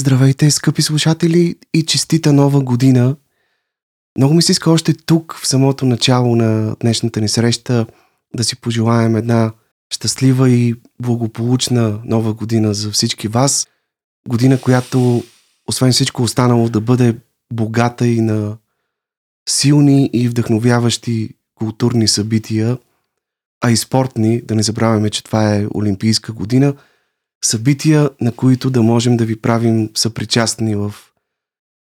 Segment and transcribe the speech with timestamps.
[0.00, 3.16] Здравейте, скъпи слушатели и честита нова година!
[4.18, 7.86] Много ми се иска още тук, в самото начало на днешната ни среща,
[8.36, 9.52] да си пожелаем една
[9.94, 13.66] щастлива и благополучна нова година за всички вас.
[14.28, 15.24] Година, която,
[15.68, 17.16] освен всичко останало, да бъде
[17.52, 18.56] богата и на
[19.48, 22.78] силни и вдъхновяващи културни събития,
[23.60, 26.74] а и спортни, да не забравяме, че това е Олимпийска година–
[27.44, 30.94] събития, на които да можем да ви правим съпричастни в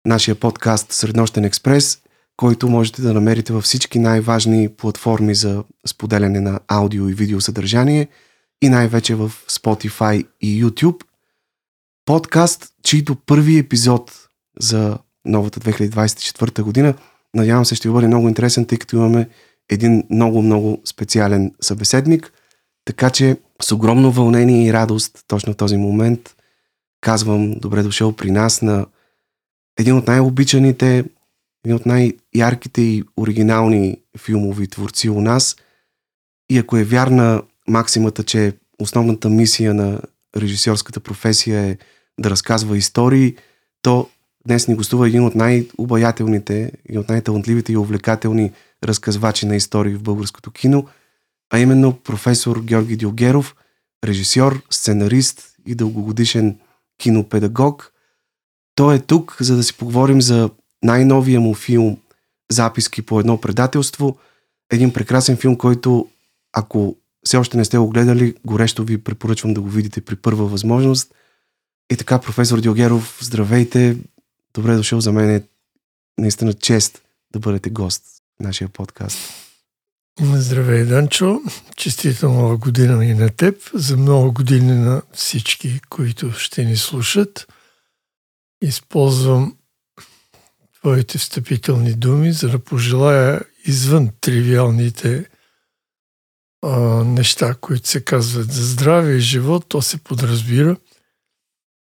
[0.07, 1.99] нашия подкаст Среднощен експрес,
[2.37, 8.09] който можете да намерите във всички най-важни платформи за споделяне на аудио и видео съдържание
[8.63, 11.03] и най-вече в Spotify и YouTube.
[12.05, 14.29] Подкаст, чийто първи епизод
[14.61, 16.95] за новата 2024 година,
[17.35, 19.29] надявам се ще ви бъде много интересен, тъй като имаме
[19.71, 22.33] един много-много специален събеседник.
[22.87, 26.37] Така че с огромно вълнение и радост точно в този момент
[27.01, 28.87] казвам добре дошъл при нас на
[29.79, 31.05] един от най-обичаните,
[31.65, 35.57] един от най-ярките и оригинални филмови творци у нас.
[36.51, 40.01] И ако е вярна максимата, че основната мисия на
[40.37, 41.77] режисьорската професия е
[42.21, 43.37] да разказва истории,
[43.83, 44.09] то
[44.47, 48.53] днес ни гостува един от най-обаятелните, и от най-талантливите и увлекателни
[48.85, 50.87] разказвачи на истории в българското кино–
[51.51, 53.57] а именно професор Георги Диогеров,
[54.05, 56.59] режисьор, сценарист и дългогодишен
[56.99, 57.93] кинопедагог.
[58.75, 60.51] Той е тук, за да си поговорим за
[60.83, 61.97] най-новия му филм
[62.51, 64.19] Записки по едно предателство.
[64.73, 66.09] Един прекрасен филм, който,
[66.53, 70.47] ако все още не сте го гледали, горещо ви препоръчвам да го видите при първа
[70.47, 71.15] възможност.
[71.93, 73.97] И така, професор Диогеров, здравейте!
[74.55, 75.43] Добре дошъл за мен е
[76.19, 77.03] наистина чест
[77.33, 78.03] да бъдете гост
[78.41, 79.46] в нашия подкаст.
[80.21, 81.43] Здравей, Данчо!
[81.77, 87.47] Честита нова година и на теб, за много години на всички, които ще ни слушат.
[88.63, 89.57] Използвам
[90.81, 95.29] твоите встъпителни думи, за да пожелая извън тривиалните
[96.63, 100.77] а, неща, които се казват за здраве и живот, то се подразбира.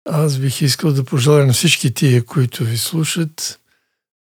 [0.05, 3.59] Аз бих искал да пожелая на всички тия, които ви слушат,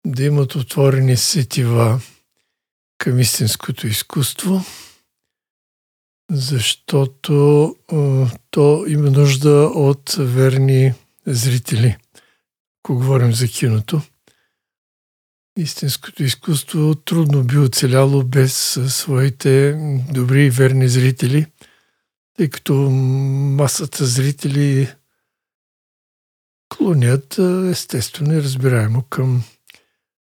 [0.06, 2.00] да имат отворени сетива
[2.98, 4.64] към истинското изкуство,
[6.30, 7.76] защото
[8.50, 10.94] то има нужда от верни
[11.26, 11.96] зрители,
[12.84, 14.02] ако говорим за киното.
[15.58, 19.72] Истинското изкуство трудно би оцеляло без своите
[20.12, 21.46] добри и верни зрители,
[22.36, 24.94] тъй като масата зрители
[26.68, 27.38] клонят
[27.70, 29.44] естествено и разбираемо към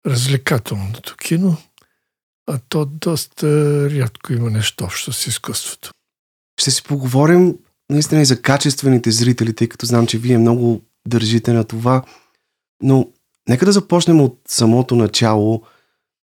[0.06, 1.58] развлекателното кино,
[2.48, 3.48] а то доста
[3.90, 5.92] рядко има нещо общо с изкуството.
[6.62, 7.56] Ще си поговорим
[7.90, 12.04] наистина и за качествените зрители, тъй като знам, че вие много държите на това.
[12.84, 13.10] Но
[13.50, 15.64] нека да започнем от самото начало.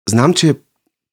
[0.10, 0.56] Знам, че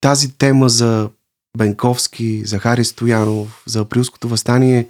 [0.01, 1.11] тази тема за
[1.59, 4.89] Бенковски, за Хари Стоянов, за априлското възстание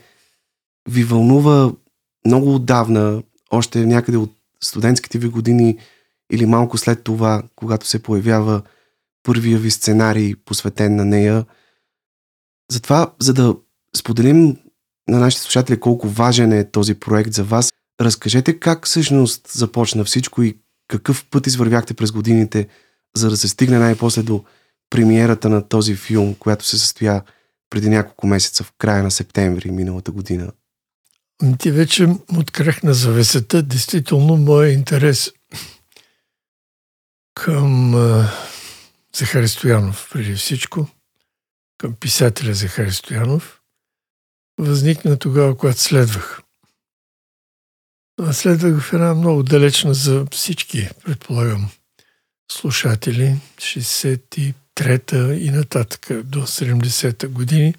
[0.89, 1.73] ви вълнува
[2.27, 5.79] много отдавна, още някъде от студентските ви години
[6.33, 8.63] или малко след това, когато се появява
[9.27, 11.45] първия ви сценарий, посветен на нея.
[12.71, 13.57] Затова, за да
[13.97, 14.57] споделим
[15.09, 20.43] на нашите слушатели колко важен е този проект за вас, разкажете как всъщност започна всичко
[20.43, 22.69] и какъв път извървяхте през годините,
[23.17, 24.45] за да се стигне най-после до
[24.91, 27.23] премиерата на този филм, която се състоя
[27.71, 30.53] преди няколко месеца в края на септември миналата година.
[31.59, 32.09] Ти вече
[32.39, 33.63] открехна завесата.
[33.63, 35.33] Действително, моят интерес
[37.35, 37.95] към
[39.17, 40.89] Захари Стоянов преди всичко,
[41.79, 43.61] към писателя Захари Стоянов,
[44.59, 46.41] възникна тогава, когато следвах.
[48.33, 51.71] Следвах в една много далечна за всички, предполагам,
[52.53, 57.75] слушатели, 63-та и нататък до 70-та години.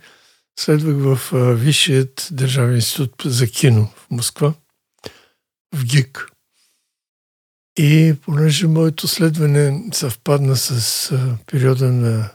[0.60, 4.54] Следвах в Висшият държавен институт за кино в Москва,
[5.76, 6.32] в ГИК.
[7.78, 11.10] И понеже моето следване съвпадна с
[11.46, 12.32] периода на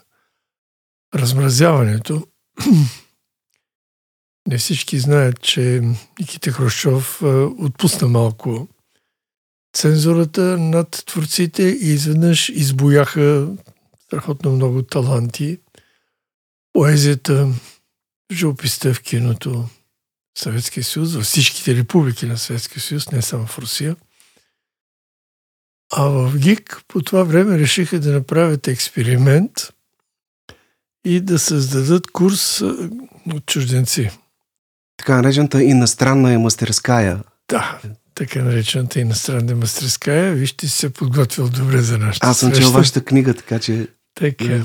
[1.15, 2.27] размразяването,
[4.49, 5.83] не всички знаят, че
[6.21, 7.23] Никита Хрущов
[7.59, 8.69] отпусна малко
[9.77, 13.49] цензурата над творците и изведнъж избояха
[14.05, 15.59] страхотно много таланти.
[16.73, 17.49] Поезията,
[18.33, 19.69] живописта в киното,
[20.39, 23.97] Съветския съюз, във всичките републики на Съветския съюз, не само в Русия–
[25.97, 29.53] а в ГИК по това време решиха да направят експеримент
[31.05, 32.61] и да създадат курс
[33.33, 34.11] от чужденци.
[34.97, 37.21] Така наречената иностранна е мастерская.
[37.49, 37.81] Да,
[38.15, 40.33] така наречената иностранна мастерская.
[40.33, 43.89] Вижте, се подготвил добре за нашата Аз съм чел вашата книга, така че...
[44.15, 44.63] Така.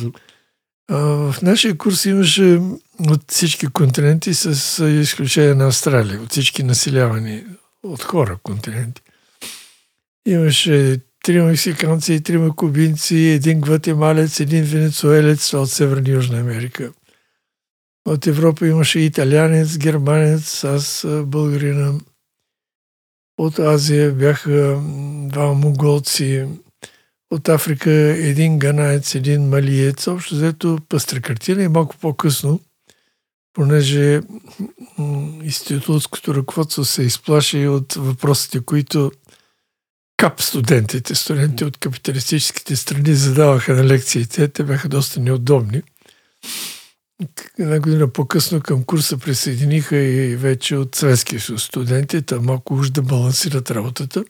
[0.89, 2.61] А, в нашия курс имаше
[2.99, 7.43] от всички континенти с изключение на Австралия, от всички населявани
[7.83, 9.01] от хора континенти.
[10.25, 16.93] Имаше трима мексиканци, трима кубинци, един гватемалец, един венецуелец от Северна Южна Америка.
[18.05, 21.93] От Европа имаше италянец, германец, аз българина.
[23.37, 24.81] От Азия бяха
[25.29, 26.47] два монголци.
[27.31, 30.07] От Африка един ганаец, един малиец.
[30.07, 32.59] Общо взето пъстра картина и малко по-късно,
[33.53, 34.21] понеже
[35.43, 39.11] институтското ръководство се изплаши от въпросите, които
[40.17, 44.47] кап студентите, студенти от капиталистическите страни задаваха на лекциите.
[44.47, 45.81] Те бяха доста неудобни.
[47.59, 52.89] Една година по-късно към курса присъединиха и вече от Съветския съюз студенти, там малко уж
[52.89, 54.25] да балансират работата.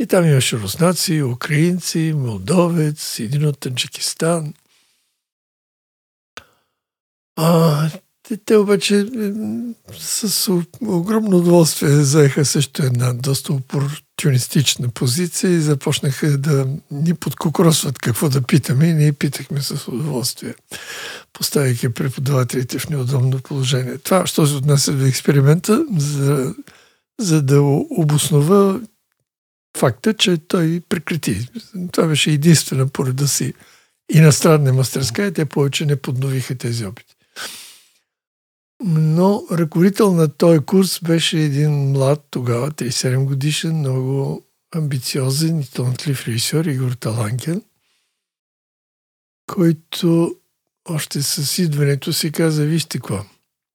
[0.00, 4.54] И там имаше руснаци, украинци, молдовец, един от Таджикистан.
[7.36, 7.90] А,
[8.30, 9.06] те, те обаче
[9.98, 18.28] с огромно удоволствие заеха също една доста опортунистична позиция и започнаха да ни подкокросват какво
[18.28, 20.54] да питаме и ние питахме с удоволствие,
[21.32, 23.98] поставяйки преподавателите в неудобно положение.
[23.98, 26.54] Това, що се отнася до експеримента, за,
[27.20, 27.60] за да
[27.90, 28.80] обоснова
[29.76, 31.48] факта, че той прекрати.
[31.92, 33.54] Това беше единствена пореда си
[34.12, 37.14] иностранна мастерска и те повече не подновиха тези опити.
[38.84, 44.42] Но ръководител на този курс беше един млад тогава, 37 годишен, много
[44.74, 47.62] амбициозен и талантлив режисьор Игор Таланкен,
[49.46, 50.34] който
[50.88, 53.24] още с идването си каза, вижте какво,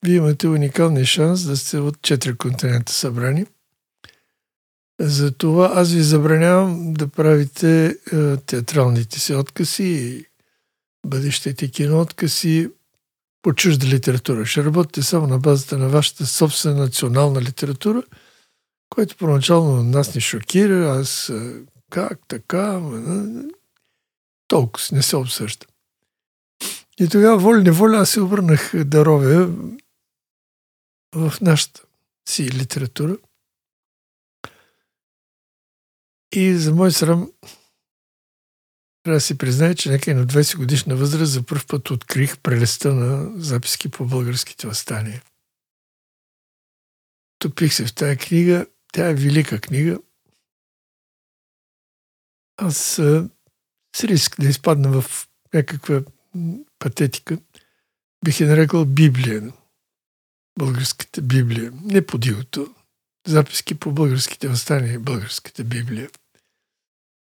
[0.05, 3.45] вие имате уникалния шанс да сте от четири континента събрани.
[4.99, 10.25] Затова аз ви забранявам да правите е, театралните си откази и
[11.07, 12.69] бъдещите кино откази
[13.45, 14.45] по чужда литература.
[14.45, 18.03] Ще работите само на базата на вашата собствена национална литература,
[18.89, 20.99] което поначално нас не шокира.
[20.99, 21.31] Аз
[21.89, 22.81] как така?
[24.47, 25.65] Толкова не се обсъжда.
[26.99, 29.47] И тогава воля-неволя аз се обърнах дарове
[31.15, 31.81] в нашата
[32.29, 33.17] си литература.
[36.31, 37.31] И за мой срам
[39.05, 42.93] трябва да си признае, че и на 20 годишна възраст за първ път открих прелеста
[42.93, 45.23] на записки по българските възстания.
[47.39, 48.67] Топих се в тази книга.
[48.93, 49.99] Тя е велика книга.
[52.57, 52.77] Аз
[53.95, 56.01] с риск да изпадна в някаква
[56.79, 57.37] патетика,
[58.25, 59.53] бих я нарекал Библия.
[60.59, 61.71] Българската Библия.
[61.83, 62.75] Не по дивото.
[63.27, 66.09] Записки по българските възстания и българската Библия.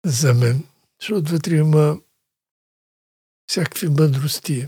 [0.05, 0.63] За мен–
[1.01, 1.97] защото вътре има
[3.47, 4.67] всякакви мъдрости.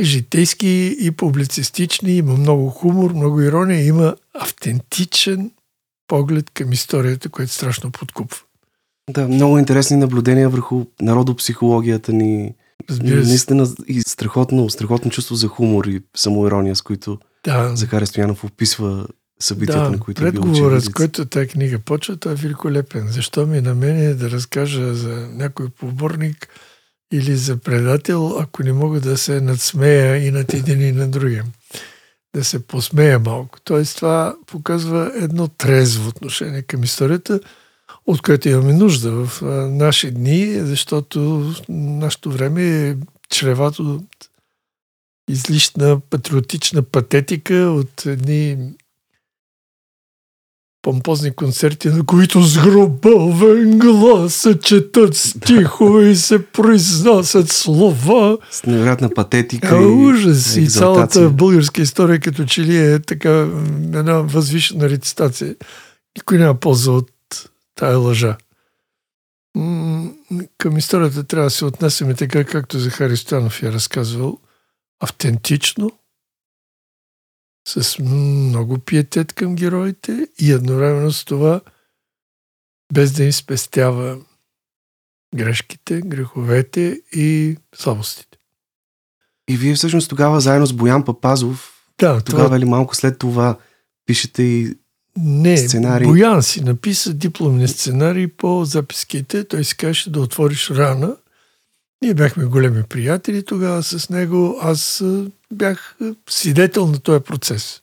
[0.00, 5.50] И житейски, и публицистични, има много хумор, много ирония, има автентичен
[6.06, 8.38] поглед към историята, което страшно подкупва.
[9.10, 12.54] Да, много интересни наблюдения върху народопсихологията ни.
[12.90, 13.28] Разбира се.
[13.28, 17.76] Наистина и страхотно, страхотно чувство за хумор и самоирония, с които да.
[17.76, 19.06] Захари Стоянов описва
[19.40, 23.08] събитията, да, на които е бил с който тази книга почва, той е великолепен.
[23.08, 26.48] Защо ми на мен да разкажа за някой поборник
[27.12, 31.44] или за предател, ако не мога да се надсмея и над един и на другия.
[32.34, 33.60] Да се посмея малко.
[33.64, 37.40] Тоест това показва едно трезво отношение към историята,
[38.06, 42.96] от което имаме нужда в наши дни, защото нашето време е
[43.30, 44.02] чревато
[45.30, 48.72] излишна патриотична патетика, от едни
[50.82, 58.38] помпозни концерти, на които с гробовен глас се четат стихове и се произнасят слова.
[58.50, 59.76] С невероятна патетика.
[59.76, 60.56] А, ужас!
[60.56, 63.48] И, и цялата българска история като че ли е така
[63.94, 65.56] една възвишена рецитация.
[66.16, 67.10] Никой няма полза от
[67.74, 68.36] тая лъжа.
[70.58, 74.38] Към историята трябва да се отнасяме така, както Захари Стоянов я разказвал,
[75.00, 75.90] автентично,
[77.70, 81.60] с много пиетет към героите и едновременно с това
[82.92, 84.18] без да им спестява
[85.36, 88.38] грешките, греховете и слабостите.
[89.48, 92.56] И вие всъщност тогава заедно с Боян Папазов, да, тогава това...
[92.56, 93.58] или малко след това
[94.06, 94.74] пишете и
[95.16, 96.06] не, сценарий?
[96.06, 99.44] Боян си написа дипломни сценарии по записките.
[99.44, 101.16] Той си каже да отвориш рана.
[102.02, 104.58] Ние бяхме големи приятели тогава с него.
[104.60, 105.04] Аз
[105.52, 105.96] бях
[106.28, 107.82] свидетел на този процес.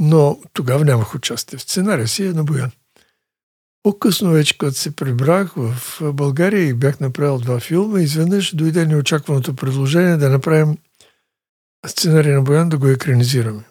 [0.00, 2.70] Но тогава нямах участие в сценария си, е на Боян.
[3.82, 5.76] По-късно вече, когато се прибрах в
[6.12, 10.78] България и бях направил два филма, изведнъж дойде неочакваното предложение да направим
[11.86, 13.62] сценария на Боян да го екранизираме.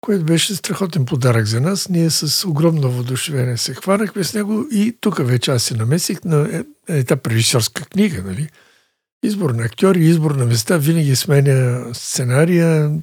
[0.00, 1.88] Което беше страхотен подарък за нас.
[1.88, 6.64] Ние с огромно въодушевение се хванахме с него и тук вече аз се намесих на
[6.88, 8.48] е, етап режисьорска книга, нали?
[9.26, 13.02] Избор на актьори, избор на места, винаги сменя сценария,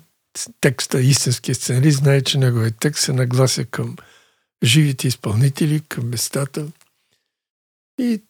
[0.61, 3.95] текста, истинския сценарист знае, че неговият текст се наглася към
[4.63, 6.67] живите изпълнители, към местата.
[7.99, 8.21] И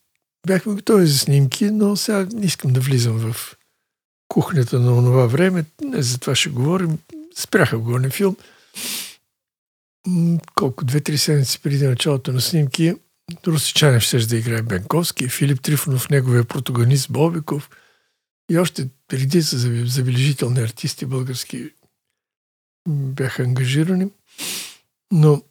[0.47, 3.55] бяхме готови за снимки, но сега не искам да влизам в
[4.27, 5.65] кухнята на онова време.
[5.83, 6.97] Не за това ще говорим.
[7.35, 8.35] Спряха го филм.
[10.55, 12.95] Колко, две-три седмици преди началото на снимки,
[13.47, 17.69] Русичанев ще да играе Бенковски, Филип Трифонов, неговия протагонист Бобиков
[18.51, 21.69] и още редица забележителни артисти български
[22.89, 24.07] бяха ангажирани.
[25.11, 25.41] Но...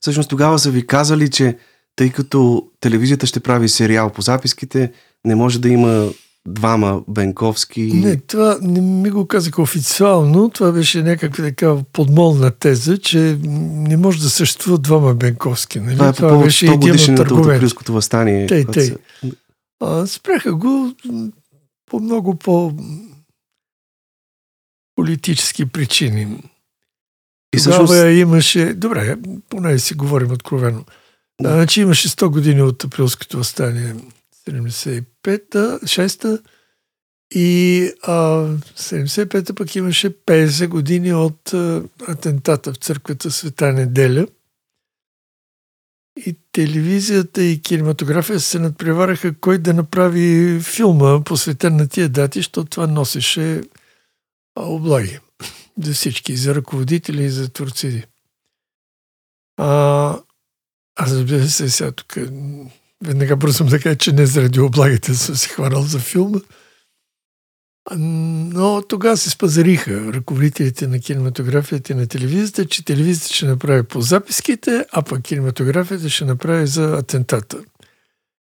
[0.00, 1.58] Всъщност тогава са ви казали, че
[1.96, 4.92] тъй като телевизията ще прави сериал по записките,
[5.24, 6.10] не може да има
[6.48, 7.82] двама Бенковски.
[7.82, 10.50] Не, това не ми го казаха официално.
[10.50, 15.80] Това беше някаква така подмолна теза, че не може да съществуват двама Бенковски.
[15.80, 15.96] Нали?
[15.96, 18.46] Това, е това беше 100 годишнината от Априлското възстание.
[18.46, 18.84] Тей, тей.
[18.84, 18.96] Се...
[19.80, 20.92] А, спряха го
[21.88, 22.72] по много по
[24.96, 26.42] политически причини.
[27.54, 28.18] И Тогава всъщност...
[28.18, 28.74] имаше...
[28.74, 29.16] Добре,
[29.48, 30.84] поне си говорим откровено.
[31.40, 31.52] Да.
[31.52, 33.94] Значи имаше 100 години от априлското възстание
[34.48, 36.38] 75-та, 6-та
[37.34, 38.12] и а,
[38.76, 44.26] 75-та пък имаше 50 години от а, атентата в църквата Света неделя.
[46.26, 52.70] И телевизията и кинематография се надпревараха кой да направи филма посветен на тия дати, защото
[52.70, 53.62] това носеше
[54.56, 55.18] облаги
[55.82, 58.04] за всички, за ръководители и за творци.
[59.56, 60.20] А,
[60.96, 62.16] аз разбира се, сега тук
[63.04, 66.38] веднага бързам да кажа, че не заради облагите съм се хванал за филма.
[67.96, 74.00] Но тогава се спазариха ръководителите на кинематографията и на телевизията, че телевизията ще направи по
[74.00, 77.58] записките, а пък кинематографията ще направи за атентата.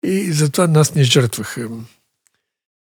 [0.05, 1.69] И затова нас не жертваха.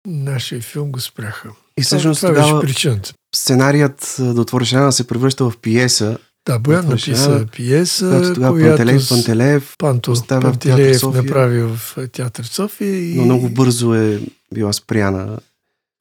[0.07, 1.51] Нашия филм го спряха.
[1.79, 3.13] И всъщност това, това беше причината.
[3.35, 8.77] Сценарият да отвориш рана се превръща в пиеса, да, Боян написа пиеса, която тогава която
[8.77, 11.81] Пантелеев, Пантелеев, Панто, Пантелеев направи в
[12.13, 13.11] Театър София.
[13.11, 13.15] И...
[13.15, 14.21] Но много бързо е
[14.55, 15.39] била спряна.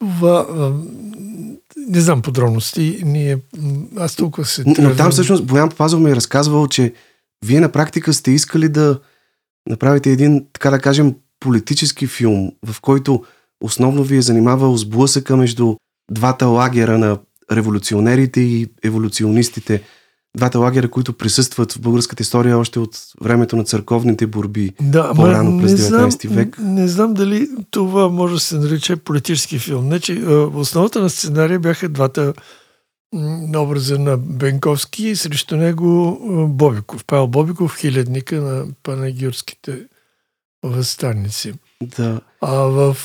[0.00, 0.46] Това,
[1.76, 3.02] не знам подробности.
[3.04, 3.38] Ние,
[3.96, 4.64] аз толкова се...
[4.66, 6.94] Но, но там всъщност Боян Папазов ми е разказвал, че
[7.44, 9.00] вие на практика сте искали да
[9.68, 13.24] направите един, така да кажем, политически филм, в който
[13.60, 15.76] основно ви е занимавал сблъсъка между
[16.10, 17.18] двата лагера на
[17.52, 19.82] революционерите и еволюционистите–
[20.36, 25.60] двата лагера, които присъстват в българската история още от времето на църковните борби да, по-рано
[25.60, 26.58] през 19 век.
[26.58, 29.90] Не, не знам дали това може да се нарече политически филм.
[30.18, 32.34] В основата на сценария бяха двата
[33.56, 36.18] образа на Бенковски и срещу него
[36.50, 37.04] Бобиков.
[37.04, 39.78] Павел Бобиков, хилядника на панагюрските
[40.62, 41.54] възстанници.
[41.82, 42.20] Да.
[42.40, 42.96] А в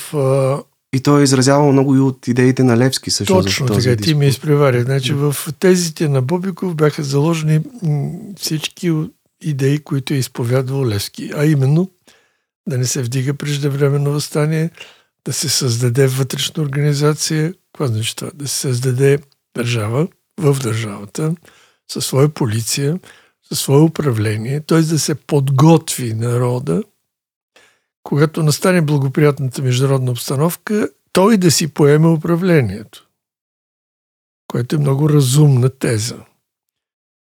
[0.94, 3.34] и той е изразявал много и от идеите на Левски също.
[3.34, 4.82] Точно за този така, ти ми изпревари.
[4.82, 7.60] Значи в тезите на Бобиков бяха заложени
[8.36, 8.92] всички
[9.42, 11.30] идеи, които е изповядвал Левски.
[11.36, 11.90] А именно
[12.68, 14.70] да не се вдига преждевременно възстание,
[15.24, 17.54] да се създаде вътрешна организация.
[17.72, 18.30] Какво значи това?
[18.34, 19.18] Да се създаде
[19.56, 21.34] държава в държавата,
[21.92, 22.98] със своя полиция,
[23.48, 24.82] със свое управление, т.е.
[24.82, 26.82] да се подготви народа
[28.06, 33.08] когато настане благоприятната международна обстановка, той да си поеме управлението.
[34.46, 36.16] Което е много разумна теза.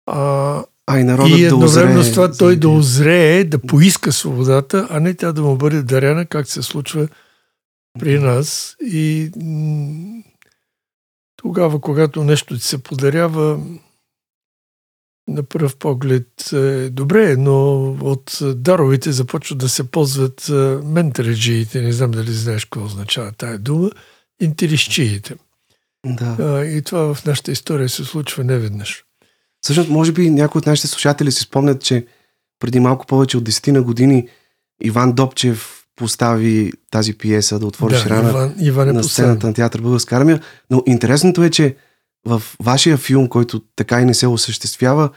[0.07, 4.89] А, а и, народът и едновременно да с това той да озрее, да поиска свободата,
[4.91, 7.09] а не тя да му бъде дарена, как се случва
[7.99, 8.77] при нас.
[8.81, 9.31] И
[11.37, 13.61] тогава, когато нещо ти се подарява,
[15.29, 20.49] на пръв поглед е добре, но от даровите започват да се ползват
[20.85, 23.91] ментареджиите, не знам дали знаеш какво означава тая дума,
[24.41, 25.35] интересчиите.
[26.07, 26.65] Да.
[26.67, 29.05] И това в нашата история се случва неведнъж.
[29.61, 32.07] Всъщност, може би някои от нашите слушатели си спомнят, че
[32.61, 34.29] преди малко повече от 10 на години
[34.83, 39.55] Иван Добчев постави тази пиеса да отвориш да, рана Иван, Иван е на сцената на
[39.55, 40.41] театър Българска армия.
[40.71, 41.77] Но интересното е, че
[42.27, 45.11] в вашия филм, който така и не се осъществява,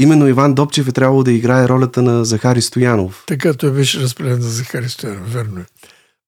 [0.00, 3.24] именно Иван Добчев е трябвало да играе ролята на Захари Стоянов.
[3.26, 5.66] Така той беше разпределен за Захари Стоянов, верно е.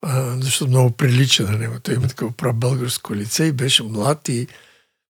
[0.02, 1.80] А, защото много прилича на него.
[1.82, 4.46] Той има такова прав българско лице и беше млад и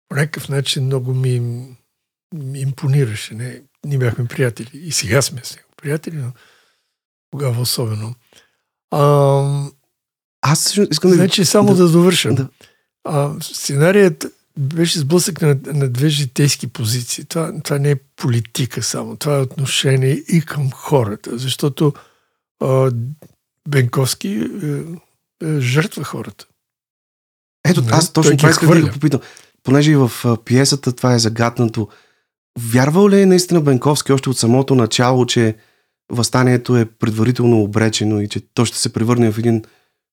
[0.09, 1.42] по някакъв начин много ми
[2.54, 3.35] импонираше.
[3.35, 4.71] Не, ние бяхме приятели.
[4.75, 6.33] И сега сме с него приятели, но
[7.30, 8.14] тогава особено.
[8.90, 9.71] А,
[10.42, 11.16] Аз искам да...
[11.16, 12.35] Значи, само да, да довърша.
[12.35, 12.49] Да.
[13.04, 14.26] А, сценарият
[14.58, 17.25] беше сблъсък на, на две житейски позиции.
[17.25, 21.92] Това, това не е политика само, това е отношение и към хората, защото
[22.61, 22.90] а,
[23.68, 24.82] Бенковски е,
[25.46, 26.46] е, жертва хората.
[27.68, 29.20] Ето, Не, аз точно това исках да го попитам.
[29.62, 31.88] Понеже и в а, пиесата това е загатнато.
[32.58, 35.56] Вярвал ли е наистина Бенковски още от самото начало, че
[36.12, 39.64] възстанието е предварително обречено и че то ще се превърне в един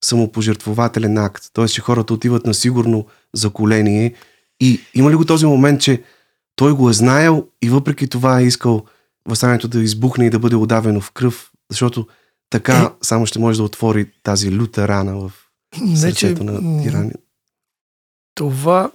[0.04, 1.44] самопожертвователен акт?
[1.54, 4.14] Тоест, че хората отиват на сигурно заколение.
[4.62, 6.04] И има ли го този момент, че
[6.56, 8.86] той го е знаел и въпреки това е искал
[9.28, 12.08] възстанието да избухне и да бъде удавено в кръв, защото
[12.50, 15.32] така само ще може да отвори тази люта рана в
[15.96, 17.16] сърцето на м, тирания.
[18.36, 18.92] Това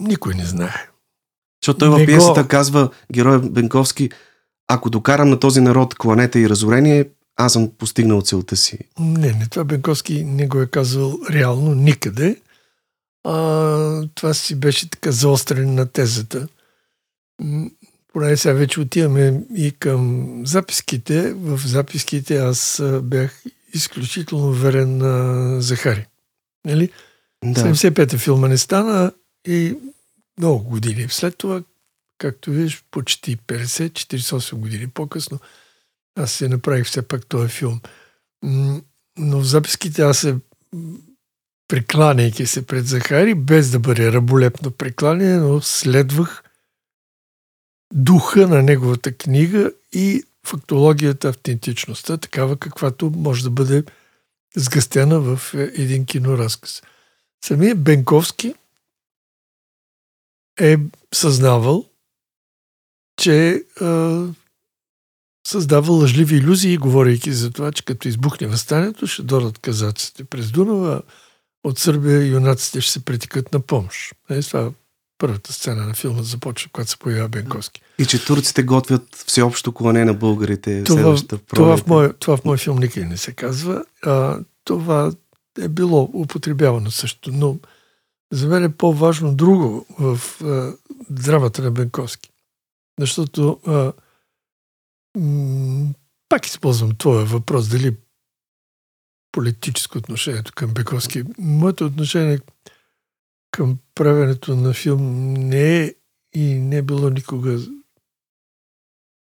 [0.00, 0.88] никой не знае.
[1.62, 4.10] Защото той в го- пиесата казва, герой Бенковски,
[4.68, 8.78] ако докарам на този народ кланета и разорение, аз съм постигнал целта си.
[8.98, 12.36] Не, не, това Бенковски не го е казал реално никъде.
[13.24, 16.48] А, това си беше така заострен на тезата.
[18.12, 21.32] Поне сега вече отиваме и към записките.
[21.32, 23.42] В записките аз бях
[23.74, 26.06] изключително верен на Захари.
[26.64, 26.90] Нали?
[27.44, 27.60] Да.
[27.60, 29.12] 75-та филма не стана
[29.46, 29.76] и
[30.38, 31.06] много години.
[31.08, 31.62] След това,
[32.18, 35.38] както виж, почти 50-48 години по-късно,
[36.16, 37.80] аз се направих все пак този филм.
[39.18, 40.36] Но в записките аз се
[41.72, 46.42] прекланяйки се пред Захари, без да бъде раболепно прекланяне, но следвах
[47.94, 53.84] духа на неговата книга и фактологията, автентичността, такава каквато може да бъде
[54.56, 56.82] сгъстена в е, един киноразказ.
[57.44, 58.54] Самият Бенковски
[60.60, 60.76] е
[61.14, 61.84] съзнавал,
[63.16, 64.26] че а,
[65.46, 71.02] създава лъжливи иллюзии, говорейки за това, че като избухне възстанието, ще дойдат казаците през Дунава,
[71.64, 74.14] от Сърбия юнаците ще се притикат на помощ.
[74.30, 74.70] Е, това е
[75.18, 77.80] първата сцена на филма започва, когато се появява Бенковски.
[77.98, 82.44] И че турците готвят всеобщо клане на българите Това, следващата това, в мой, това в
[82.44, 83.84] мой филм никъде не се казва.
[84.02, 85.12] А, това
[85.60, 87.56] е било употребявано също, но
[88.32, 90.72] за мен е по-важно друго в а,
[91.10, 92.30] драмата на Бенковски.
[93.00, 93.92] Защото а,
[95.18, 95.92] м-
[96.28, 97.96] пак използвам твоя въпрос, дали
[99.32, 101.22] политическо отношението към Бенковски.
[101.38, 102.38] Моето отношение
[103.50, 105.94] към правенето на филм не е
[106.34, 107.58] и не е било никога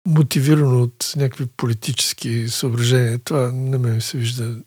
[0.07, 3.19] мотивирано от някакви политически съображения.
[3.19, 4.63] Това на мен се вижда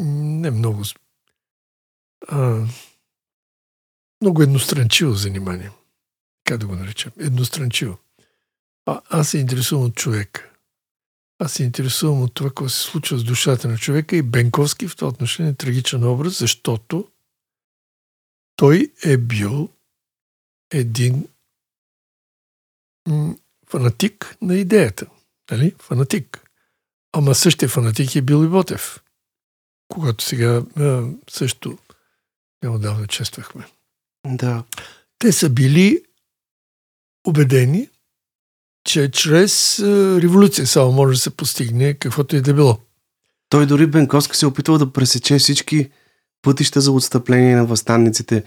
[0.00, 0.82] не много.
[2.28, 2.66] А,
[4.22, 5.70] много едностранчиво занимание.
[6.44, 7.12] Как да го наречем?
[7.18, 7.98] Едностранчиво.
[8.86, 10.49] А, аз се интересувам от човека.
[11.42, 14.96] Аз се интересувам от това, какво се случва с душата на човека и Бенковски в
[14.96, 17.08] това отношение е трагичен образ, защото
[18.56, 19.68] той е бил
[20.70, 21.28] един
[23.70, 25.06] фанатик на идеята.
[25.50, 25.74] Нали?
[25.78, 26.50] Фанатик.
[27.12, 29.02] Ама същия фанатик е бил и Ботев.
[29.88, 31.78] Когато сега а, също
[32.62, 33.64] неодавна чествахме.
[34.26, 34.64] Да.
[35.18, 36.04] Те са били
[37.26, 37.90] убедени,
[38.84, 39.84] че чрез а,
[40.22, 42.78] революция само може да се постигне каквото и да било.
[43.48, 45.90] Той дори Бенковски се е опитвал да пресече всички
[46.42, 48.42] пътища за отстъпление на възстанниците.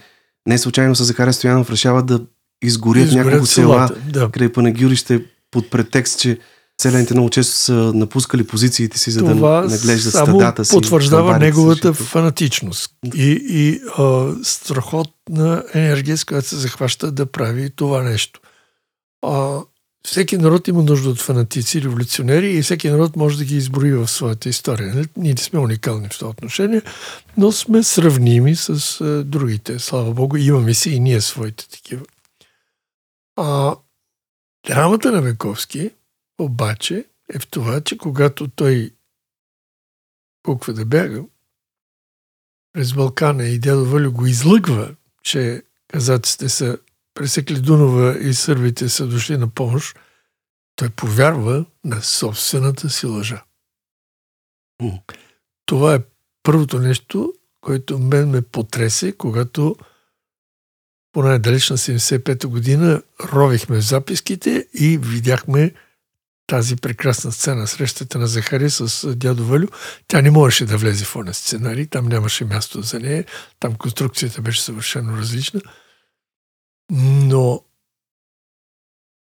[0.46, 2.20] Не случайно с Захаря Стоянов решават да
[2.62, 4.30] изгорят, Изгорят няколко села Да.
[4.30, 6.38] край Панагюрище под претекст, че
[6.80, 10.70] селените много често са напускали позициите си, за Това да наглеждат само стадата си.
[10.74, 17.26] потвърждава си, неговата защото- фанатичност и, и а, страхотна енергия, с която се захваща да
[17.26, 18.40] прави това нещо.
[19.26, 19.60] А,
[20.06, 24.08] всеки народ има нужда от фанатици, революционери и всеки народ може да ги изброи в
[24.08, 24.94] своята история.
[24.94, 26.82] Не- Ние не сме уникални в това отношение,
[27.36, 29.78] но сме сравними с а, другите.
[29.78, 32.04] Слава Богу, имаме си и ние своите такива.
[33.36, 33.76] А,
[34.66, 35.90] драмата на Бенковски
[36.38, 38.90] обаче е в това, че когато той
[40.42, 41.22] пуква да бяга,
[42.72, 46.78] през Балкана и дядо Валю го излъгва, че казаците са
[47.14, 49.98] пресекли Дунова и сърбите са дошли на помощ,
[50.76, 53.44] той повярва на собствената си лъжа.
[54.82, 54.98] М.
[55.66, 56.00] Това е
[56.42, 59.76] първото нещо, което мен ме потресе, когато
[61.12, 65.72] по най-далечна 75-та година ровихме в записките и видяхме
[66.46, 69.66] тази прекрасна сцена, срещата на Захари с дядо Валю.
[70.08, 73.24] Тя не можеше да влезе в оня сценарий, там нямаше място за нея,
[73.60, 75.60] там конструкцията беше съвършено различна.
[76.90, 77.64] Но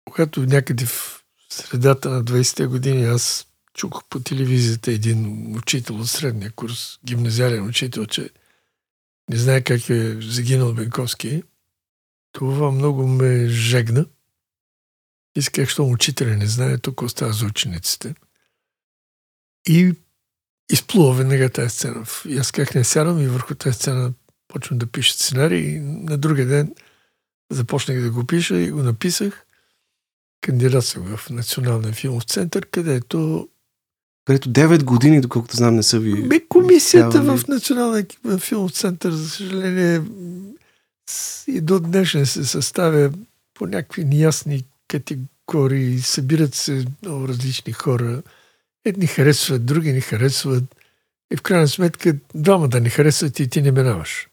[0.06, 6.52] когато някъде в средата на 20-те години аз чух по телевизията един учител от средния
[6.52, 8.30] курс, гимназиален учител, че
[9.30, 11.44] не знае как е загинал Бенковски,
[12.32, 14.06] това много ме жегна.
[15.36, 18.16] Исках, що учителя не знае, тук остава за учениците.
[19.68, 19.94] И
[20.72, 22.06] изплува веднага тази сцена.
[22.28, 24.14] И аз как не сядам и върху тази сцена
[24.48, 25.76] почвам да пиша сценарий.
[25.76, 26.76] И на другия ден
[27.52, 29.46] започнах да го пиша и го написах.
[30.42, 33.48] Кандидат съм в Националния филмов център, където
[34.26, 36.28] където 9 години, доколкото знам, не са ви...
[36.28, 38.06] Бе, комисията в Националния
[38.40, 40.02] филмов център, за съжаление,
[41.48, 43.12] и до днешен се съставя
[43.54, 48.22] по някакви неясни категории, събират се много различни хора.
[48.86, 50.64] Едни харесват, други не харесват.
[51.34, 54.28] И в крайна сметка двама да не харесват и ти не минаваш.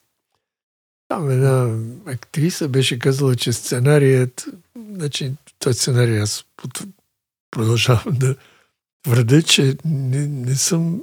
[1.08, 4.46] Там една актриса беше казала, че сценарият,
[4.92, 6.44] значи този сценарий аз
[7.50, 8.36] продължавам да
[9.02, 11.02] твърда, че не, не съм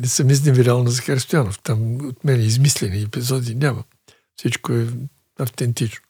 [0.00, 1.58] не съм изневерял на Захар Стоянов.
[1.58, 3.84] Там от мен измислени епизоди няма.
[4.36, 4.88] Всичко е
[5.38, 6.00] автентично.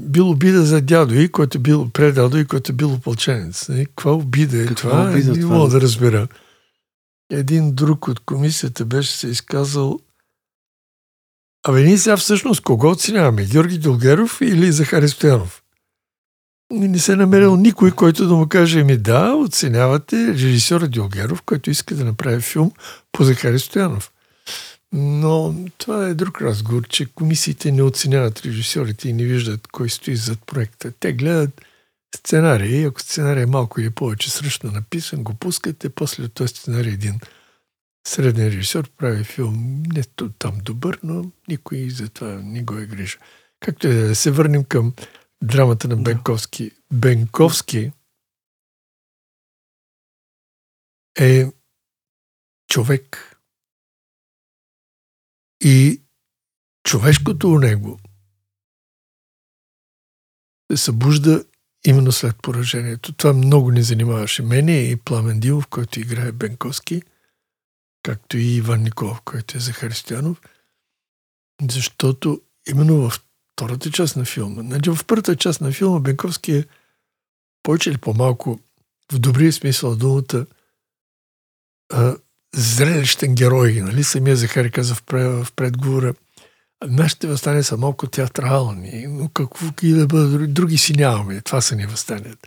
[0.00, 3.68] Бил обида за дядо и, който бил предадо и, който бил опълченец.
[3.68, 3.86] Нали?
[3.86, 5.10] Каква обида е Каква това?
[5.10, 6.28] Обида, не мога да разбера.
[7.30, 10.00] Един друг от комисията беше се изказал
[11.68, 13.44] Абе, ние сега всъщност кого оценяваме?
[13.44, 15.62] Георги Долгеров или Захари Стоянов?
[16.70, 21.94] не се намерил никой, който да му каже, ми да, оценявате режисьора Дилгеров, който иска
[21.94, 22.72] да направи филм
[23.12, 24.10] по Захари Стоянов.
[24.92, 30.16] Но това е друг разговор, че комисиите не оценяват режисьорите и не виждат кой стои
[30.16, 30.92] зад проекта.
[31.00, 31.60] Те гледат
[32.16, 36.92] сценарий, ако сценарий е малко или повече сръчно написан, го пускате, после от този сценарий
[36.92, 37.20] един
[38.06, 40.02] среден режисьор прави филм не
[40.38, 43.18] там добър, но никой за това не го е грижа.
[43.60, 44.94] Както е да се върнем към
[45.42, 46.70] драмата на Бенковски.
[46.92, 47.92] Бенковски
[51.18, 51.46] е
[52.70, 53.36] човек
[55.64, 56.02] и
[56.84, 58.00] човешкото у него
[60.70, 61.44] се събужда
[61.86, 63.12] именно след поражението.
[63.12, 67.02] Това много ни занимаваше мене и Пламен Дилов, който играе Бенковски,
[68.02, 70.40] както и Иван Николов, който е за Християнов,
[71.70, 73.20] защото именно в
[73.52, 74.62] втората част на филма.
[74.62, 76.64] Значи в първата част на филма Бенковски е
[77.62, 78.60] повече или по-малко
[79.12, 80.46] в добрия смисъл думата
[81.92, 82.16] а,
[82.54, 83.72] зрелищен герой.
[83.72, 84.04] Нали?
[84.04, 85.02] Самия Захари каза в,
[85.44, 86.14] в предговора
[86.86, 91.40] нашите възстания са малко театрални, но какво и да бъдат, други си нямаме.
[91.40, 92.46] Това са ни възстаният.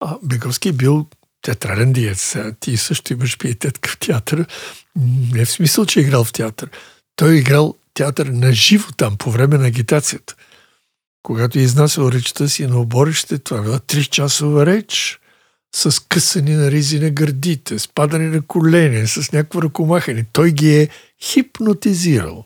[0.00, 1.06] А Бенковски е бил
[1.42, 2.36] театрален диец.
[2.60, 4.46] Ти също имаш пиететка в театър.
[5.32, 6.70] Не в смисъл, че е играл в театър.
[7.16, 10.34] Той е играл театър на живо там по време на агитацията.
[11.22, 15.20] Когато е изнасял речта си на оборище, това била 3 часова реч
[15.74, 20.26] с късани на ризи на гърдите, с падане на колене, с някакво ръкомахане.
[20.32, 20.88] Той ги е
[21.22, 22.44] хипнотизирал.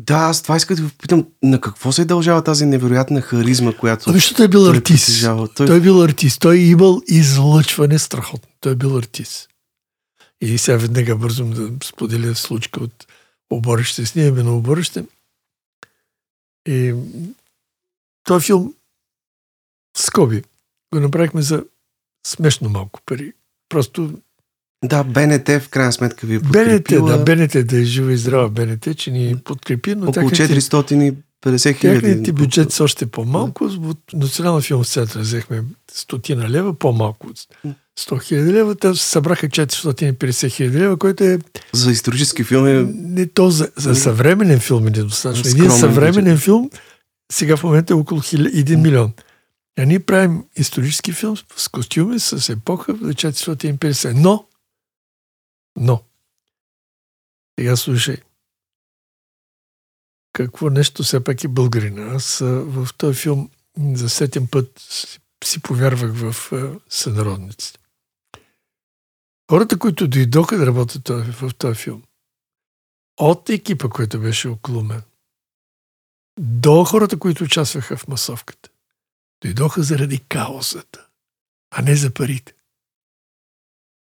[0.00, 4.10] Да, аз това исках да ви попитам, на какво се дължава тази невероятна харизма, която...
[4.10, 5.22] Ами, защото той е бил артист.
[5.54, 5.66] Той...
[5.66, 6.40] той е бил артист.
[6.40, 8.48] Той е имал излъчване страхотно.
[8.60, 9.48] Той е бил артист.
[10.40, 13.06] И сега веднага бързо да споделя случка от
[13.50, 15.04] оборище, снимаме на оборище.
[16.68, 16.94] И
[18.24, 18.74] този филм
[19.96, 20.42] скоби
[20.94, 21.64] го направихме за
[22.26, 23.32] смешно малко пари.
[23.68, 24.18] Просто
[24.84, 27.08] да, БНТ в крайна сметка ви подкрепила.
[27.08, 29.94] БНТ, да, БНТ да е жива и здрава БНТ, че ни подкрепи.
[29.94, 32.00] Но Около 450 хиляди.
[32.00, 33.64] Техните бюджет са още по-малко.
[33.64, 37.38] От Национална филм център взехме стотина лева, по-малко от
[38.00, 38.74] 100 хиляди лева.
[38.74, 41.38] Те събраха 450 хиляди лева, който е...
[41.72, 42.86] За исторически филм е...
[42.94, 45.50] Не то за, за съвременен филм е недостатъчно.
[45.50, 46.44] Един съвременен бюджет.
[46.44, 46.70] филм
[47.32, 49.12] сега в момента е около 1 милион.
[49.78, 54.12] А ние правим исторически филм с костюми, с епоха за 450.
[54.14, 54.44] Но,
[55.76, 56.04] но,
[57.58, 58.16] сега слушай,
[60.32, 62.14] какво нещо все пак е българина.
[62.14, 64.80] Аз в този филм за сетен път
[65.44, 66.34] си повярвах в
[66.88, 67.78] сънародниците.
[69.50, 72.02] Хората, които дойдоха да работят в този филм,
[73.20, 75.02] от екипа, който беше около мен,
[76.40, 78.68] до хората, които участваха в масовката,
[79.42, 81.08] дойдоха заради каосата,
[81.70, 82.54] а не за парите.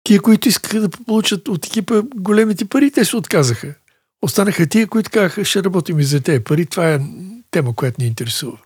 [0.07, 3.75] Тия, които искаха да получат от екипа големите пари, те се отказаха.
[4.21, 6.65] Останаха тия, които казаха, ще работим и за тези пари.
[6.65, 6.99] Това е
[7.51, 8.59] тема, която ни интересува.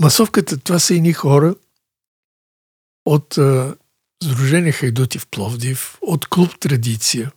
[0.00, 1.54] Масовката, това са едни хора
[3.06, 3.76] от а,
[4.24, 7.32] Сдружение Хайдути в Пловдив, от клуб Традиция,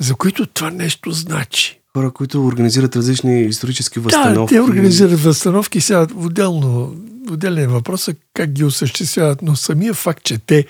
[0.00, 4.54] за които това нещо значи Хора, които организират различни исторически възстановки.
[4.54, 5.80] Да, те организират възстановки.
[5.80, 6.96] Сега отделно,
[7.30, 10.66] отделен въпрос е как ги осъществяват, но самия факт, че те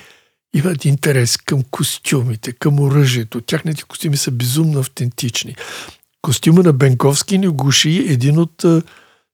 [0.55, 3.41] имат интерес към костюмите, към оръжието.
[3.41, 5.57] Тяхните костюми са безумно автентични.
[6.23, 8.65] Костюма на Бенковски ни гуши един от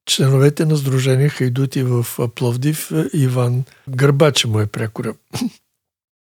[0.06, 5.14] членовете на Сдружение Хайдути в Пловдив, Иван Гърбаче му е прякора.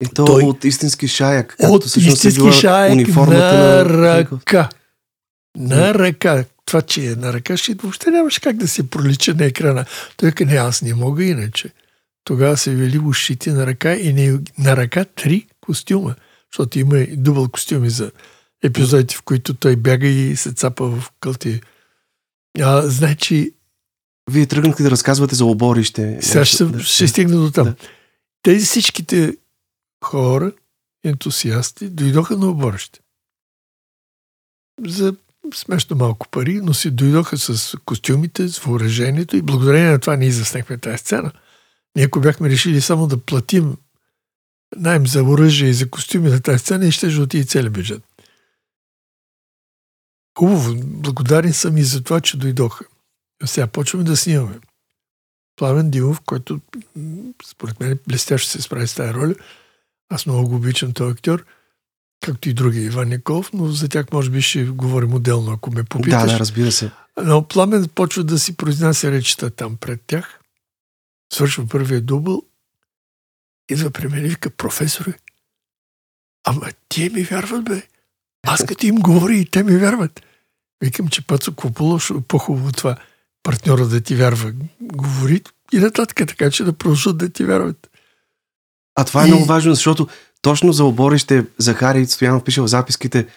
[0.03, 1.55] И то Той, от истински шаяк.
[1.59, 4.69] От истински е шаяк униформата на, на ръка.
[5.57, 6.45] На ръка.
[6.65, 9.85] Това, че е на ръка, ще въобще нямаше как да се пролича на екрана.
[10.17, 11.69] Той каза, не, аз не мога иначе.
[12.23, 16.15] Тогава се вели ушите на ръка и не, на ръка три костюма,
[16.51, 18.11] защото има и дубъл костюми за
[18.63, 21.61] епизодите, в които той бяга и се цапа в кълти.
[22.59, 23.53] А, значи...
[24.31, 26.19] Вие тръгнахте да разказвате за оборище.
[26.21, 27.65] Сега ще, да, ще стигна до там.
[27.65, 27.75] Да.
[28.41, 29.37] Тези всичките
[30.03, 30.51] хора,
[31.03, 32.99] ентусиасти, дойдоха на оборище.
[34.87, 35.15] За
[35.53, 40.31] смешно малко пари, но си дойдоха с костюмите, с въоръжението и благодарение на това ние
[40.31, 41.31] заснехме тази сцена.
[41.95, 43.77] Ние ако бяхме решили само да платим
[44.75, 48.03] найем за оръжие и за костюми на тази сцена, и ще отиде целият бюджет.
[50.39, 52.85] Хубаво, благодарен съм и за това, че дойдоха.
[53.45, 54.59] Сега почваме да снимаме.
[55.55, 56.61] Плавен Димов, който
[57.45, 59.35] според мен блестящо се справи с тази роля.
[60.09, 61.45] Аз много го обичам този актьор,
[62.21, 65.83] както и други Иван Николов, но за тях може би ще говорим отделно, ако ме
[65.83, 66.21] попиташ.
[66.21, 66.91] Да, да, разбира се.
[67.23, 70.39] Но Пламен почва да си произнася речета там пред тях.
[71.33, 72.43] Свършва първия дубъл.
[73.69, 75.13] Идва при мен и вика, професоре,
[76.43, 77.83] ама тие ми вярват, бе.
[78.47, 80.21] Аз като им говори и те ми вярват.
[80.81, 82.95] Викам, че Пацо Копуло по-хубаво това
[83.43, 84.53] партньора да ти вярва.
[84.81, 85.41] Говори
[85.73, 87.89] и нататък, така че да продължат да ти вярват.
[88.95, 89.27] А това е и...
[89.27, 90.07] много важно, защото
[90.41, 93.27] точно за оборище Захари Стоянов пише в записките,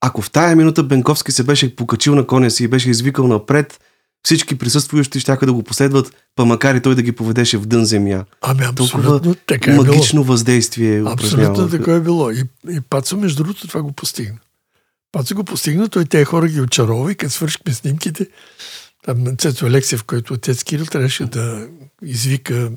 [0.00, 3.80] ако в тая минута Бенковски се беше покачил на коня си и беше извикал напред,
[4.22, 7.84] всички присъстващи ще да го последват, па макар и той да ги поведеше в дън
[7.84, 8.24] земя.
[8.42, 10.32] Ами абсолютно така е магично било.
[10.32, 12.30] въздействие Абсолютно така е било.
[12.30, 14.38] И, и Пацо, между другото, това го постигна.
[15.12, 18.26] Пацо го постигна, той тези хора ги очарова и като свършихме снимките,
[19.04, 21.68] там Цецо Алексиев, който отец Кирил, трябваше да
[22.02, 22.70] извика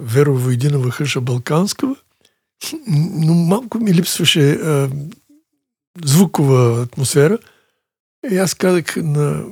[0.00, 1.94] Веро Войдинова Хъша Балканска,
[2.88, 4.90] но малко ми липсваше а,
[6.04, 7.38] звукова атмосфера.
[8.30, 9.44] И аз казах на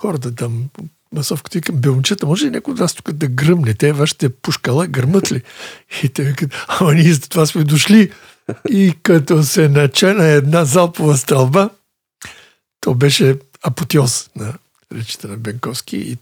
[0.00, 0.64] хората там,
[1.12, 3.74] масовката, викам, бе, момчета, може ли някой от вас тук да гръмне?
[3.74, 5.42] Те вашите пушкала гърмат ли?
[6.02, 8.12] И те викат, ама ние за това сме дошли.
[8.68, 11.70] И като се начена една залпова стрелба,
[12.80, 14.54] то беше апотеоз на
[14.94, 16.16] речите на Бенковски и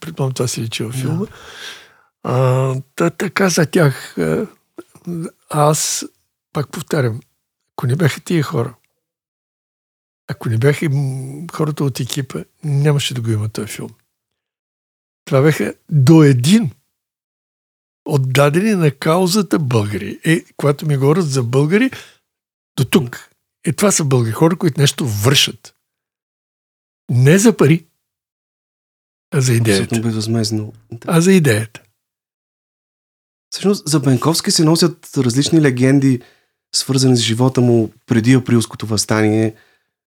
[0.00, 1.26] предполагам това си личи във филма.
[2.22, 4.16] А, та, така за тях.
[5.56, 6.04] Аз,
[6.52, 7.20] пак повтарям,
[7.76, 8.76] ако не бяха тия хора,
[10.28, 10.88] ако не бяха
[11.52, 13.90] хората от екипа, нямаше да го има този филм.
[15.24, 16.70] Това бяха до един
[18.04, 20.20] отдадени на каузата българи.
[20.24, 21.90] Е, когато ми говорят за българи,
[22.76, 23.30] до тук.
[23.64, 25.76] Е, това са българи, хора, които нещо вършат.
[27.10, 27.86] Не за пари,
[29.30, 29.82] а за идеята.
[29.82, 30.72] Абсолютно безвъзмезно.
[31.06, 31.82] А за идеята.
[33.54, 36.20] Всъщност за Бенковски се носят различни легенди,
[36.74, 39.54] свързани с живота му преди априлското възстание.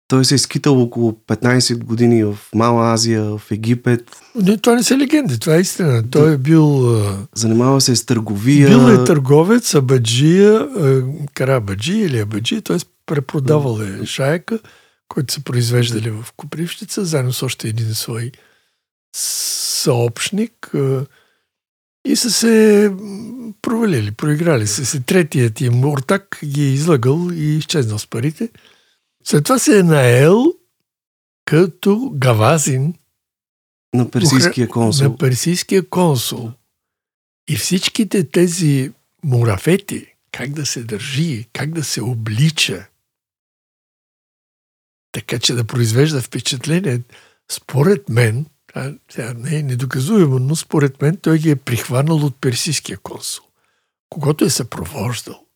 [0.09, 4.11] Той се е скитал около 15 години в Мала Азия, в Египет.
[4.35, 6.11] Не, това не са легенди, това е истина.
[6.11, 6.96] Той е бил...
[7.35, 8.68] Занимава се с търговия.
[8.68, 10.68] Бил е търговец, абаджия,
[11.35, 12.76] карабаджи или абаджи, т.е.
[13.06, 14.59] препродавал е шайка,
[15.09, 18.32] който са произвеждали в Копривщица, заедно с още един свой
[19.16, 20.72] съобщник
[22.07, 22.92] и са се
[23.62, 25.01] провалили, проиграли са се.
[25.01, 28.51] Третият им ортак ги е излагал и изчезнал с парите.
[29.25, 30.45] След това се е наел
[31.45, 32.95] като гавазин
[33.95, 35.09] на персийския консул.
[35.09, 36.53] На персийския консул.
[37.49, 38.92] И всичките тези
[39.25, 42.87] мурафети, как да се държи, как да се облича,
[45.12, 47.01] така че да произвежда впечатление,
[47.53, 52.41] според мен, а, сега не е недоказуемо, но според мен той ги е прихванал от
[52.41, 53.45] персийския консул,
[54.09, 55.47] когато е съпровождал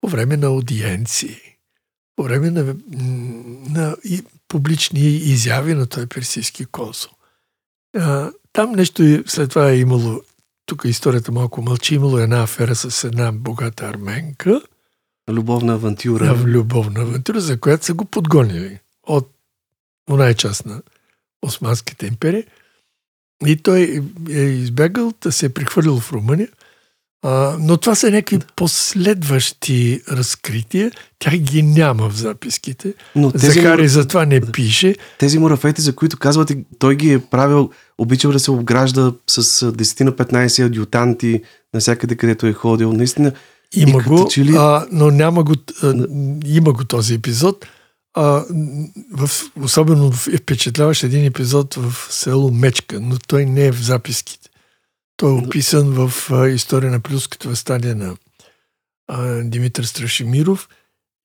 [0.00, 1.36] по време на аудиенции,
[2.16, 2.76] по време на,
[3.70, 7.12] на и, публични изяви на този персийски консул.
[7.96, 10.22] А, там нещо след това е имало,
[10.66, 14.60] тук историята малко мълчи, имало една афера с една богата арменка.
[15.30, 16.34] Любовна авантюра.
[16.34, 19.30] В любовна авантюра, за която са го подгонили от
[20.10, 20.82] оная част на
[21.42, 22.44] Османската империя.
[23.46, 26.48] И той е избягал да се е прехвърлил в Румъния.
[27.22, 30.90] А, но това са някакви последващи разкрития.
[31.18, 32.94] Тях ги няма в записките.
[33.16, 34.94] Но тези, Захари затова не пише.
[35.18, 39.72] тези мурафети, за които казвате, той ги е правил, обичал да се обгражда с а,
[39.72, 41.42] 10 на 15 адютанти
[41.74, 42.92] навсякъде, където е ходил.
[42.92, 43.32] Наистина,
[43.76, 45.94] Има го, ли- а, но няма го, а,
[46.46, 47.66] има го този епизод.
[48.14, 48.44] А,
[49.12, 49.30] в,
[49.62, 54.50] особено е впечатляващ един епизод в село Мечка, но той не е в записките.
[55.16, 58.16] Той е описан в а, история на Плюското възстание на
[59.08, 60.68] а, Димитър Страшимиров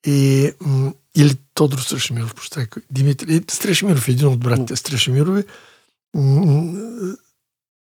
[0.06, 5.43] и, м, или Тодор Страшимиров, прощай, Димитър, и Страшимиров, един от братите Страшимирови.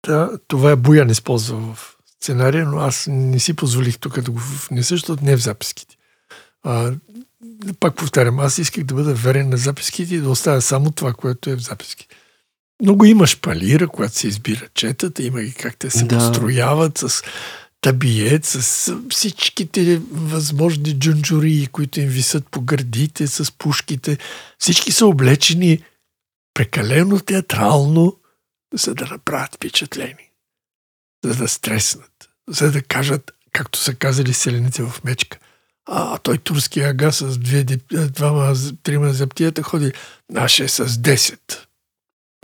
[0.06, 4.40] Да, това е Боян използва в сценария, но аз не си позволих тук да го
[4.70, 5.96] внеса, защото не е в записките.
[6.62, 6.92] А,
[7.80, 11.50] пак повтарям, аз исках да бъда верен на записките и да оставя само това, което
[11.50, 12.16] е в записките.
[12.82, 16.06] Много има шпалира, когато се избира четата, има и как те се Да.
[16.06, 16.18] да.
[16.18, 17.22] построяват с
[17.80, 24.18] табиет, с всичките възможни джунджури, които им висят по гърдите, с пушките.
[24.58, 25.82] Всички са облечени
[26.54, 28.16] прекалено театрално,
[28.74, 30.32] за да направят впечатление,
[31.24, 35.38] за да стреснат, за да кажат, както са казали селените в Мечка.
[35.86, 39.92] А той турски ага с две, дип- двама, трима заптията ходи,
[40.30, 41.38] наше е с 10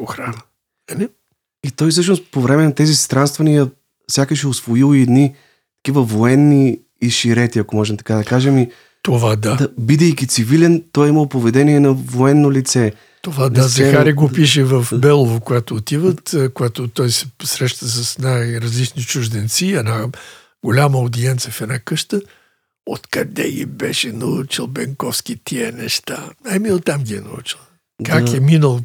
[0.01, 0.43] охрана.
[0.91, 1.09] Нали?
[1.67, 3.71] И той всъщност по време на тези странствания
[4.11, 5.35] сякаш е освоил и едни
[5.77, 8.59] такива военни изширети, ако можем така да кажем.
[8.59, 8.71] И,
[9.03, 9.57] Това да.
[9.57, 12.93] да, бидейки цивилен, той е имал поведение на военно лице.
[13.23, 17.87] Това да, сцена- Захари го пише в Белово, когато отиват, е, когато той се среща
[17.87, 20.07] с най-различни чужденци, една
[20.65, 22.21] голяма аудиенция в една къща.
[22.91, 26.31] Откъде ги беше научил Бенковски тия неща?
[26.47, 27.59] Ами оттам ги е научил.
[28.05, 28.37] Как Да.
[28.37, 28.81] е минал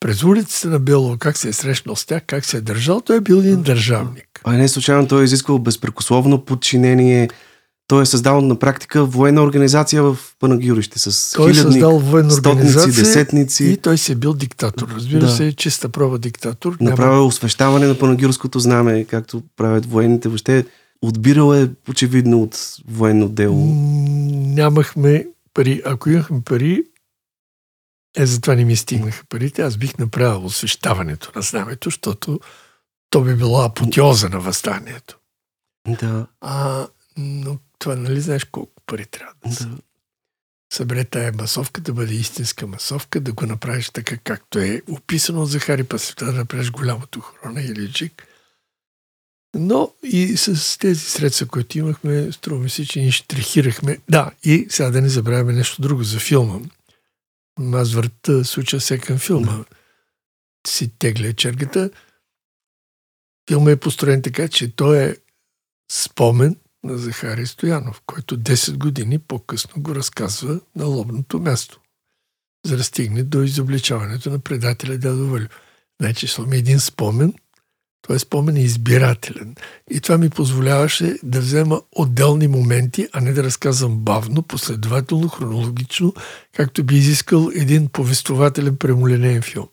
[0.00, 3.16] през улиците на Белово, как се е срещнал с тях, как се е държал, той
[3.16, 4.40] е бил един държавник.
[4.44, 7.28] А не случайно той е изисквал безпрекословно подчинение.
[7.86, 12.30] Той е създал на практика военна организация в Панагюрище с Той е хилядни, създал военна
[12.30, 13.64] стотници, десетници.
[13.64, 14.88] и той се е бил диктатор.
[14.94, 15.28] Разбира Да.
[15.28, 16.76] се, чиста проба диктатор.
[16.80, 20.28] Няма Направил е освещаване на панагюрското знаме, както правят военните.
[20.28, 20.64] Въобще
[21.02, 23.66] отбирал е очевидно от военно дело.
[24.30, 25.82] Нямахме пари.
[25.84, 26.84] Ако имахме пари,
[28.16, 29.62] е, затова не ми стигнаха парите.
[29.62, 32.40] Аз бих направил освещаването на знамето, защото
[33.10, 35.18] то би било апотеоза на възстанието.
[35.88, 36.86] Да, А,
[37.16, 39.78] но това, нали знаеш колко пари трябва да да.
[40.72, 45.50] събере тая масовка, да бъде истинска масовка, да го направиш така, както е описано от
[45.50, 48.26] Захари Пасевта, да направиш голямото хрона или джик.
[49.54, 53.98] Но и с тези средства, които имахме, струва ми се, че ни штрихирахме.
[54.08, 56.58] Да, и сега да не забравяме нещо друго за филма.
[57.72, 59.64] Аз върта случа се към филма.
[60.66, 61.90] Си тегля чергата.
[63.48, 65.16] Филма е построен така, че той е
[65.92, 71.80] спомен на Захари Стоянов, който 10 години по-късно го разказва на лобното място,
[72.66, 75.46] за да стигне до изобличаването на предателя Дядо Валю.
[76.00, 77.34] Значи, сме един спомен,
[78.06, 79.54] той спомен е избирателен.
[79.90, 86.14] И това ми позволяваше да взема отделни моменти, а не да разказвам бавно, последователно, хронологично,
[86.56, 89.66] както би изискал един повествователен премоленен филм.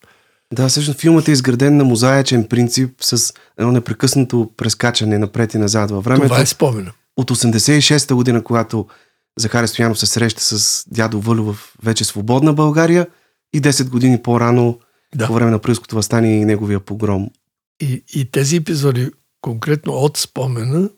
[0.53, 5.91] Да, всъщност филмът е изграден на мозаичен принцип с едно непрекъснато прескачане напред и назад
[5.91, 6.27] във времето.
[6.27, 6.91] Това е спомена.
[7.17, 8.85] От 86-та година, когато
[9.39, 13.07] Захари Стоянов се среща с дядо Вълю в вече свободна България
[13.53, 14.79] и 10 години по-рано
[15.15, 15.27] Да.
[15.27, 17.29] по време на Прилското възстание и неговия погром.
[17.81, 19.11] И, и тези епизоди,
[19.41, 20.89] конкретно от спомена,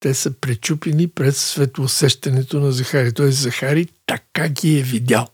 [0.00, 3.14] те са пречупени пред светлосещането на Захари.
[3.14, 3.30] Т.е.
[3.30, 5.28] Захари така ги е видял.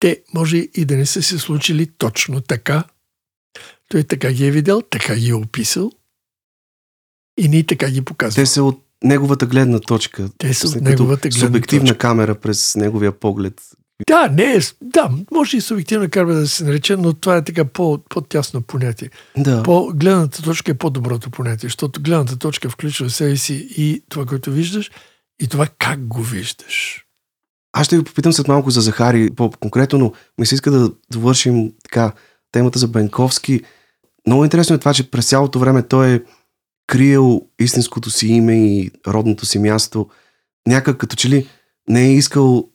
[0.00, 2.84] Те може и да не са се случили точно така.
[3.88, 5.92] Той така ги е видял, така ги е описал
[7.38, 8.46] и ние така ги Те показваме.
[8.46, 10.30] са от неговата гледна точка.
[10.38, 11.98] Те са от неговата гледна Субективна точка.
[11.98, 13.62] камера през неговия поглед.
[14.06, 17.64] Да, не е, да, може и субективна карма да се нарече, но това е така
[17.64, 19.10] по, по-тясно понятие.
[19.36, 19.62] Да.
[19.62, 24.26] По гледната точка е по-доброто понятие, защото гледната точка включва в себе си и това,
[24.26, 24.90] което виждаш,
[25.42, 27.04] и това как го виждаш.
[27.72, 31.72] Аз ще ви попитам след малко за Захари по-конкретно, но ми се иска да довършим
[31.84, 32.12] така
[32.52, 33.60] темата за Бенковски.
[34.26, 36.20] Много интересно е това, че през цялото време той е
[36.86, 40.08] криел истинското си име и родното си място.
[40.68, 41.48] Някак като че ли
[41.88, 42.68] не е искал,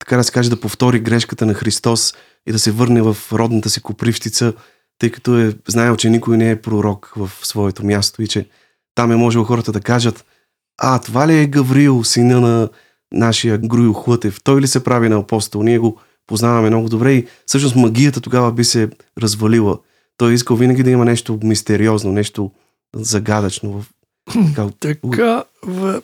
[0.00, 2.14] така да се каже, да повтори грешката на Христос
[2.46, 4.52] и да се върне в родната си копривщица,
[4.98, 8.48] тъй като е знаел, че никой не е пророк в своето място и че
[8.94, 10.24] там е можело хората да кажат
[10.80, 12.68] а, това ли е Гаврил, сина на
[13.12, 14.40] нашия Груил Хлътев?
[14.44, 15.62] Той ли се прави на апостол?
[15.62, 18.90] Ние го познаваме много добре и всъщност магията тогава би се
[19.22, 19.78] развалила.
[20.16, 22.50] Той е искал винаги да има нещо мистериозно, нещо
[22.96, 23.86] загадъчно в
[24.54, 26.02] Така, Така, в,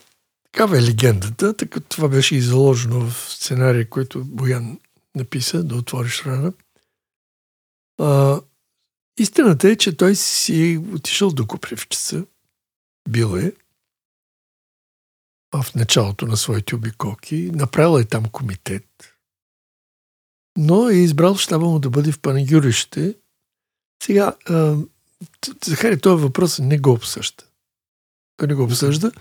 [0.56, 1.56] такава е легендата.
[1.56, 4.80] Така, това беше и заложено в сценария, който Боян
[5.14, 6.52] написа, да отвориш рана.
[8.00, 8.40] А,
[9.18, 12.26] истината е, че той си отишъл до Купривчеца.
[13.08, 13.52] Бил е
[15.54, 17.50] в началото на своите обиколки.
[17.54, 19.14] Направил е там комитет.
[20.58, 23.14] Но е избрал щаба му да бъде в Панагюрище.
[24.02, 24.76] Сега, а,
[25.64, 27.44] Захари, този въпрос не го обсъжда.
[28.36, 29.12] Той не го обсъжда.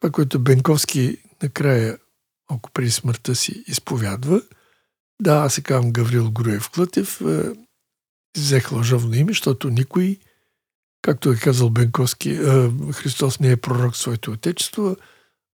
[0.00, 1.98] Това, което Бенковски накрая,
[2.50, 4.42] ако преди смъртта си, изповядва,
[5.22, 7.52] да, аз се казвам Гаврил Груев Клътев, е,
[8.36, 10.18] взех лъжовно име, защото никой,
[11.02, 14.96] както е казал Бенковски, е, Христос не е пророк в своето отечество,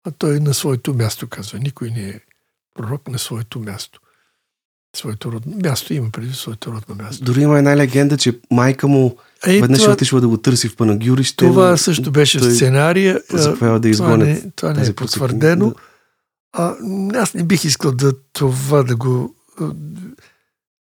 [0.03, 1.59] а той е на своето място, казва.
[1.59, 2.19] Никой не е
[2.73, 3.99] пророк на своето място.
[4.95, 7.23] Своето родно място има преди своето родно място.
[7.23, 9.17] Дори има една легенда, че майка му
[9.47, 11.45] Е, веднъж това, отишла да го търси в Панагюрище.
[11.45, 13.21] това също беше той сценария.
[13.29, 15.71] заповяда да това изгонят не, това не е потвърдено.
[15.71, 15.89] посетник.
[16.53, 16.75] А,
[17.13, 19.35] аз не бих искал да това да го...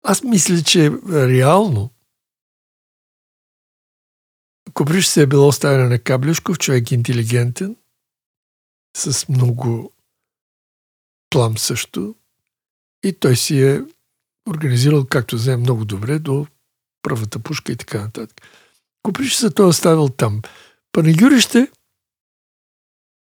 [0.03, 1.89] Аз мисля, че реално
[4.75, 7.75] Коприш се е било оставена на Каблюшков, човек интелигентен,
[8.97, 9.91] с много
[11.29, 12.15] плам също.
[13.03, 13.83] И той си е
[14.49, 16.47] организирал, както знаем много добре, до
[17.05, 18.41] първата пушка и така нататък.
[19.03, 20.41] Коприш се той е оставил там.
[20.91, 21.71] Панагюрище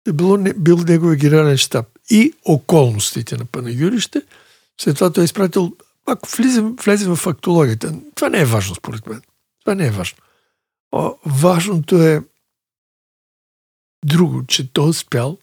[0.07, 4.23] е било, не- бил неговия генерален щаб и околностите на Панагюрище.
[4.81, 9.07] След това той е изпратил, ако влезем, влезем в фактологията, това не е важно според
[9.07, 9.23] мен.
[9.61, 10.19] Това не е важно.
[10.93, 12.23] О, важното е
[14.05, 15.39] друго, че той е успял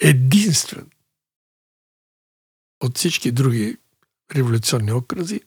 [0.00, 0.90] единствен
[2.80, 3.76] от всички други
[4.34, 5.40] революционни окрази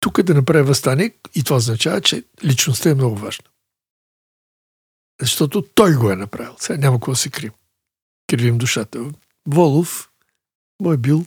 [0.00, 3.44] тук да направи възстание и това означава, че личността е много важна.
[5.20, 6.54] Защото той го е направил.
[6.58, 7.52] Сега няма какво се крим.
[8.26, 9.10] Кривим душата.
[9.46, 10.10] Волов
[10.80, 11.26] му е бил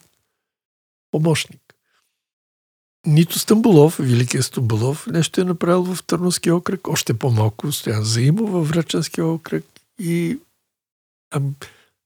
[1.12, 1.62] помощник.
[3.08, 8.70] Нито Стамбулов, великият Стамбулов, нещо е направил в Търновския окръг, още по-малко стоян заимо във
[8.70, 9.66] Врачанския окръг
[10.00, 10.40] и
[11.32, 11.42] а,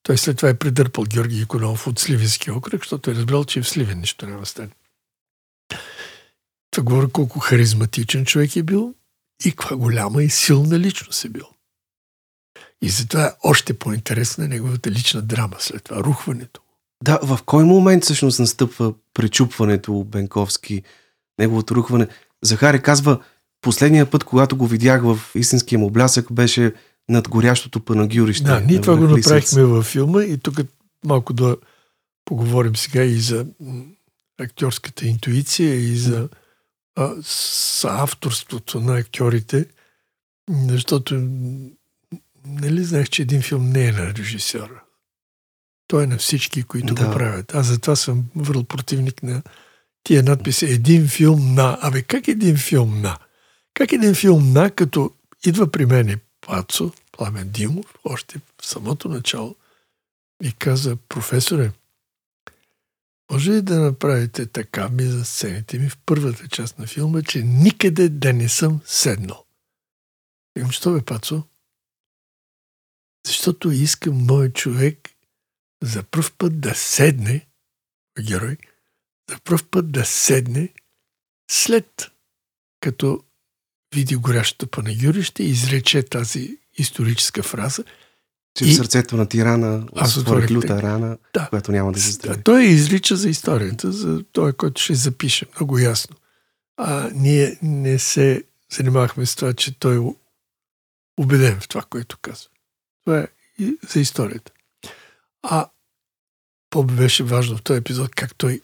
[0.03, 3.69] той след това е придърпал Георги Иконов от Сливенския окръг, защото е разбрал, че в
[3.69, 4.69] Сливен нищо няма стане.
[6.75, 8.93] Това говори колко харизматичен човек е бил
[9.45, 11.45] и каква голяма и силна личност е бил.
[12.81, 16.61] И затова е още по-интересна неговата лична драма след това, рухването.
[17.03, 20.83] Да, в кой момент всъщност настъпва пречупването Бенковски,
[21.39, 22.07] неговото рухване?
[22.43, 23.19] Захари казва,
[23.61, 26.73] последния път, когато го видях в истинския му блясък, беше
[27.09, 28.43] над горящото панагюрище.
[28.43, 30.59] Да, ние това го направихме във филма и тук
[31.05, 31.57] малко да
[32.25, 33.45] поговорим сега и за
[34.39, 36.29] актьорската интуиция и за
[36.95, 39.65] а, с авторството на актьорите,
[40.49, 41.15] защото
[42.45, 44.81] нали знаех, че един филм не е на режисьора.
[45.87, 47.05] Той е на всички, които Да.
[47.05, 47.55] го правят.
[47.55, 49.41] Аз затова съм върл противник на
[50.03, 50.65] тия надписи.
[50.65, 51.77] Един филм на.
[51.81, 53.17] Абе, как един филм на?
[53.73, 55.11] Как един филм на, като
[55.45, 59.55] идва при мен Пацо, Пламен Димов, още в самото начало,
[60.43, 61.71] и каза, професоре,
[63.31, 67.43] може ли да направите така ми за сцените ми в първата част на филма, че
[67.43, 69.45] никъде да не съм седнал?
[70.55, 71.43] Викам, що бе, Пацо?
[73.25, 75.09] Защото искам мой човек
[75.83, 77.47] за пръв път да седне,
[78.21, 78.57] герой,
[79.29, 80.73] за пръв път да седне
[81.51, 82.11] след
[82.79, 83.23] като
[83.95, 87.83] види горящото панагюрище и изрече тази историческа фраза.
[88.55, 91.49] Че И- в сърцето на тирана Аз отворих люта рана, Да.
[91.49, 92.43] която няма да се здрави.
[92.43, 96.15] Той изрича за историята, за той, който ще запише много ясно.
[96.77, 98.43] А ние не се
[98.77, 100.13] занимавахме с това, че той е
[101.17, 102.49] убеден в това, което казва.
[103.05, 103.27] Това е
[103.59, 104.51] и за историята.
[105.43, 105.69] А
[106.69, 108.61] по-беше важно в този епизод как той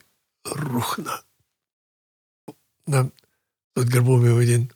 [0.56, 1.20] рухна.
[2.88, 3.10] На,
[3.78, 4.70] от гърба ми един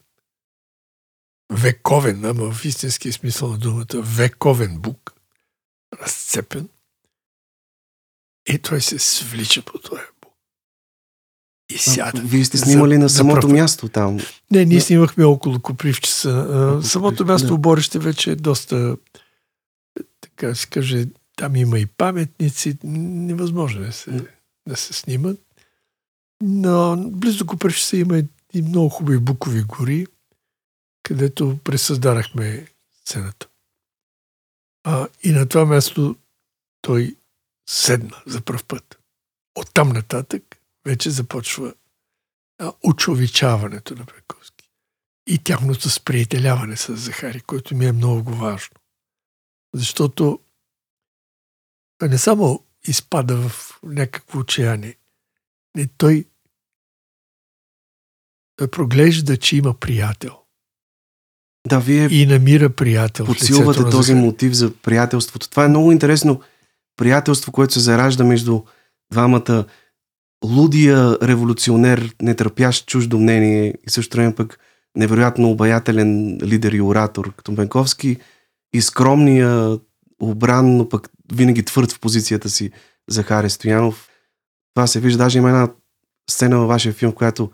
[1.49, 5.13] вековен, ама в истински смисъл на думата, вековен бук,
[6.01, 6.69] разцепен.
[8.47, 10.33] И той се свлича по този бук.
[11.71, 12.21] И А, сяда.
[12.21, 13.51] Вие сте За- снимали на за самото пръв път.
[13.51, 14.17] място там.
[14.51, 14.83] Не, ние Да.
[14.83, 16.29] снимахме около Копривчица.
[16.29, 17.53] А, Около Самото място да.
[17.53, 18.97] оборище вече е доста,
[20.21, 22.77] така да се каже, там има и паметници.
[22.83, 24.21] Невъзможно е да се, М.
[24.67, 25.39] да се снимат.
[26.43, 28.23] Но близо до Копривчица има
[28.53, 30.07] и много хубави букови гори,
[31.05, 32.67] където пресъздадахме
[33.01, 33.47] сцената.
[34.83, 36.15] А, и на това място
[36.81, 37.15] той
[37.69, 38.99] седна за първ път.
[39.55, 41.73] Оттам нататък вече започва
[42.59, 44.71] а, очовечаването на Бековски
[45.27, 48.75] и тяхното сприятеляване с Захари, което ми е много важно.
[49.73, 50.39] Защото
[52.01, 54.97] не само изпада в някакво отчаяние,
[55.75, 56.25] не той
[58.55, 60.44] той проглежда, че има приятел.
[61.65, 63.25] Да, вие и намира приятел.
[63.25, 65.49] подсилвате този мотив за приятелството.
[65.49, 66.41] Това е много интересно
[66.97, 68.61] приятелство, което се заражда между
[69.11, 69.65] двамата
[70.45, 74.59] лудия революционер, нетърпящ чуждо мнение и също време пък
[74.97, 78.17] невероятно обаятелен лидер и оратор, като Бенковски
[78.73, 79.79] и скромния,
[80.21, 82.71] обран, но пък винаги твърд в позицията си
[83.09, 84.09] Захари Стоянов.
[84.73, 85.69] Това се вижда, даже има една
[86.29, 87.51] сцена във вашия филм, в която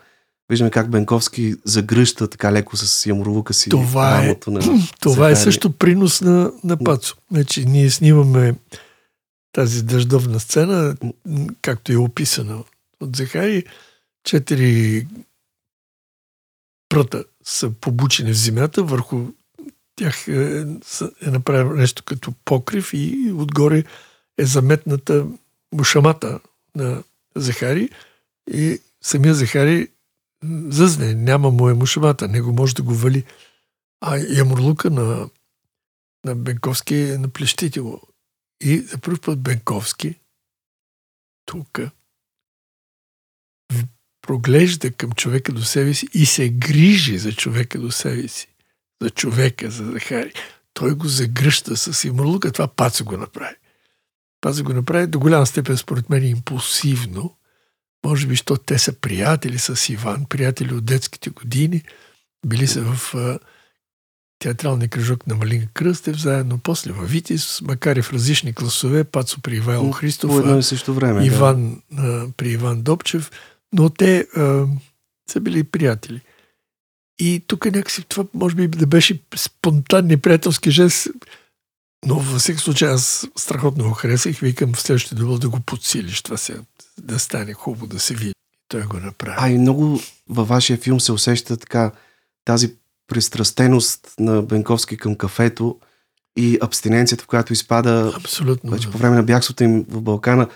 [0.51, 4.59] виждаме как Бенковски загръща така леко с ямуровука си Това е- на
[4.99, 7.15] Това е също принос на, на Пацо.
[7.31, 8.55] Значи, ние снимаме
[9.51, 10.95] тази дъждовна сцена,
[11.61, 12.63] както е описана
[13.01, 13.63] от Захари.
[14.23, 15.07] Четири
[16.89, 19.25] пръта са побучени в земята, върху
[19.95, 20.65] тях е,
[21.21, 23.83] е направено нещо като покрив и отгоре
[24.37, 25.25] е заметната
[25.73, 26.39] мушамата
[26.75, 27.03] на
[27.35, 27.89] Захари
[28.53, 29.87] и самия Захари
[30.69, 33.23] зъзне, няма му е мушамата, него може да го вали.
[34.01, 35.29] А ямурлука на,
[36.25, 38.01] на Бенковски е на плещите му.
[38.61, 40.15] И за първ път Бенковски
[41.45, 41.79] тук
[44.21, 48.47] проглежда към човека до себе си и се грижи за човека до себе си.
[49.01, 50.33] За човека, за Захари.
[50.73, 52.51] Той го загръща с ямурлука.
[52.51, 53.55] Това Пацо го направи.
[54.41, 57.35] Пацо го направи до голяма степен, според мен, импулсивно.
[58.05, 61.83] Може би, защото те са приятели с Иван, приятели от детските години.
[62.47, 63.15] Били са в
[64.39, 69.41] театралния кръжок на Малин Кръстев, заедно после във Витис, макар и в различни класове, Пацо
[69.41, 71.25] при Ивайло Христов, едно и също време.
[71.25, 73.31] Иван а, при Иван Добчев,
[73.73, 74.65] но те а,
[75.29, 76.21] са били приятели.
[77.19, 81.07] И тук някакси това може би да беше спонтанни приятелски жест,
[82.05, 84.39] но във всеки случай аз страхотно го харесах.
[84.39, 86.21] Викам в следващия дубъл да го подсилиш.
[86.21, 86.59] Това се,
[87.01, 88.33] да стане хубаво да се види.
[88.67, 89.37] Той го направи.
[89.39, 89.99] А и много
[90.29, 91.91] във вашия филм се усеща така
[92.45, 92.75] тази
[93.07, 95.79] пристрастеност на Бенковски към кафето
[96.37, 98.71] и абстиненцията, в която изпада Абсолютно.
[98.71, 98.91] вече да.
[98.91, 100.47] по време на бягството им в Балкана.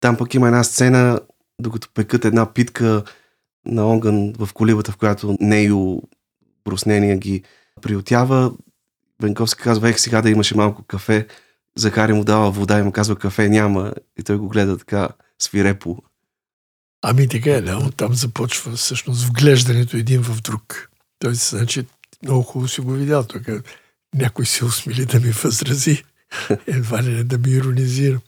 [0.00, 1.20] Там пък има една сцена,
[1.60, 3.02] докато пекат една питка
[3.66, 6.02] на огън в колибата, в която Нейо
[6.64, 7.42] бруснения ги
[7.82, 8.52] приютява.
[9.22, 11.26] Бенковски казва, ех сега да имаше малко кафе.
[11.76, 13.92] Захари му дава вода и му казва, кафе няма.
[14.18, 15.08] И той го гледа така
[15.42, 16.02] свирепо.
[17.02, 17.78] Ами така е, да.
[17.78, 20.90] Оттам започва всъщност вглеждането един в друг.
[21.18, 21.86] Той значи
[22.22, 23.26] много хубаво си го видял.
[23.26, 23.42] Тук
[24.14, 26.04] някой се усмили да ми възрази.
[26.66, 28.20] Едва ли не да ми иронизира.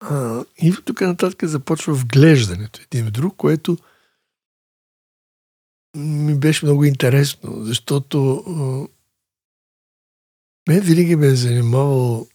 [0.00, 3.78] А, и тук нататък започва вглеждането един в друг, което
[5.96, 8.18] ми беше много интересно, защото
[10.68, 12.26] мен винаги ме е занимавало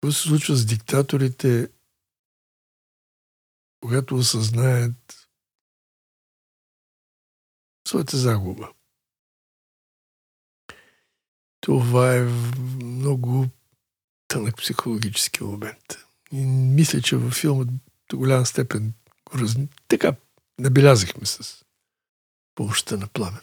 [0.00, 1.68] какво се случва с диктаторите
[3.80, 5.28] когато осъзнаят
[7.88, 8.72] своята загуба.
[11.60, 12.22] Това е
[12.82, 13.46] много
[14.28, 15.98] тънък психологически момент.
[16.32, 17.64] И мисля, че във филма
[18.10, 18.92] до голяма степен
[19.34, 19.56] раз...
[19.88, 20.16] така
[20.58, 21.64] набелязахме с
[22.54, 23.40] помощта на пламен.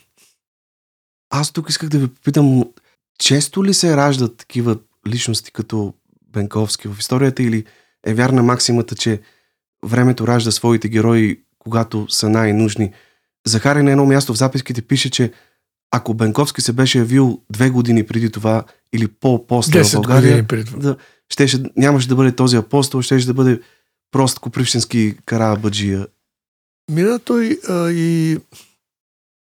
[1.30, 2.74] Аз тук исках да ви попитам,
[3.20, 7.66] често ли се раждат такива личности като Бенковски в историята или
[8.04, 9.22] е вярна максимата, че
[9.84, 12.92] времето ражда своите герои, когато са най-нужни?
[13.48, 15.32] Захари на едно място в записките пише, че
[15.92, 18.64] ако Бенковски се беше явил две години преди това
[18.94, 20.46] или по-после в 10 България,
[20.78, 20.98] да,
[21.30, 23.62] щеше, нямаше да бъде този апостол, щеше да бъде
[24.12, 26.08] прост копривщински карабаджия.
[26.92, 28.38] Мина той а, и,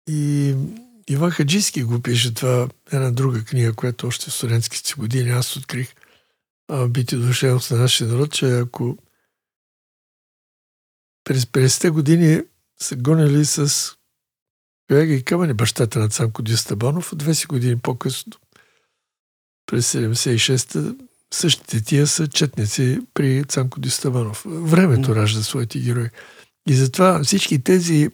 [0.10, 0.56] и
[1.10, 5.94] Иван Хаджийски го пише това, една друга книга, която още в студентските години аз открих
[6.68, 8.98] а, бити душевност на нашия народ, че ако
[11.24, 12.42] през 50-те години
[12.82, 13.92] са гонили с
[14.88, 18.34] Тояга и камъни бащата на Цанко Дистабанов, 20 години по-късно,
[19.66, 20.96] през 76-та,
[21.34, 24.44] същите тия са четници при Цанко Дистабанов.
[24.46, 26.10] Времето ражда своите герои.
[26.70, 28.10] И затова всички тези,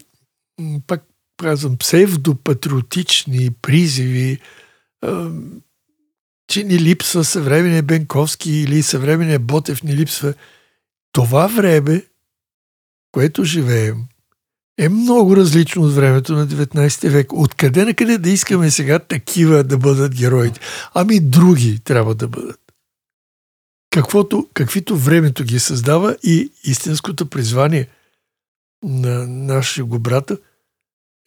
[0.88, 1.03] пак
[1.38, 4.39] казвам, псевдопатриотични призиви,
[6.47, 10.34] че ни липсва съвременния Бенковски или съвременния Ботев ни липсва.
[11.12, 12.05] Това време,
[13.12, 14.05] което живеем,
[14.78, 17.34] е много различно от времето на 19 век.
[17.34, 20.60] Откъде на къде да искаме сега такива да бъдат героите?
[20.93, 22.60] Ами други трябва да бъдат.
[23.89, 27.88] Каквото, каквито времето ги създава и истинското призвание
[28.84, 30.38] на нашия го брата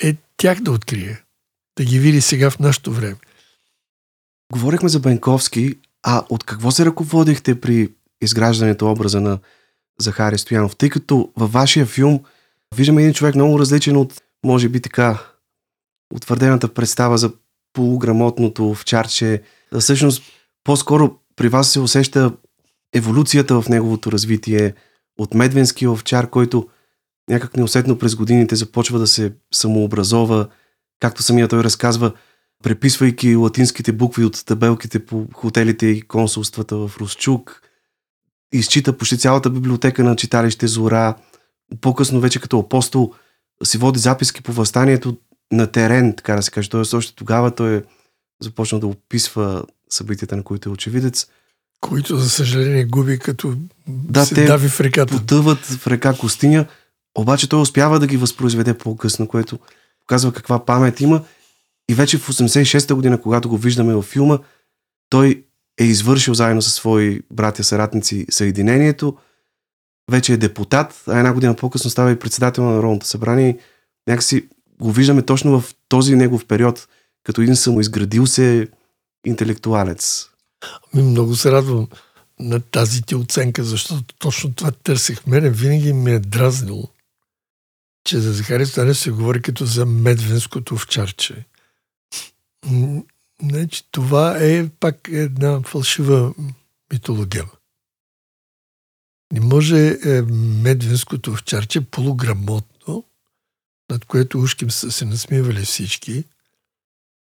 [0.03, 1.23] е тях да открие.
[1.79, 3.17] Да ги види сега в нашето време.
[4.53, 7.89] Говорихме за Бенковски, А от какво се ръководихте при
[8.21, 9.39] изграждането образа на
[10.01, 10.77] Захари Стоянов?
[10.77, 12.21] Тъй като във вашия филм
[12.75, 15.19] виждаме един човек много различен от, може би така,
[16.15, 17.33] утвърдената представа за
[17.73, 19.43] полуграмотното овчарче.
[19.79, 20.23] Всъщност,
[20.65, 22.33] по-скоро при вас се усеща
[22.95, 24.75] еволюцията в неговото развитие
[25.19, 26.69] от медвенския овчар, който
[27.31, 30.49] някак неусетно през годините започва да се самообразова,
[31.01, 32.13] както самия той разказва,
[32.63, 37.63] преписвайки латинските букви от табелките по хотелите и консулствата в Русчук,
[38.53, 41.15] изчита почти цялата библиотека на читалище Зора,
[41.81, 43.13] по-късно вече като апостол
[43.65, 45.17] си води записки по възстанието
[45.53, 46.71] на терен, така да се каже.
[46.71, 47.83] Тоест още тогава той е
[48.43, 51.27] започнал да описва събитията, на които е очевидец.
[51.81, 53.55] Които, за съжаление, губи като
[53.89, 55.17] да, се те дави в реката.
[55.17, 56.67] потъват в река Костиня,
[57.15, 59.59] обаче той успява да ги възпроизведе по-късно, което
[60.01, 61.23] показва каква памет има.
[61.91, 64.39] И вече в 86-та година, когато го виждаме във филма,
[65.11, 65.45] той
[65.81, 69.17] е извършил заедно със свои братя съратници съединението,
[70.11, 73.59] вече е депутат, а една година по-късно става и председател на Народното събрание.
[74.09, 74.49] Някакси
[74.81, 76.89] го виждаме точно в този негов период,
[77.25, 78.69] като един самоизградил се
[79.27, 80.27] интелектуалец.
[80.95, 81.89] Ами много се радвам
[82.39, 85.27] на тази ти оценка, защото точно това търсих.
[85.27, 86.89] Мене винаги ми е дразнило,
[88.05, 91.47] че за Захари Станев се говори като за медвенското овчарче.
[93.43, 96.35] Значи, това е пак една фалшива
[96.93, 97.51] митологема.
[99.33, 100.23] Не може е,
[100.63, 103.05] медвенското овчарче полуграмотно,
[103.91, 106.25] над което ушки са се насмивали всички,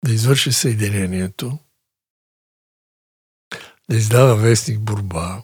[0.05, 1.59] да извърши съединението,
[3.89, 5.43] да издава вестник борба,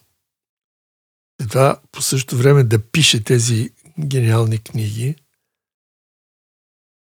[1.44, 5.16] и това по същото време да пише тези гениални книги.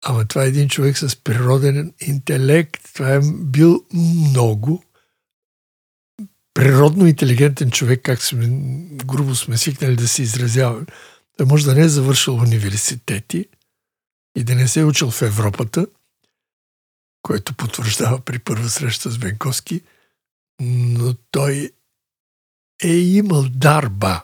[0.03, 2.93] Ама това е един човек с природен интелект.
[2.93, 4.83] Това е бил много
[6.53, 8.47] природно интелигентен човек, как сме,
[9.05, 10.85] грубо сме свикнали да се изразяваме.
[11.37, 13.45] Той може да не е завършил университети
[14.35, 15.87] и да не се е учил в Европата,
[17.21, 19.81] което потвърждава при първа среща с Бенковски,
[20.61, 21.71] но той
[22.83, 24.23] е имал дарба.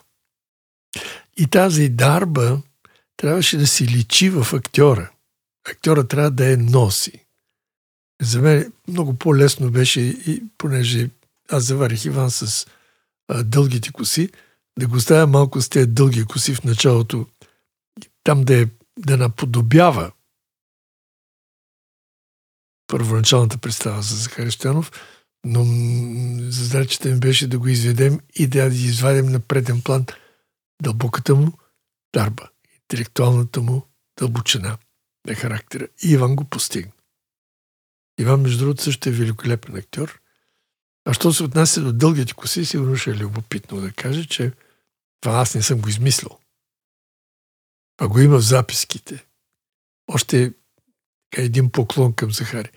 [1.37, 2.61] И тази дарба
[3.17, 5.11] трябваше да си личи в актьора.
[5.67, 7.25] Актьора трябва да я носи.
[8.21, 11.09] За мен много по-лесно беше, и понеже
[11.49, 12.67] аз заварих Иван с
[13.27, 14.29] а, дългите коси,
[14.79, 17.27] да го оставя малко с тези дълги коси в началото,
[18.23, 18.67] там да, е,
[18.99, 20.11] да наподобява
[22.87, 24.91] първоначалната представа за Захари Стоянов,
[25.45, 25.65] но
[26.51, 30.05] задачата ми беше да го изведем и да извадим на преден план
[30.81, 31.53] дълбоката му
[32.13, 33.85] дарба, интелектуалната му
[34.19, 34.77] дълбочина
[35.27, 35.87] на характера.
[36.03, 36.91] И Иван го постигна.
[38.19, 40.21] Иван, между другото, също е великолепен актьор.
[41.05, 44.51] А що се отнася до дългите коси, сигурно ще е любопитно да кажа, че
[45.21, 46.39] това аз не съм го измислил.
[47.97, 49.25] А го има в записките.
[50.07, 50.53] Още
[51.37, 52.71] един поклон към Захари.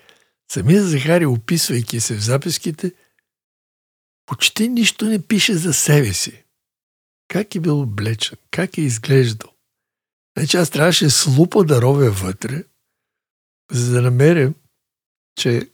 [0.53, 2.93] Самия Захари, описвайки се в записките,
[4.26, 6.45] почти нищо не пише за себе си.
[7.28, 9.51] Как е бил облечен, как е изглеждал.
[10.39, 12.64] Значи аз трябваше с лупа да ровя вътре,
[13.70, 14.53] за да намеря,
[15.37, 15.70] че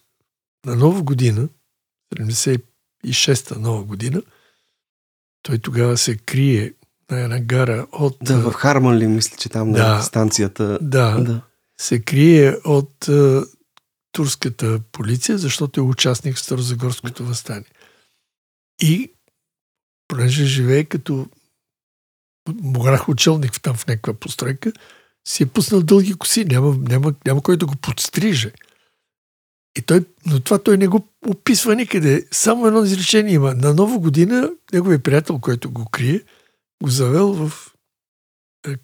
[0.66, 1.48] на нова година
[2.16, 4.22] 76-та нова година.
[5.42, 6.72] Той тогава се крие
[7.10, 8.16] на една гара от...
[8.22, 10.78] Да, в Харман ли мисля, че там да, на станцията...
[10.82, 11.42] Да, да,
[11.80, 13.48] се крие от uh,
[14.12, 17.70] турската полиция, защото е участник в Старозагорското възстание.
[18.80, 19.12] И
[20.08, 21.26] понеже живее като
[22.62, 24.72] мограх учелник там в някаква постройка,
[25.28, 26.44] си е пуснал дълги коси.
[26.44, 28.52] Няма, няма, няма кой да го подстриже.
[29.78, 32.26] И той, но това той не го описва никъде.
[32.30, 33.54] Само едно изречение има.
[33.54, 36.22] На нова година неговият приятел, който го крие,
[36.82, 37.72] го завел в
[38.68, 38.74] е,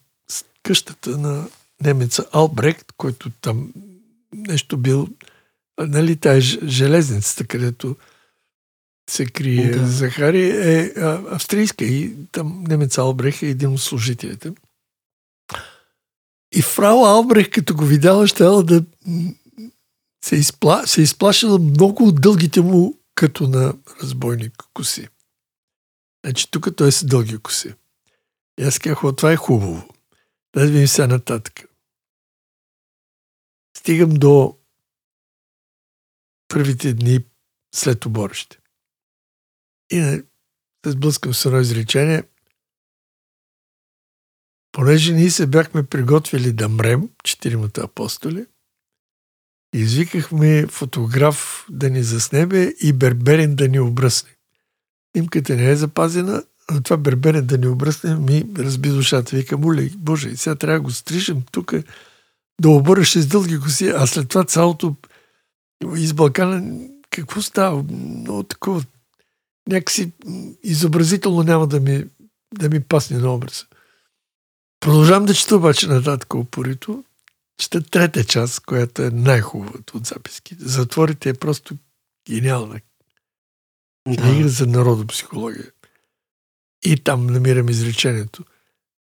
[0.63, 1.49] къщата на
[1.83, 3.73] немеца Албрехт, който там
[4.33, 5.09] нещо бил,
[5.79, 7.97] нали, тая железницата, където
[9.11, 9.87] се крие да.
[9.87, 10.93] Захари, е
[11.31, 14.53] австрийска и там немец Албрех е един от служителите.
[16.55, 18.85] И фрау Албрех, като го видяла, ще да
[20.25, 25.09] се, изпла, се изплашила много от дългите му, като на разбойник коси.
[26.25, 27.75] Значи тук той са дълги коси.
[28.61, 29.89] И аз казах, това е хубаво.
[30.55, 31.61] Да видим сега нататък.
[33.77, 34.57] Стигам до
[36.49, 37.21] първите дни
[37.75, 38.59] след оборище.
[39.91, 40.23] И не,
[40.87, 42.23] се сблъскам с едно изречение.
[44.73, 48.47] Понеже ние се бяхме приготвили да мрем, четиримата апостоли,
[49.75, 54.31] Извикахме фотограф да ни заснеме и Берберин да ни обръсне.
[55.17, 59.37] Снимката не е запазена, но това бербене да ни обръсне, ми разби душата.
[59.37, 61.75] Вика, моля, Боже, и сега трябва да го стрижем тук,
[62.61, 64.97] да обърнеш с дълги коси, а след това цялото
[65.97, 66.81] из Балкана,
[67.11, 67.85] какво става?
[67.91, 68.85] Много такова,
[69.69, 70.13] някакси
[70.63, 72.05] изобразително няма да ми,
[72.59, 73.65] да ми пасне на образа.
[74.81, 77.05] Продължавам да чета обаче нататък упорито.
[77.59, 80.65] Чета трета част, която е най-хубавата от записките.
[80.65, 81.75] Затворите е просто
[82.31, 82.81] гениална.
[84.05, 84.49] Книга да.
[84.49, 85.71] за народопсихология.
[86.85, 88.45] И там намирам изречението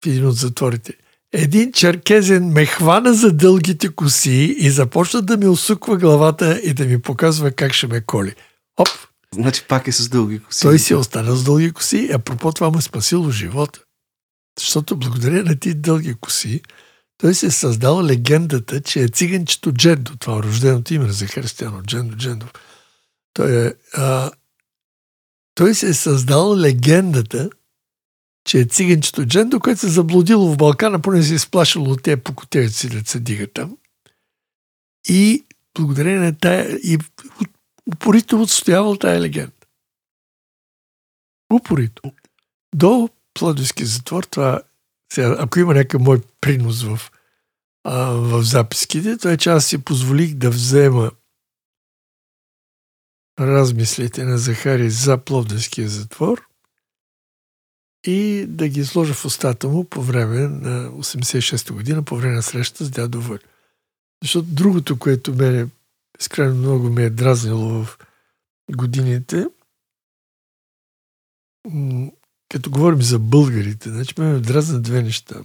[0.03, 0.93] в един от затворите.
[1.33, 6.85] Един черкезен ме хвана за дългите коси и започна да ми усуква главата и да
[6.85, 8.35] ми показва как ще ме коли.
[8.77, 8.87] Оп!
[9.33, 10.61] Значи пак е с дълги коси.
[10.61, 13.83] Той си е остана с дълги коси, а пропо това му е спасило живота.
[14.59, 16.61] Защото благодарение на ти дълги коси,
[17.17, 20.17] той се е създал легендата, че е циганчето Джендо.
[20.17, 21.83] Това е рожденото име за християно.
[21.83, 22.53] Джендо Джендов.
[23.33, 24.31] Той, е, а,
[25.55, 27.49] той се е създал легендата,
[28.45, 32.03] че е циганчето Джендо, което се е заблудило в Балкана, поне се е изплашило от
[32.03, 33.77] тези покотевици да се дига там.
[35.09, 36.97] И благодарение на тая, и
[37.87, 39.51] упорито отстоявал тая легенда.
[41.53, 42.01] Упорито.
[42.75, 44.61] До Плодовски затвор, това,
[45.13, 47.11] сега, ако има някакъв мой принос в,
[47.83, 51.11] а, в записките, това е, че аз си позволих да взема
[53.39, 56.47] размислите на Захари за Пловдивския затвор
[58.05, 62.43] и да ги сложа в устата му по време на 86-та година, по време на
[62.43, 63.39] среща с дядо Вър.
[64.23, 65.67] Защото другото, което мене
[66.17, 67.97] безкрайно много ме е дразнило в
[68.75, 69.47] годините,
[72.49, 75.35] като говорим за българите, значи ме дразна две неща.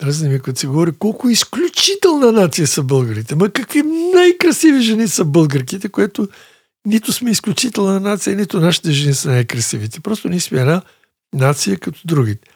[0.00, 3.34] Дразна ми, като се говори колко изключителна нация са българите.
[3.34, 3.82] Ма какви
[4.14, 6.28] най-красиви жени са българките, което
[6.86, 10.00] нито сме изключителна нация, нито нашите жени са най-красивите.
[10.00, 10.82] Просто ние сме една
[11.32, 12.50] нация като другите.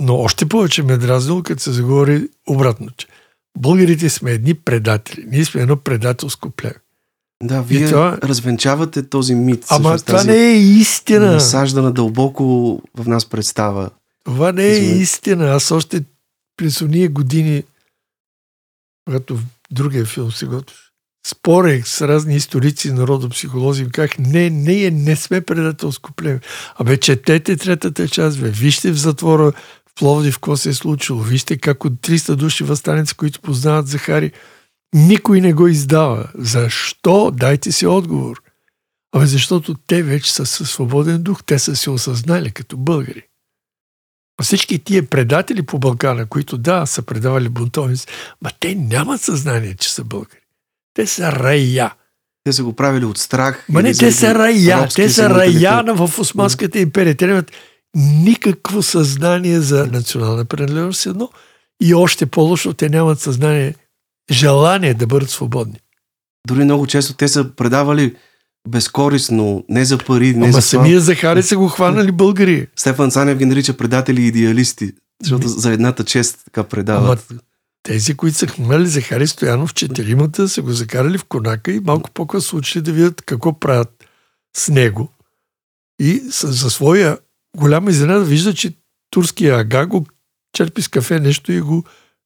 [0.00, 3.06] Но още повече ме е дразнило, като се заговори обратно, че
[3.58, 5.24] българите сме едни предатели.
[5.28, 6.74] Ние сме едно предателско племе.
[7.42, 8.18] Да, вие това...
[8.22, 9.64] развенчавате този мит.
[9.70, 11.32] Ама това не е истина.
[11.32, 12.44] Насаждана дълбоко
[12.96, 13.90] в нас представа.
[14.24, 15.00] Това не е Извин...
[15.00, 15.50] истина.
[15.50, 16.04] Аз още
[16.56, 17.62] през уния години,
[19.04, 20.78] когато в другия филм се готвиш,
[21.26, 26.40] спорех с разни историци, народопсихолози, как не, не, не сме предателско племе.
[26.74, 28.48] Абе, четете третата част, бе.
[28.50, 29.52] Вижте в затвора
[29.92, 31.20] в Пловдив какво се е случило.
[31.20, 34.32] Вижте как от 300 души възстаници, които познават Захари,
[34.94, 36.28] никой не го издава.
[36.34, 37.30] Защо?
[37.30, 38.42] Дайте си отговор.
[39.14, 41.44] Абе, защото те вече са със свободен дух.
[41.44, 43.22] Те са се осъзнали като българи.
[44.40, 48.06] А всички тия предатели по Балкана, които да, са предавали бунтовници,
[48.42, 50.40] ма те нямат съзнание, че са българи.
[50.94, 51.94] Те са рая.
[52.44, 53.66] Те са го правили от страх.
[53.68, 54.88] Ма не, те са рая.
[54.94, 57.16] Те са рая в Османската империя.
[57.16, 57.52] Те нямат
[57.96, 61.30] никакво съзнание за национална принадлежност едно
[61.82, 63.74] и още по-лошо, те нямат съзнание,
[64.30, 65.80] желание да бъдат свободни.
[66.48, 68.14] Дори много често те са предавали
[68.68, 72.66] безкорисно, не за пари, не Ама за самия Захари са го хванали българи.
[72.76, 77.26] Стефан Цанев ги нарича предатели и идеалисти, защото за едната чест така предават.
[77.30, 77.40] Ама
[77.82, 82.58] тези, които са хванали Захари Стоянов, четиримата са го закарали в конака и малко по-късно
[82.58, 84.04] учили да видят какво правят
[84.56, 85.12] с него.
[86.00, 87.18] И за своя
[87.56, 88.72] голяма изненада вижда, че
[89.10, 90.06] турския ага го
[90.52, 91.84] черпи с кафе нещо и го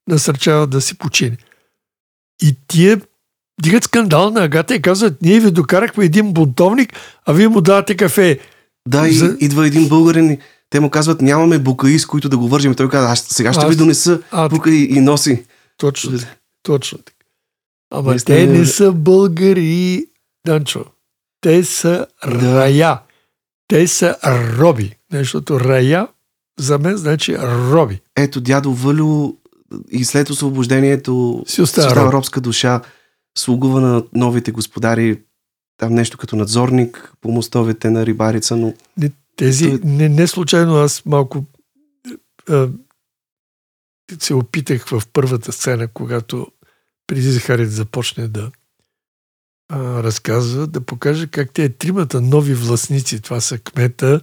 [0.08, 1.36] насърчава да си почине.
[2.42, 3.00] И тия
[3.62, 6.92] дигат скандал на Агата и казват, ние ви докарахме един бунтовник,
[7.26, 8.38] а вие му давате кафе.
[8.88, 9.36] Да, За...
[9.40, 10.38] и идва един българин,
[10.70, 12.74] те му казват, нямаме букаи, с които да го вържим.
[12.74, 13.70] Той казва, аз сега ще аз...
[13.70, 15.44] ви донеса а, букаи и носи.
[15.76, 16.18] Точно,
[16.62, 17.16] точно така.
[17.90, 20.06] Ама не те не са българи,
[20.46, 20.84] Данчо.
[21.40, 22.56] Те са да.
[22.56, 23.00] рая.
[23.68, 24.16] Те са
[24.58, 24.95] роби.
[25.12, 26.08] Защото рая
[26.58, 28.00] за мен значи роби.
[28.16, 29.32] Ето, дядо Вълю
[29.90, 32.12] и след освобождението си остава роб.
[32.12, 32.82] робска душа,
[33.38, 35.22] слугува на новите господари,
[35.76, 38.74] там нещо като надзорник по мостовете на рибарица, но...
[38.96, 41.44] Не, тези, не, не случайно аз малко
[42.48, 42.68] а,
[44.20, 46.46] се опитах в първата сцена, когато
[47.06, 48.50] преди Захари да започне да
[49.68, 54.20] а, разказва, да покаже как те тримата нови властници, това са кмета,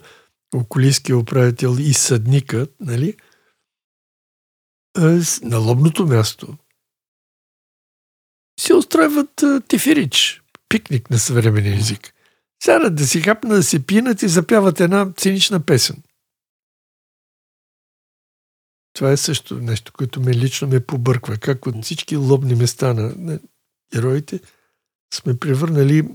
[0.58, 3.18] околийския управител и съдника, нали,
[5.42, 6.58] на лобното място
[8.60, 12.14] си устройват тефирич, пикник на съвременен език.
[12.64, 16.04] Сядат да си хапнат, да се пинат и запяват една цинична песен.
[18.94, 21.38] Това е също нещо, което ме лично ме побърква.
[21.38, 23.40] Как от всички лобни места на, на
[23.94, 24.40] героите
[25.14, 26.10] сме превърнали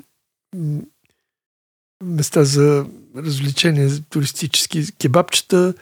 [2.05, 2.87] места за
[3.17, 5.75] развлечения туристически, кебабчета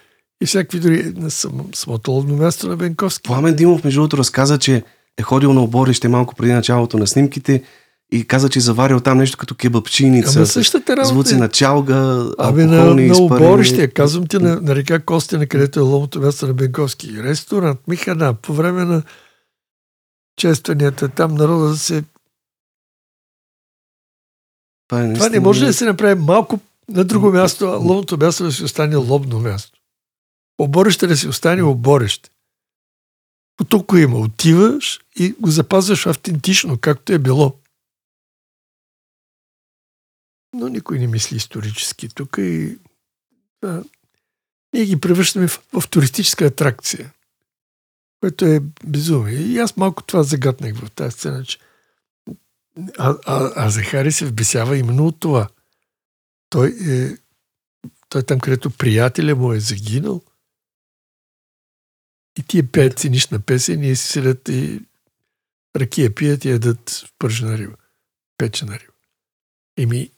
[0.43, 3.29] и всякакви дори на сам, самото лобно място на Бенковски.
[3.29, 4.83] Пламен Димов, между другото, разказа, че
[5.19, 7.63] е ходил на оборище малко преди началото на снимките
[8.13, 10.39] и каза, че е заварил там нещо като кебапчиница.
[10.39, 11.09] Ама същата работа.
[11.09, 11.39] Звуци е.
[11.39, 16.21] на чалга, Ами на, на оборище, казвам ти на, на река Костина, където е ломото
[16.21, 17.23] място на Бенковски.
[17.23, 19.03] Ресторант, Михана, по време на
[20.37, 22.05] честванията, там народа се...
[24.89, 28.45] Това, е Това не може да се направи малко на друго място, а лобното място
[28.45, 29.81] да си остане лобно място.
[30.59, 32.31] Оборище да си остане оборище.
[33.57, 34.19] По толкова има.
[34.19, 37.59] Отиваш и го запазваш автентично, както е било.
[40.55, 42.79] Но никой не мисли исторически тук и
[43.63, 43.83] а,
[44.73, 47.13] ние ги превръщаме в, в туристическа атракция,
[48.21, 49.35] което е безумие.
[49.35, 51.59] И аз малко това загаднах в тази сцена, че
[52.99, 55.49] а, а, а Захари се вбесява именно от това.
[56.51, 57.17] Той е,
[58.09, 60.23] той е там, където приятеля му е загинал
[62.39, 64.81] и тия пеят цинична песен и си седят и
[65.77, 67.77] ракия пият и ядат пържена риба,
[68.39, 68.93] печена риба.
[69.79, 70.11] Еми,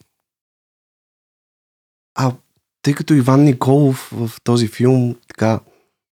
[2.15, 2.35] А
[2.81, 5.59] тъй като Иван Николов в този филм така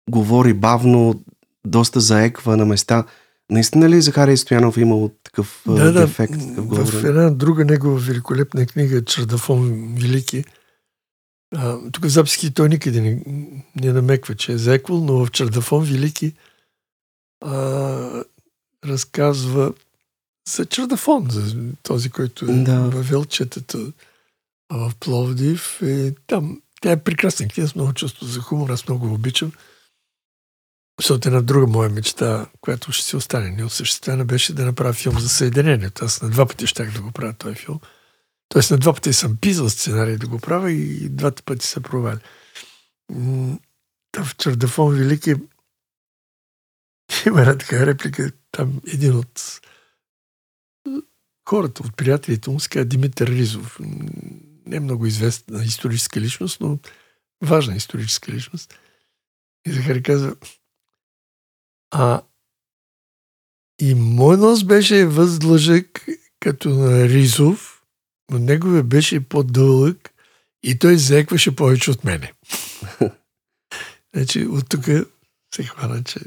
[0.10, 1.24] говори бавно,
[1.68, 3.06] доста заеква на места,
[3.52, 6.34] наистина ли Захария Стоянов е имал такъв да, да, дефект?
[6.34, 7.10] Такъв в говорене?
[7.10, 10.44] една друга негова великолепна книга Чардафон Велики,
[11.56, 13.24] а, тук в записки той никъде не,
[13.76, 16.34] не намеква, че е зеквал, но в Чардафон Велики
[17.46, 18.24] а,
[18.86, 19.74] разказва
[20.50, 22.80] за Чардафон, за този, който е Да.
[22.80, 23.92] въвел четата
[24.72, 25.80] в Пловдив.
[25.82, 29.52] И там, тя е прекрасна книга с много чувство за хумор, аз много го обичам.
[31.02, 35.30] Защото една друга моя мечта, която ще си остане неосъществена, беше да направя филм за
[35.30, 36.06] Съединението.
[36.06, 37.80] Аз на два пъти щях да го правя този филм.
[38.50, 42.20] Тоест на два пъти съм писал сценарий да го правя и двата пъти се провали.
[43.12, 43.60] М,
[44.12, 45.36] та В Чардафон Велики
[47.26, 49.62] има една така реплика, там един от
[51.50, 53.80] хората, от приятелите му, се Димитър Ризов.
[54.66, 56.80] Не е много известна историческа личност, но
[57.44, 58.80] важна историческа личност.
[59.68, 60.36] И Захари казва,
[61.92, 62.22] а
[63.82, 66.06] и мой нос беше въздлъжък
[66.40, 67.84] като на Ризов,
[68.32, 70.14] но неговия беше по-дълъг
[70.64, 72.34] и той зекваше повече от мене.
[74.16, 74.86] значи от тук
[75.56, 76.20] се хвана, че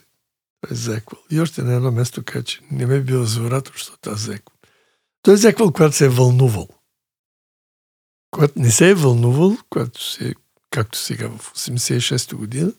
[0.60, 1.22] той е зеквал.
[1.30, 4.20] И още на едно място каза, че не ме е бил за оратор, защото аз
[4.20, 4.56] зеквам.
[5.22, 6.68] Той е зеквал, когато се е вълнувал.
[8.30, 10.34] Когато не се е вълнувал, когато се,
[10.70, 12.72] както сега в 86-та година,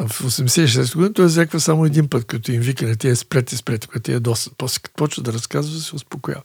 [0.00, 3.86] в 86 година той зеква само един път, като им вика на тия спрете, спрете,
[3.86, 4.50] като тия доста.
[4.58, 6.42] После като почва да разказва, се успокоява.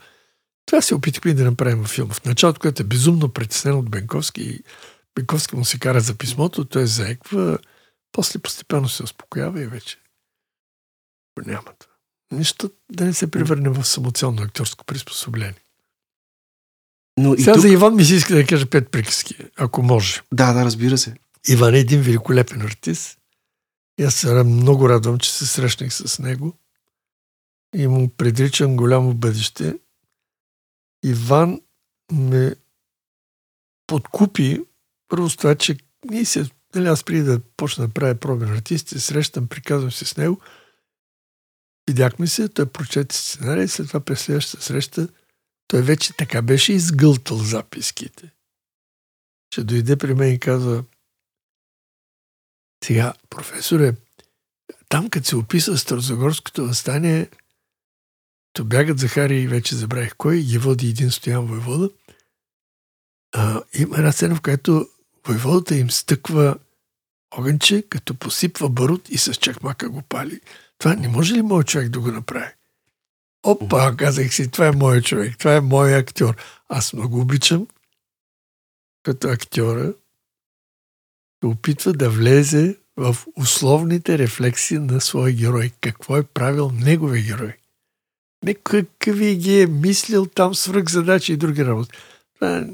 [0.65, 2.13] Това се опитахме да направим във филма.
[2.13, 4.63] В началото, когато е безумно притеснен от Бенковски и
[5.15, 7.57] Бенковски му се кара за писмото, той заеква,
[8.11, 9.97] после постепенно се успокоява и вече
[11.45, 11.93] няма това.
[12.31, 15.63] Нищо да не се превърне в самоцелно актьорско приспособление.
[17.19, 17.61] Но и Сега тук...
[17.61, 20.21] за Иван ми се иска да кажа пет приказки, ако може.
[20.33, 21.15] Да, да, разбира се.
[21.47, 23.17] Иван е един великолепен артист.
[23.99, 26.53] И аз се много радвам, че се срещнах с него
[27.75, 29.79] и му предричам голямо бъдеще.
[31.05, 31.61] Иван
[32.11, 32.55] ме
[33.87, 34.65] подкупи
[35.07, 38.89] първо с това, че ние се, нали, аз преди да почна да правя пробен артист,
[38.89, 40.41] се срещам, приказвам се с него.
[41.87, 45.07] Видяхме се, той прочете сценарий, след това през следващата среща
[45.67, 48.31] той вече така беше изгълтал записките.
[49.53, 50.83] Ще дойде при мен и казва,
[52.83, 53.93] сега, професоре,
[54.89, 57.29] там като се описва Старозагорското възстание,
[58.53, 61.89] то бягат Захари и вече забравих кой, ги води един стоян войвода.
[63.31, 64.89] А, има една сцена, в която
[65.27, 66.57] войводата им стъква
[67.31, 70.41] огънче, като посипва барут и с чакмака го пали.
[70.77, 72.51] Това не може ли моят човек да го направи?
[73.43, 76.35] Опа, казах си, това е моят човек, това е моят актьор.
[76.69, 77.67] Аз много обичам
[79.03, 79.93] като актьора
[81.41, 85.71] да опитва да влезе в условните рефлекси на своя герой.
[85.81, 87.53] Какво е правил неговия герой.
[88.43, 91.97] Не какви ги е мислил там свръх задачи и други работи.
[92.35, 92.67] Това е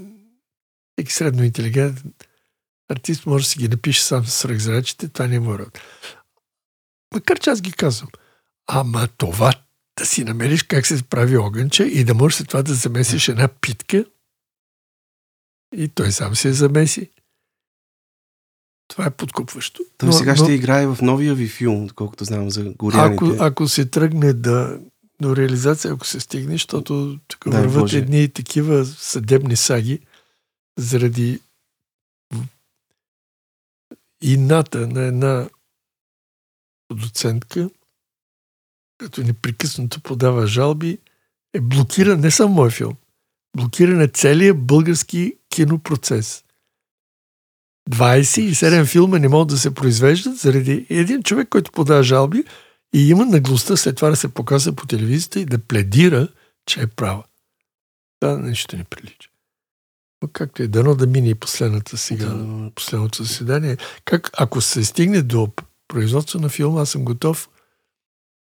[0.97, 2.13] всеки средно интелигентен
[2.89, 5.81] артист може да си ги напише сам свръх задачите, това не е моя работа.
[7.13, 8.09] Макар че аз ги казвам.
[8.67, 9.53] Ама това
[9.97, 13.47] да си намериш как се прави огънче и да можеш след това да замесиш една
[13.47, 14.05] питка
[15.75, 17.11] и той сам се замеси.
[18.87, 19.81] Това е подкупващо.
[19.97, 23.25] Той но, сега но, ще играе в новия ви филм, колкото знам за горяните.
[23.25, 24.79] Ако, ако се тръгне да,
[25.21, 27.97] до реализация, ако се стигне, защото тук да, върват Боже.
[27.97, 29.99] едни такива съдебни саги
[30.77, 31.39] заради
[34.21, 35.49] ината на една
[36.87, 37.69] продуцентка,
[38.97, 40.97] като непрекъснато подава жалби,
[41.53, 42.93] е блокира не само мой филм,
[43.57, 46.43] блокира на целия български кинопроцес.
[47.89, 52.43] 27 филма не могат да се произвеждат заради един човек, който подава жалби
[52.95, 56.27] и има наглостта след това да се показва по телевизията и да пледира,
[56.65, 57.23] че е права.
[58.23, 59.29] Да, нещо не прилича.
[60.21, 62.71] Но както е, дано да мине и последната сега, да.
[62.75, 63.77] последното заседание.
[64.05, 65.51] Как, ако се стигне до
[65.87, 67.49] производство на филма, аз съм готов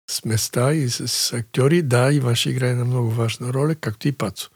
[0.09, 1.81] с места и с актьори.
[1.81, 4.49] Да, Иван ще играе на много важна роля, както и Пацо.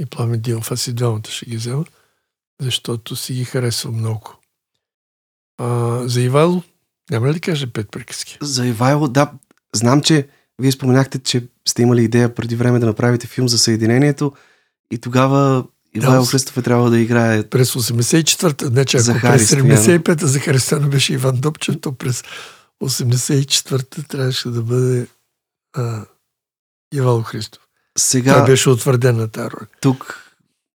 [0.00, 0.72] И Пламен Дилов.
[0.72, 1.84] Аз и двамата ще ги взема,
[2.60, 4.34] защото си ги харесва много.
[5.58, 6.62] А, за Ивайло,
[7.10, 8.38] няма ли кажа пет приказки?
[8.42, 9.32] За Ивайло, да.
[9.74, 10.28] Знам, че
[10.58, 14.32] вие споменахте, че сте имали идея преди време да направите филм за Съединението
[14.90, 17.42] и тогава Ивайло да, Христов е трябвало да играе.
[17.42, 22.24] През 84-та, не че ако през 75-та за Християно беше Иван Добчев, то през
[22.82, 25.06] 84-та трябваше да бъде
[25.76, 26.04] а,
[26.94, 27.62] Ивайло Христов.
[27.98, 29.66] Сега, Той беше утвърден на тази роля.
[29.80, 30.25] Тук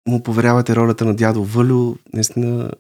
[0.08, 2.72] му поверявате ролята на дядо Вълю, наистина...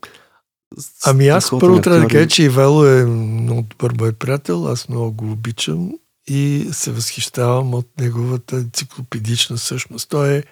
[1.05, 5.11] Ами аз първо трябва да кажа, че Ивайло е много добър мой приятел, аз много
[5.11, 5.91] го обичам
[6.27, 10.09] и се възхищавам от неговата енциклопедична същност.
[10.09, 10.43] Той е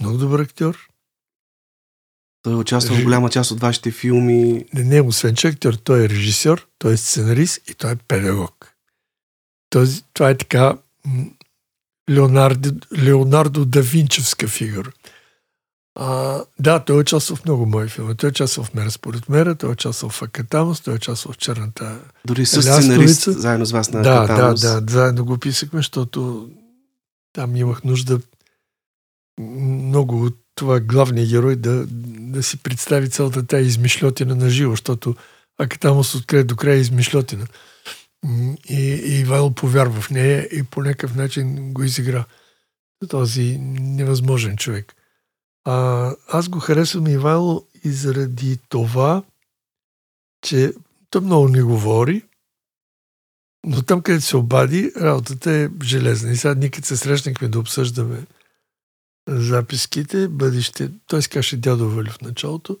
[0.00, 0.88] много добър актьор.
[2.42, 4.64] Той е участвал в голяма част от вашите филми.
[4.74, 8.74] Не, не, освен че актьор, той е режисьор, той е сценарист и той е педагог.
[9.70, 10.78] Този, това е така
[12.10, 14.92] Леонардо, Леонардо да Винчевска фигура.
[15.98, 18.16] А, да, той е участвал в много мои филми.
[18.16, 21.32] Той е участвал в Мера според мера, той е участвал в Акатамос, той е участвал
[21.32, 24.60] в Черната Дори с сценарист, заедно с вас на да, Акатамос.
[24.60, 26.50] Да, да, заедно го писахме, защото
[27.32, 28.20] там имах нужда
[29.40, 35.14] много от това главния герой да, да си представи цялата тази измишлетина на живо, защото
[35.58, 37.46] Акатамос от край до край е измишлетина.
[38.68, 42.24] И, и Ивайло повярва в нея и по някакъв начин го изигра
[43.08, 44.95] този невъзможен човек.
[45.66, 49.22] А, аз го харесвам Ивайло и заради това,
[50.42, 50.72] че
[51.10, 52.22] той много не говори,
[53.66, 56.30] но там, където се обади, работата е железна.
[56.30, 58.26] И сега ние като се срещнахме да обсъждаме
[59.28, 62.78] записките, бъдеще, той си каже дядо Вали в началото,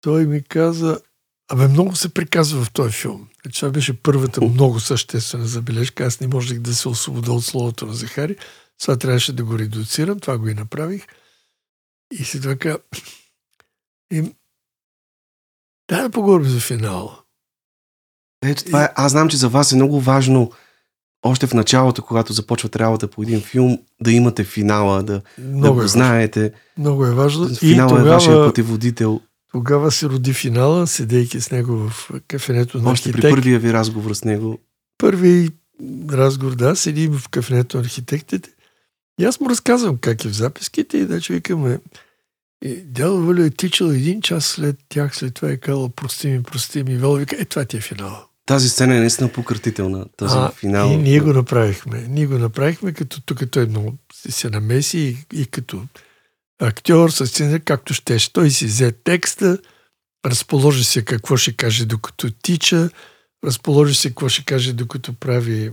[0.00, 1.00] той ми каза,
[1.48, 3.28] абе много се приказва в този филм.
[3.42, 6.04] Значи, това беше първата много съществена забележка.
[6.04, 8.36] Аз не можех да се освобода от словото на Захари.
[8.80, 11.06] Това трябваше да го редуцирам, това го и направих.
[12.12, 12.76] И си така,
[14.12, 14.34] и...
[15.90, 17.18] дай да поговорим за финала.
[18.44, 20.52] Ето това е, аз знам, че за вас е много важно
[21.22, 25.72] още в началото, когато започвате работа по един филм, да имате финала, да, много да
[25.72, 26.52] го е знаете.
[26.78, 27.48] Много е важно.
[27.48, 29.20] Финала и тогава, е вашия пътеводител.
[29.52, 34.14] Тогава се роди финала, седейки с него в кафенето на Още при първия ви разговор
[34.14, 34.58] с него.
[34.98, 35.50] Първи
[36.10, 38.50] разговор, да, седим в кафенето на архитектите.
[39.20, 41.78] И аз му разказвам как е в записките и че викаме
[42.64, 46.42] и дядо Валю е тичал един час след тях, след това е казал прости ми,
[46.42, 46.96] прости ми.
[46.96, 48.24] Вало вика, е това ти е финала.
[48.46, 50.90] Тази сцена е наистина пократителна, този а, финал.
[50.90, 52.06] И ние го направихме.
[52.08, 53.94] Ние го направихме, като тук той много
[54.32, 55.82] се намеси и, и като
[56.60, 58.32] актьор, с сцена, както щеше.
[58.32, 59.58] Той си взе текста,
[60.26, 62.90] разположи се какво ще каже докато тича,
[63.44, 65.70] разположи се какво ще каже докато прави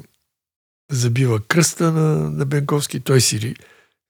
[0.91, 2.99] забива кръста на, на Бенковски.
[2.99, 3.55] Той си,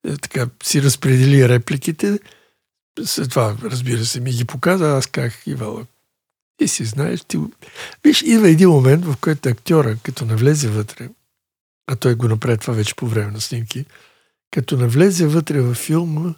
[0.07, 2.19] е, така, си разпредели репликите.
[3.05, 4.97] След това, разбира се, ми ги показа.
[4.97, 5.85] Аз казах, Ивала,
[6.57, 7.37] ти си знаеш, ти...
[8.03, 11.09] Виж, идва един момент, в който актьора, като навлезе вътре,
[11.87, 13.85] а той го направи това вече по време на снимки,
[14.51, 16.33] като навлезе вътре във филма,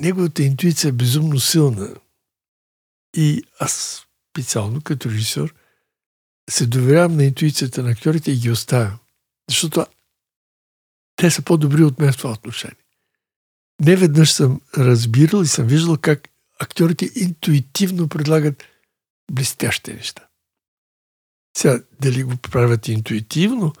[0.00, 1.94] неговата интуиция е безумно силна.
[3.16, 5.54] И аз специално като режисьор
[6.50, 8.98] се доверявам на интуицията на актьорите и ги оставям.
[9.48, 9.86] Защото
[11.16, 12.76] те са по-добри от мен в това отношение.
[13.80, 16.28] Не веднъж съм разбирал и съм виждал как
[16.60, 18.64] актьорите интуитивно предлагат
[19.32, 20.26] блестящи неща.
[21.56, 23.72] Сега, дали го правят интуитивно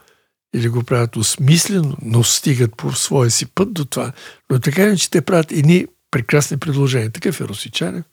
[0.54, 4.12] или го правят осмислено, но стигат по своя си път до това.
[4.50, 7.12] Но така е, че те правят едни прекрасни предложения.
[7.12, 8.04] Такъв е Росичанев,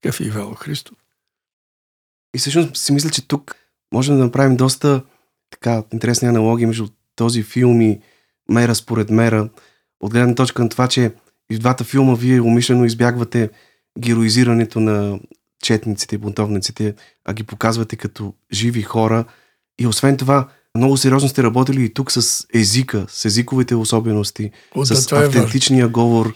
[0.00, 0.98] такъв е Ивало Христов.
[2.34, 3.56] И всъщност си мисля, че тук
[3.92, 5.02] можем да направим доста
[5.50, 8.00] така интересни аналогии между този филм и
[8.50, 9.48] Мера според Мера.
[10.00, 11.12] От гледна точка на това, че
[11.52, 13.50] и в двата филма вие умишлено избягвате
[13.98, 15.20] героизирането на
[15.62, 19.24] четниците и бунтовниците, а ги показвате като живи хора.
[19.80, 24.84] И освен това, много сериозно сте работили и тук с езика, с езиковите особености, О,
[24.84, 26.34] с да, автентичния е говор.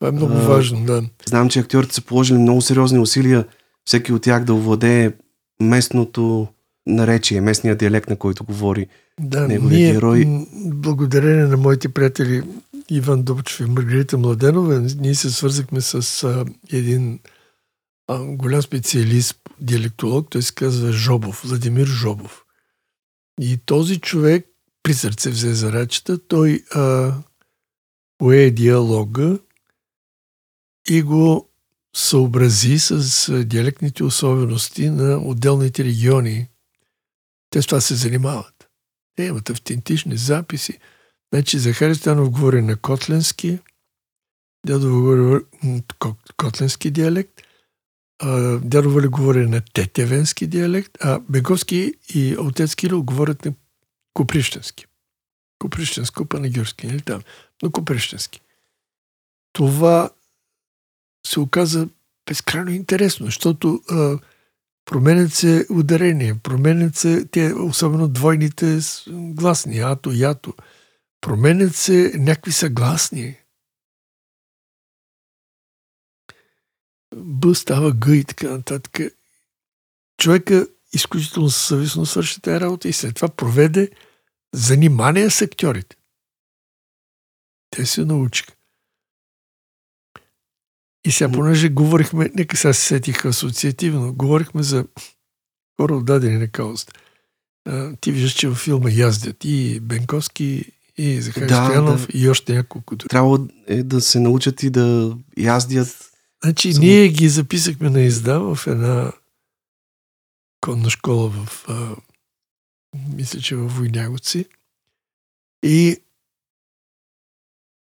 [0.00, 1.02] Това е много А, важно, да.
[1.26, 3.46] Знам, че актьорите са положили много сериозни усилия
[3.84, 5.12] всеки от тях да овладее
[5.62, 6.48] местното
[6.88, 8.86] наречие, местния диалект, на който говори.
[9.20, 10.46] Да, неговият ние, герой.
[10.56, 12.42] благодарение на моите приятели
[12.90, 17.18] Иван Добчев и Маргарита Младенова, ние се свързахме с а, един
[18.08, 22.44] а, голям специалист, диалектолог, той се казва Жобов, Владимир Жобов.
[23.40, 24.46] И този човек
[24.82, 27.14] при сърце взе за рачета, той а,
[28.18, 29.38] пое диалога
[30.90, 31.48] и го
[31.96, 36.48] съобрази с диалектните особености на отделните региони.
[37.50, 38.68] Те с това се занимават.
[39.16, 40.78] Те имат автентични записи.
[41.34, 43.58] Значи Захари Станов говори на котленски,
[44.66, 45.44] дядо говори
[46.36, 47.42] котленски диалект,
[48.22, 53.52] а, дядо Вали говори на тетевенски диалект, а Беговски и отец Кирил говорят на
[54.14, 54.86] коприщенски.
[55.58, 57.22] Коприщенско, панагюрски, или там,
[57.62, 58.40] но коприщенски.
[59.52, 60.10] Това
[61.26, 61.88] се оказа
[62.28, 64.18] безкрайно интересно, защото а,
[64.88, 68.78] променят се ударения, променят се те, особено двойните
[69.10, 70.54] гласни, ато, ято.
[71.20, 73.36] Променят се някакви съгласни.
[77.16, 78.98] Б става Г и така нататък.
[80.20, 83.90] Човека изключително съвестно свърши тази работа и след това проведе
[84.54, 85.96] занимания с актьорите.
[87.70, 88.57] Те се научиха.
[91.06, 94.86] И сега, понеже говорихме, нека сега се сетих асоциативно, говорихме за
[95.80, 96.92] хора отдадени на каузата.
[98.00, 100.64] Ти виждаш, че във филма яздят и Бенковски,
[100.96, 102.18] и Захари Да, Стоянов, да.
[102.18, 103.08] и още няколко други.
[103.08, 106.10] Трябва е да се научат и да яздят.
[106.44, 109.12] Значи, Само- ние ги записахме на изда в една
[110.60, 111.96] конна школа в, а,
[113.14, 114.44] мисля, че във Войнягоци.
[115.62, 115.96] И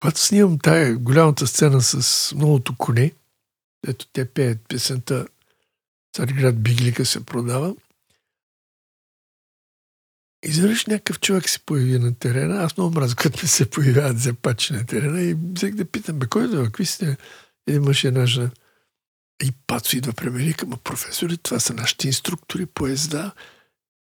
[0.03, 3.13] когато снимам тая голямата сцена с многото коне,
[3.89, 5.27] ето те пеят песента
[6.17, 7.75] Царград Биглика се продава,
[10.45, 12.63] Изведнъж някакъв човек се появи на терена.
[12.63, 16.27] Аз много мразя, като ми се появяват зепачи на терена и взех да питам, бе,
[16.27, 16.65] кой е това?
[16.65, 17.17] Какви сте?
[17.67, 18.51] Един мъж и една жена.
[19.45, 23.33] И Пацо идва при мен и казва, професори, това са нашите инструктори по езда.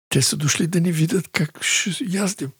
[0.09, 2.51] Те са дошли да ни видят как ще яздим.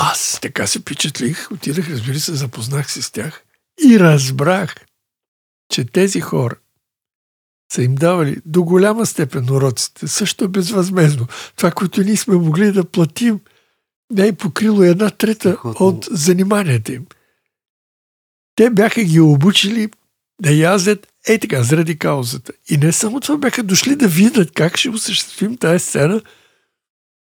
[0.00, 3.44] Аз така се впечатлих, отидах, разбира се, запознах се с тях
[3.86, 4.74] и разбрах,
[5.72, 6.56] че тези хора
[7.72, 11.26] са им давали до голяма степен уроците, също безвъзмезно.
[11.56, 13.40] Това, което ние сме могли да платим,
[14.10, 17.06] не е покрило една трета от заниманията им.
[18.54, 19.90] Те бяха ги обучили
[20.42, 22.52] да язят е така, заради каузата.
[22.68, 26.22] И не само това, бяха дошли да видят как ще осъществим тази сцена.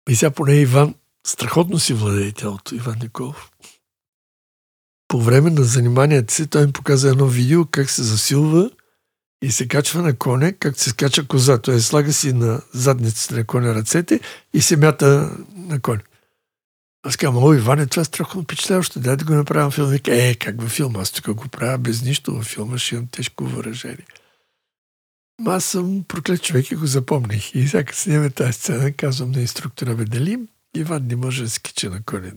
[0.09, 0.95] И сега поне Иван
[1.27, 3.51] страхотно си владее тялото, Иван Николов.
[5.09, 8.70] По време на заниманията си той им показа едно видео как се засилва
[9.43, 11.59] и се качва на коне, как се скача коза.
[11.59, 14.20] Той слага си на задницата на коня ръцете
[14.55, 16.03] и се мята на коня.
[17.07, 19.01] Аз казвам, о, Иване, това е страхотно впечатляващо.
[19.01, 19.99] Дай да го направим филм.
[20.07, 21.01] Е, как във филма?
[21.01, 24.07] Аз тук го правя без нищо във филма, ще имам тежко въражение.
[25.47, 27.55] Аз съм проклет човек и го запомних.
[27.55, 30.39] И сега снимаме тази сцена, казвам на инструктора, бе, дали
[30.75, 32.33] Иван не може да се качи на коня?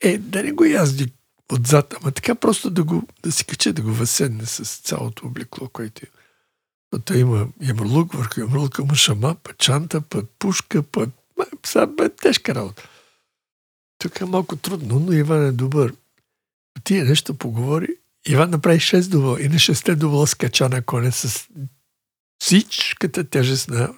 [0.00, 1.12] Е, да не го язди
[1.52, 5.68] отзад, ама така просто да, го, да си качи, да го възседне с цялото облекло,
[5.68, 7.02] което има.
[7.04, 11.06] Той има ямрлук, върху ямрлука му шама, па чанта, па пушка, па...
[11.66, 12.88] Сега бе тежка работа.
[13.98, 15.94] Тук е малко трудно, но Иван е добър.
[16.84, 17.88] Тия нещо поговори.
[18.28, 21.48] Иван направи 6 дубла и на 6 дубла скача на коня с
[22.40, 23.94] всичката тежест на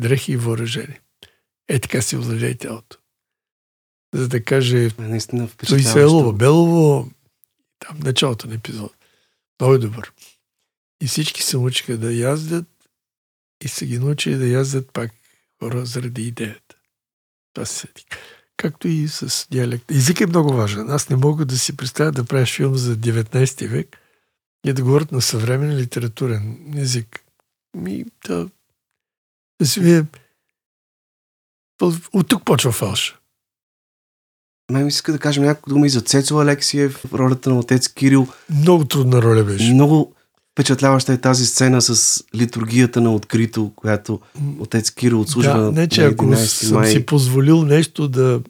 [0.00, 1.00] дрехи и въоръжение.
[1.68, 2.99] Е така си владее тялото.
[4.14, 6.32] За да каже Е, Наистина той се е впечатляващо.
[6.32, 7.10] Белово,
[7.78, 8.94] там началото на епизод.
[9.60, 10.12] Много е добър.
[11.02, 12.66] И всички се научиха да яздят
[13.64, 15.10] и са ги научили да яздят пак
[15.62, 16.76] хора заради идеята.
[17.54, 18.04] Това се сетих.
[18.56, 19.90] Както и с диалект.
[19.90, 20.90] Език е много важен.
[20.90, 23.96] Аз не мога да си представя да правиш филм за 19 век
[24.66, 27.24] и да говорят на съвременен литературен език.
[27.76, 28.50] Ми, да,
[29.76, 30.04] вие...
[32.12, 33.19] От тук почва фалша.
[34.70, 38.28] Мен ми иска да кажем няколко думи за Цецо Алексиев, ролята на отец Кирил.
[38.50, 39.72] Много трудна роля беше.
[39.72, 40.14] Много
[40.52, 44.20] впечатляваща е тази сцена с литургията на открито, която
[44.58, 46.90] отец Кирил отслужва да, не, че на ако 11 съм май.
[46.90, 48.42] си позволил нещо да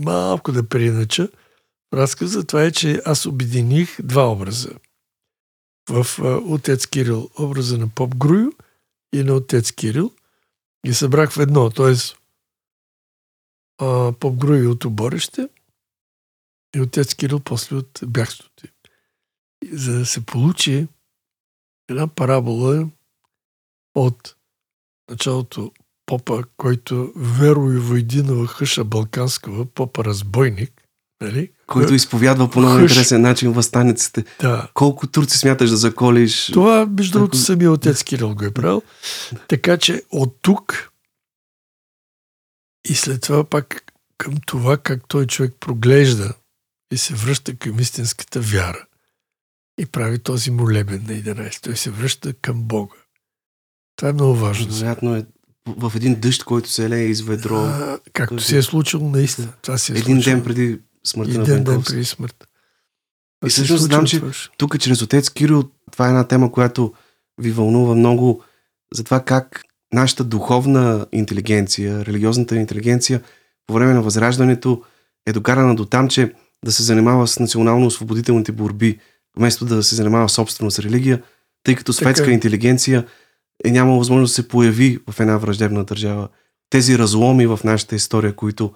[0.00, 1.28] малко да преинача
[1.94, 4.68] разказа, това е, че аз обединих два образа.
[5.90, 6.06] В
[6.48, 8.50] Отец Кирил образа на Поп Грую
[9.14, 10.10] и на Отец Кирил
[10.86, 11.94] ги събрах в едно, т.е.
[14.20, 15.48] Поп Грую от оборище
[16.76, 18.64] и Отец Кирил после от бягството.
[19.72, 20.86] за да се получи
[21.90, 22.88] една парабола
[23.94, 24.34] от
[25.10, 25.72] началото
[26.06, 30.82] попа, който Веро и Войдинова хъша Балканскава, попа разбойник,
[31.20, 31.50] нали?
[31.66, 34.24] Който изповядва по много интересен начин възстаниците.
[34.40, 34.68] Да.
[34.74, 36.46] Колко турци смяташ да заколиш?
[36.46, 38.82] Това, между другото, Ако- самия отец Кирил го е правил.
[39.48, 40.90] Така че от тук
[42.88, 46.34] и след това пак към това как той човек проглежда
[46.92, 48.86] и се връща към истинската вяра
[49.78, 51.62] и прави този молебен на 11.
[51.62, 52.96] Той се връща към Бога.
[53.96, 54.74] Това е много важно.
[54.74, 55.26] Вероятно е
[55.66, 57.56] в един дъжд, който се лее из ведро.
[57.56, 59.52] А, както Този- се е случило наистина.
[59.62, 60.36] Това се е един случило.
[60.36, 62.48] ден преди смъртта на Един ден преди смърт.
[63.46, 64.22] И всъщност знам, че
[64.56, 66.94] тук чрез отец Кирил, това е една тема, която
[67.38, 68.44] ви вълнува много
[68.94, 69.62] за това как
[69.94, 73.20] нашата духовна интелигенция, религиозната интелигенция
[73.66, 74.82] по време на Възраждането
[75.26, 76.32] е докарана до там, че
[76.64, 78.98] да се занимава с национално-освободителните борби,
[79.36, 81.22] вместо да се занимава собствено с религия,
[81.62, 82.34] тъй като Така светска е.
[82.34, 83.06] интелигенция
[83.64, 86.28] е нямала възможност да се появи в една враждебна държава.
[86.70, 88.72] Тези разломи в нашата история, които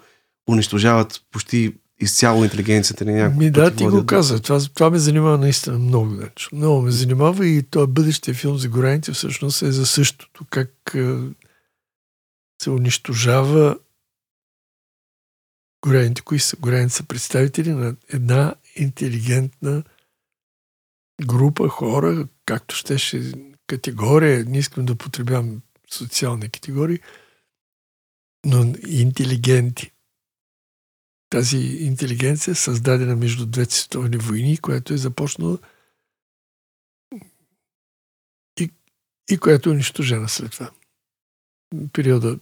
[0.49, 3.13] унищожават почти изцяло интелигенцията ни.
[3.13, 4.41] няколко Ми да, ти го до- каза.
[4.41, 6.15] Това, това ме занимава наистина много.
[6.15, 6.47] Значи.
[6.51, 10.45] Много ме занимава и този бъдещия филм за горените всъщност е за същото.
[10.49, 11.15] Как е,
[12.63, 13.77] се унищожава
[15.81, 16.21] горените.
[16.21, 16.55] Кои са?
[16.57, 19.83] Горените са представители на една интелигентна
[21.21, 23.31] група хора, както щеше
[23.67, 25.61] категория, не искам да потребявам
[25.91, 26.99] социални категории,
[28.45, 29.91] но интелигенти
[31.29, 35.57] тази интелигенция, създадена между двете световни войни, която е започнала
[38.59, 38.71] и,
[39.31, 40.71] и която е унищожена след това.
[41.93, 42.39] Периода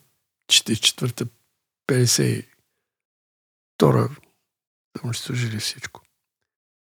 [0.52, 1.26] 44-та,
[1.88, 2.44] 52
[4.98, 6.02] са унищожили всичко.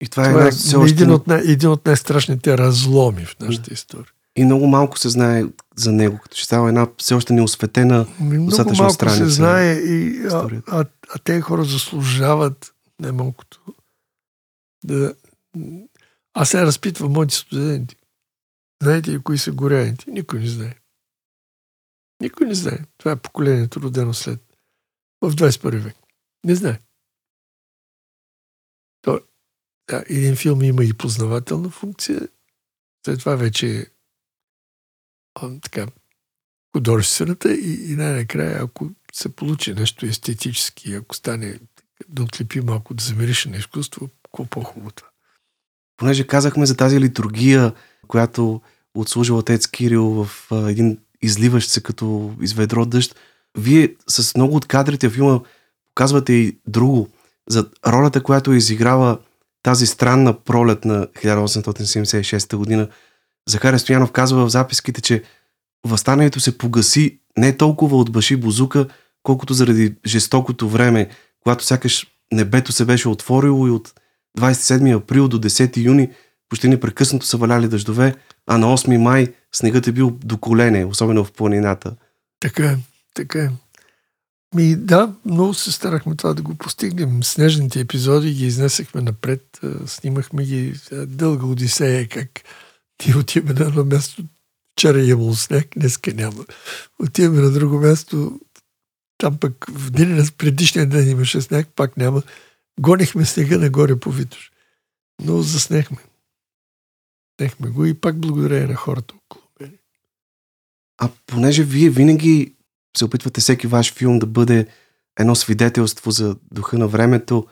[0.02, 3.26] И това, е, Това е една, все още, един от, най- един от най-страшните разломи
[3.26, 4.12] в нашата история.
[4.36, 5.44] И много малко се знае
[5.76, 8.08] за него, като че става една все още неосветена.
[8.20, 13.76] Ми, Много Достатъчно малко се страница знае, и, а, а, а те хора заслужават най-малкото
[14.84, 15.16] да...
[16.34, 17.96] Аз сега разпитвам моите студенти.
[18.84, 20.12] Знаете ли кои са горяните?
[20.12, 20.76] Никой не знае.
[22.22, 22.80] Никой не знае.
[22.98, 24.40] Това е поколението родено след
[25.22, 25.96] в 21 век.
[26.46, 26.82] Не знае.
[29.02, 29.22] То,
[29.90, 32.30] да, един филм има и познавателна функция.
[33.06, 33.86] След това вече е
[35.62, 35.88] така,
[36.76, 41.60] художествената и, и най-накрая, ако се получи нещо естетически, ако стане
[42.10, 45.10] да отлепи малко, да замириш на изкуство, какво по-хубаво това.
[45.98, 47.74] Понеже казахме за тази литургия,
[48.08, 48.62] която
[48.96, 53.16] отслужил отец Кирил в един изливащ се като изведро дъжд.
[53.58, 55.40] Вие с много от кадрите в филма
[55.88, 57.10] показвате и друго
[57.50, 59.18] за ролята, която изиграва
[59.64, 62.88] тази странна пролет на 1876 година.
[63.48, 65.24] Захаря Стоянов казва в записките, че
[65.86, 68.88] възстанието се погаси не толкова от Баши Бузука,
[69.24, 71.10] колкото заради жестокото време,
[71.44, 73.94] когато сякаш небето се беше отворило и от
[74.40, 76.10] 27 април до 10 юни
[76.50, 78.16] почти непрекъснато са валяли дъждове,
[78.48, 81.96] а на 8 май снегът е бил до колене, особено в планината.
[82.40, 82.78] Така е,
[83.14, 83.50] така е.
[84.56, 87.24] Ми да, много се старахме това да го постигнем.
[87.24, 92.30] Снежните епизоди ги изнесахме напред, снимахме ги дълга одисея, как
[92.98, 94.24] ти отиваме на едно място,
[94.80, 96.46] вчера е имало снег, днеска няма.
[97.00, 98.40] Отиваме на друго място,
[99.18, 102.24] там пък в деня на предишния ден имаше сняг, пак няма.
[102.80, 104.52] Гонихме снега нагоре по Витош.
[105.22, 105.98] Но заснехме.
[107.40, 109.78] Снехме го и пак благодарение на хората около мен.
[110.98, 112.56] А понеже вие винаги
[112.98, 114.68] се опитвате всеки ваш филм да бъде
[115.20, 117.48] едно свидетелство за духа на времето,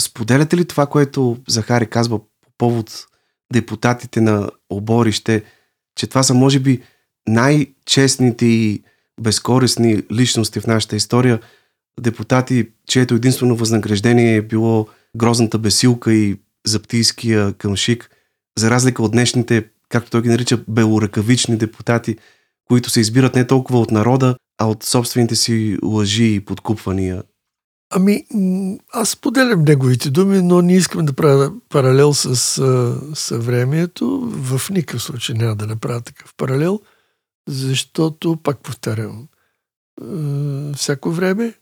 [0.00, 3.06] споделяте ли това, което Захари казва по повод
[3.52, 5.44] депутатите на оборище,
[5.98, 6.82] че това са може би
[7.28, 8.82] най-честните и
[9.20, 11.40] безкорисни личности в нашата история,
[12.00, 18.10] депутати, чието единствено възнаграждение е било грозната бесилка и заптийския къмшик,
[18.58, 22.16] за разлика от днешните, както той ги нарича, белоръкавични депутати,
[22.64, 27.22] които се избират не толкова от народа, а от собствените си лъжи и подкупвания.
[27.90, 28.26] Ами,
[28.92, 32.36] аз поделям неговите думи, но не искам да правя паралел с
[33.14, 34.20] съвремието.
[34.20, 36.80] В никакъв случай няма да направя такъв паралел,
[37.48, 39.28] защото, пак повтарям,
[40.76, 41.54] всяко време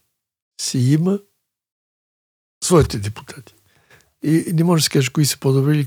[0.61, 1.21] си има
[2.65, 3.55] своите депутати.
[4.23, 5.87] И, не може да се каже кои са по-добри или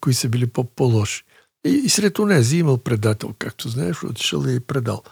[0.00, 1.24] кои са били по- по-лоши.
[1.66, 5.02] И, и сред онези имал предател, както знаеш, отишъл и предал.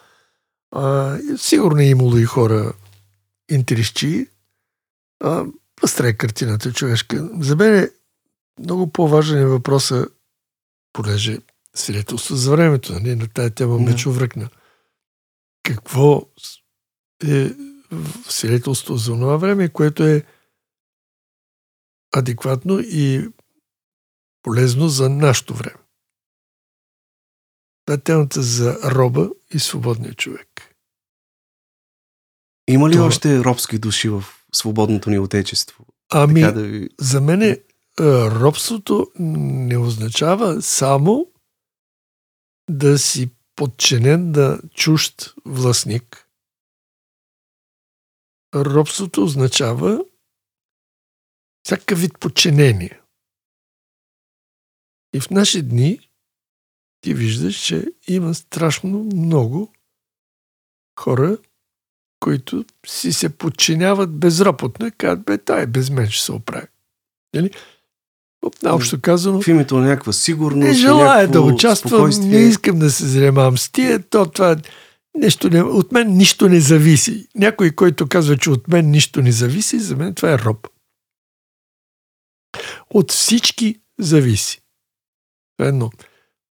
[0.71, 2.73] А, сигурно е имало и хора
[3.51, 4.27] интересчии,
[5.21, 5.45] а,
[5.81, 7.31] пъстра е картината човешка.
[7.41, 7.91] За мен е
[8.61, 10.09] много по-важен е въпроса
[10.93, 11.39] понеже
[11.75, 13.83] свидетелство за времето, нали, на тая тема Да.
[13.83, 14.51] Мечо връкна.
[15.63, 16.29] Какво
[17.29, 17.51] е
[18.29, 20.23] свидетелство за това време, което е
[22.13, 23.29] адекватно и
[24.43, 25.81] полезно за нашето време.
[27.85, 30.49] Това е темата за роба и свободния човек.
[32.69, 34.25] Има ли Това- още робски души в
[34.57, 35.87] свободното ни отечество?
[36.13, 36.89] Ами, Така да ви...
[37.01, 37.59] за мен е,
[38.31, 41.27] робството не означава само
[42.71, 46.29] да си подчинен на чужд властник.
[48.55, 50.05] Робството означава
[51.63, 53.01] всякакъв вид подчинение.
[55.15, 56.11] И в наши дни
[57.01, 59.73] ти виждаш, че има страшно много
[61.01, 61.39] хора,
[62.21, 66.67] които си се подчиняват безропотно и казват, бе, тай, без мен ще се оправи.
[67.35, 67.51] Нали?
[68.63, 73.07] Наобщо казано, В името на някаква сигурност, не желая да участвам, не искам да се
[73.07, 74.57] занимавам с тия, то това
[75.19, 77.29] нещо не, от мен нищо не зависи.
[77.35, 80.69] Някой, който казва, че от мен нищо не зависи, за мен това е роб.
[82.91, 84.61] От всички зависи.
[85.57, 85.91] Това е Едно.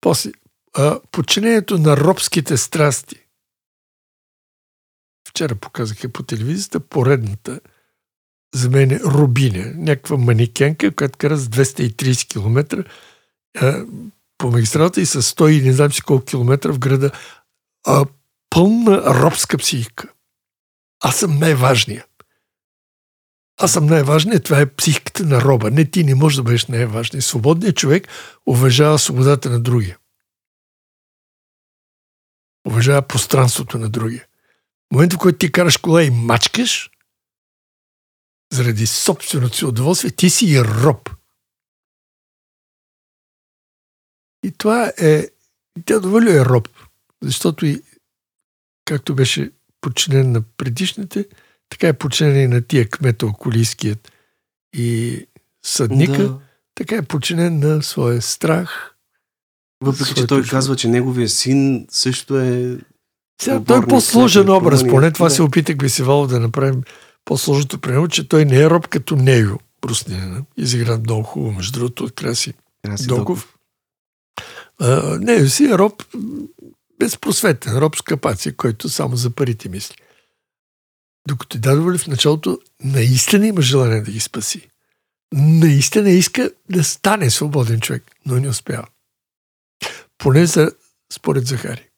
[0.02, 0.32] После,
[0.74, 3.25] а, подчинението на робските страсти.
[5.36, 7.60] Вчера показаха по телевизията поредната
[8.54, 12.84] за мен е Рубиня, някаква манекенка, която кара с 230 км
[13.58, 13.86] а,
[14.38, 17.12] по магистралата и с 100 и не знам си колко километра в града.
[17.88, 18.06] А,
[18.50, 20.14] пълна робска психика.
[21.04, 22.06] Аз съм най-важния.
[23.58, 25.72] Аз съм най-важният, това е психиката на роба.
[25.72, 27.26] Не ти не можеш да бъдеш най-важният.
[27.26, 28.08] Свободният човек
[28.46, 29.98] уважава свободата на другия.
[32.68, 34.26] Уважава пространството на другия.
[34.94, 36.90] Момента, в който ти караш кола и мачкаш,
[38.54, 41.10] заради собственото си удоволствие, ти си и роб.
[44.44, 45.30] И това е...
[45.86, 46.70] Тя доволно е роб,
[47.24, 47.82] защото и
[48.86, 49.52] както беше
[49.82, 51.28] подчинен на предишните,
[51.70, 54.12] така е подчинен и на тия кмета околийският
[54.76, 55.20] и
[55.66, 56.40] съдника, Да.
[56.76, 58.96] така е подчинен на своя страх.
[59.82, 60.52] Въпреки, че той живот.
[60.52, 62.78] казва, че неговия син също е...
[63.42, 65.36] Сега той е по-сложен образ, поне това Да.
[65.36, 66.84] се опитахме си Вало да направим
[67.26, 70.44] по-сложното примерно, че той не е роб като Нею, руснина.
[70.58, 72.54] Изигран много хубаво, между другото, от Краси
[72.86, 73.56] Краси Доков.
[74.80, 76.04] А, не, си е роб
[77.00, 79.96] безпросветен, роб с капаци, който само за парите мисли.
[81.28, 84.70] Докато Дадовали в началото наистина има желание да ги спаси.
[85.34, 88.88] Наистина иска да стане свободен човек, но не успява.
[90.18, 90.72] Поне за,
[91.14, 91.90] според Захари.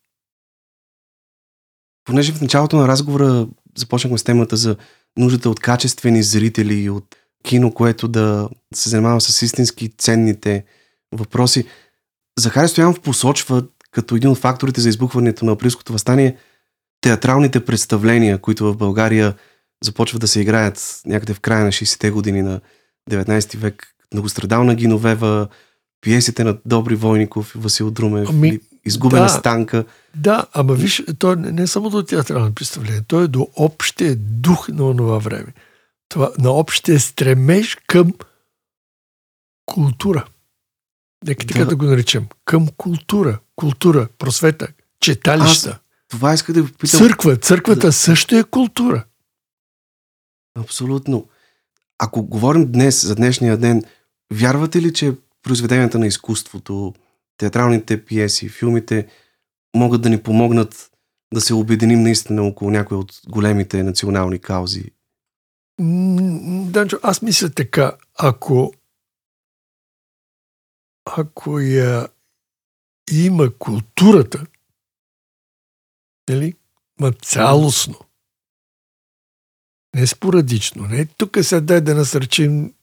[2.07, 3.47] Понеже в началото на разговора
[3.77, 4.75] започнахме с темата за
[5.17, 10.65] нуждата от качествени зрители и от кино, което да се занимава с истински ценните
[11.15, 11.65] въпроси.
[12.39, 16.37] Захари Стоянов посочва като един от факторите за избухването на априлското възстание
[17.01, 19.35] театралните представления, които в България
[19.83, 22.61] започват да се играят някъде в края на 60-те години на
[23.09, 23.87] 19 век.
[24.13, 25.47] Многострадална Гиновева,
[26.01, 29.29] пиесите на Добри Войников, Васил Друмев, Ами, Изгубена да.
[29.29, 29.85] станка.
[30.15, 34.69] Да, ама виж, то не е само до театрално представление, то е до общия дух
[34.69, 35.53] на онова време.
[36.09, 38.13] Това, на общия стремеж към
[39.65, 40.25] култура.
[41.27, 41.65] Нека така Да.
[41.65, 42.27] да го наречем.
[42.45, 43.39] Към култура.
[43.55, 44.67] Култура, просвета,
[44.99, 46.99] четалища, Това иска да ви попитам.
[46.99, 47.37] църква.
[47.37, 49.03] Църквата също е култура.
[50.59, 51.27] Абсолютно.
[51.99, 53.83] Ако говорим днес, за днешния ден,
[54.33, 56.93] вярвате ли, че произведенията на изкуството,
[57.37, 59.07] театралните пиеси, филмите
[59.75, 60.91] могат да ни помогнат
[61.33, 64.91] да се обединим наистина около някои от големите национални каузи?
[66.71, 68.73] Данчо, аз мисля така, ако
[71.15, 72.07] ако я
[73.11, 74.45] има културата,
[76.29, 76.53] нали,
[76.99, 77.99] ма цялостно,
[79.95, 82.73] не спорадично, не тук сега дай да насърчим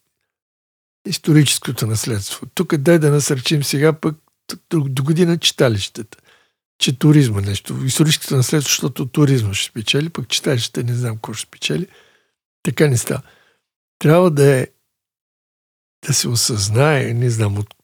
[1.07, 4.17] историческото наследство, тук дай да насърчим сега пък
[4.71, 6.19] до, година читалищата,
[6.79, 11.49] че туризма нещо, историческото наследство, защото туризма ще спечели, пък читалищата не знам какво ще
[11.49, 11.87] спечели.
[12.63, 13.23] Така не става.
[13.99, 14.69] Трябва да е
[16.07, 17.75] да се осъзнае, не знам, от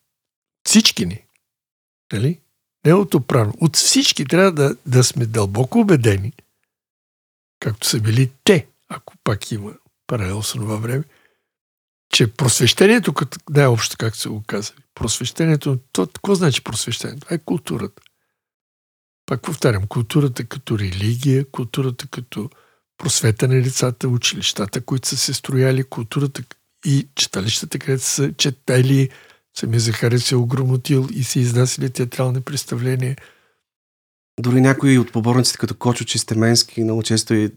[0.67, 1.25] всички ни.
[2.13, 2.41] Нали?
[2.87, 3.55] Не от управно.
[3.61, 6.33] От всички трябва да, да сме дълбоко убедени,
[7.61, 9.75] както са били те, ако пак има
[10.07, 11.05] паралел с това време,
[12.11, 17.21] че просвещението, като най-общо, както са го казали, просвещението, то, какво значи просвещението?
[17.21, 18.03] Това е културата.
[19.27, 22.51] Пак повтарям, културата като религия, културата като
[22.99, 26.43] просвета на лицата, училищата, които са се строяли, културата
[26.87, 29.11] и читалищата, където са четали
[29.59, 33.17] Самия Захари се огромотил и се изнасили театрални представления.
[34.41, 37.51] Дори някои от поборниците, като Кочо Чистеменски, много често е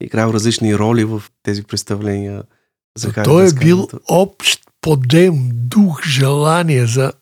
[0.00, 2.42] играл различни роли в тези представления.
[2.96, 7.12] Захари той е бил общ подем, дух, желание за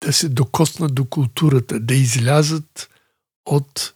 [0.00, 2.90] да се докоснат до културата, да излязат
[3.46, 3.94] от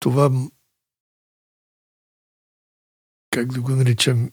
[0.00, 0.30] това,
[3.30, 4.30] как да го наричам,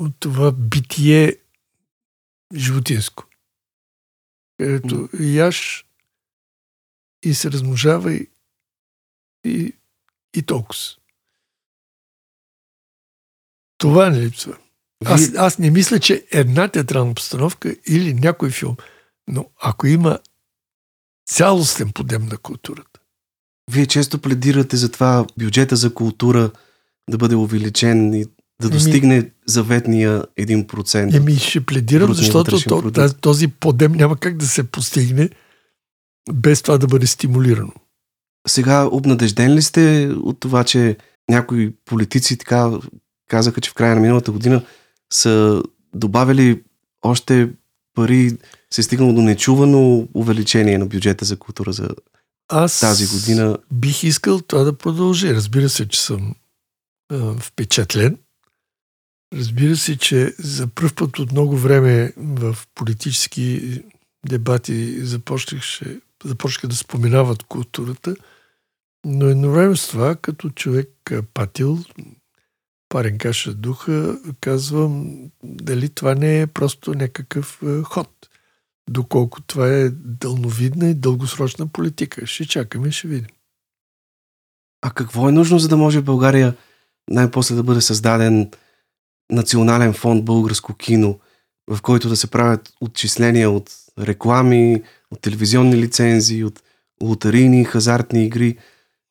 [0.00, 1.36] от това битие
[2.54, 3.24] животинско.
[4.56, 5.86] Където яш
[7.22, 8.30] и се размножава и,
[9.44, 9.76] и,
[10.34, 11.01] и толкова.
[13.82, 14.56] Това не липсва.
[15.04, 18.76] Аз, аз не мисля, че една театрална постановка или някой филм,
[19.28, 20.18] но ако има
[21.26, 23.00] цялостен подем на културата.
[23.70, 26.50] Вие често пледирате за това бюджета за култура
[27.10, 28.26] да бъде увеличен и
[28.62, 31.16] да достигне еми, заветния 1%.
[31.16, 32.60] Еми ще пледирам, защото
[32.92, 35.30] то, този подем няма как да се постигне
[36.32, 37.72] без това да бъде стимулирано.
[38.48, 40.96] Сега обнадежден ли сте от това, че
[41.30, 42.70] някои политици така
[43.32, 44.62] казаха, че в края на миналата година
[45.12, 45.62] са
[45.94, 46.62] добавили
[47.02, 47.50] още
[47.94, 48.36] пари,
[48.70, 51.88] се е стигнало до нечувано увеличение на бюджета за култура за
[52.48, 53.58] Аз тази година.
[53.72, 55.34] бих искал това да продължи.
[55.34, 56.34] Разбира се, че съм
[57.12, 58.18] е, впечатлен.
[59.34, 63.80] Разбира се, че за първ път от много време в политически
[64.28, 65.86] дебати започнаха,
[66.24, 68.16] започнаха да споменават културата,
[69.04, 71.78] но едновременно с това, като човек патил,
[72.92, 78.08] парен каша духа, казвам дали това не е просто някакъв е, ход.
[78.90, 82.26] Доколко това е дълновидна и дългосрочна политика.
[82.26, 83.30] Ще чакаме, ще видим.
[84.82, 86.56] А какво е нужно, за да може България
[87.10, 88.50] най-после да бъде създаден
[89.30, 91.18] национален фонд българско кино,
[91.70, 96.62] в който да се правят отчисления от реклами, от телевизионни лицензии, от
[97.02, 98.58] лотарийни, хазартни игри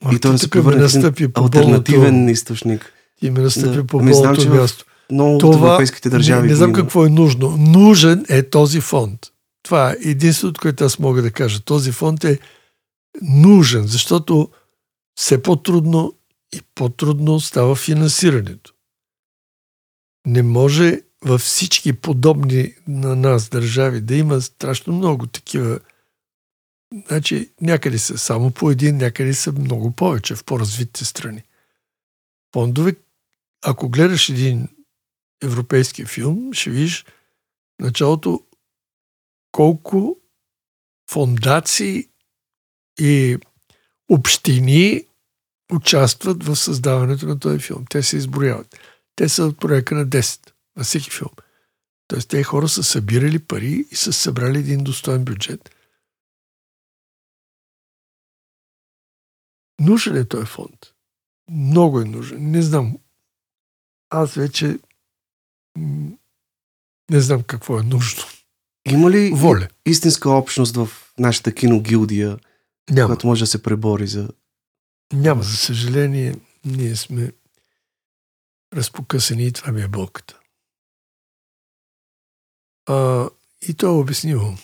[0.06, 3.88] Ах, и то да се превърне в альтернативен източник и ме настъпи да.
[3.88, 4.86] по ами, болното място.
[5.12, 6.42] Много Това, от европейските държави.
[6.42, 7.58] Не, не знам какво е нужно.
[7.58, 9.20] Нужен е този фонд.
[9.64, 11.60] Това е единственото, което аз мога да кажа.
[11.60, 12.40] Този фонд е
[13.22, 14.50] нужен, защото
[15.16, 16.14] все по-трудно
[16.56, 18.74] и по-трудно става финансирането.
[20.28, 25.80] Не може във всички подобни на нас държави да има страшно много такива.
[27.08, 31.44] Значи някъде са само по един, някъде са много повече в по-развитите страни.
[32.54, 32.96] Фондове,
[33.62, 34.68] ако гледаш един
[35.44, 37.06] европейски филм, ще видиш
[37.80, 38.46] началото
[39.52, 40.18] колко
[41.12, 42.10] фондации
[43.00, 43.38] и
[44.10, 45.08] общини
[45.72, 47.86] участват в създаването на този филм.
[47.90, 48.80] Те се изброяват.
[49.16, 51.32] Те са от проекта на 10 на всеки филм.
[52.08, 55.76] Тоест, тези хора са събирали пари и са събрали един достоен бюджет.
[59.80, 60.94] Нужен е този фонд.
[61.50, 62.52] Много е нужен.
[62.52, 62.98] Не знам
[64.12, 64.80] аз вече
[67.12, 68.24] не знам какво е нужно.
[68.86, 69.68] Има ли Воля.
[69.86, 70.90] истинска общност в
[71.20, 72.40] нашата киногилдия,
[72.90, 73.08] Няма.
[73.08, 74.30] която може да се пребори за...
[75.14, 76.36] Няма, за съжаление,
[76.66, 77.32] ние сме
[78.74, 80.40] разпокъсани и това ми е болката.
[82.86, 83.30] А,
[83.68, 84.58] и то е обяснимо.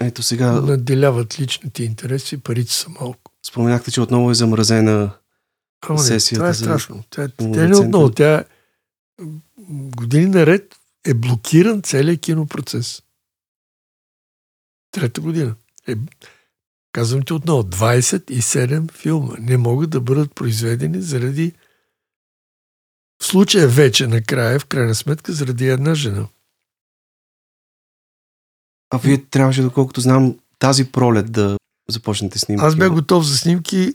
[0.00, 0.52] Ето сега...
[0.52, 3.32] Наделяват личните интереси, парите са малко.
[3.42, 5.18] Споменахте, че отново е замразена
[5.88, 6.38] Ама не, сесията.
[6.38, 7.04] Това е страшно.
[7.10, 8.10] Тя, тя не отново.
[8.10, 8.44] Тя
[9.68, 13.02] години наред е блокиран целият кинопроцес.
[14.90, 15.54] Трета година.
[15.88, 15.94] Е,
[16.92, 21.52] казвам ти отново, 27 филма не могат да бъдат произведени заради
[23.22, 26.28] в случая вече накрая, в крайна сметка, заради една жена.
[28.90, 31.56] А вие трябваше, доколкото знам, тази пролет да
[31.90, 32.64] започнете снимки.
[32.64, 33.94] Аз бях готов за снимки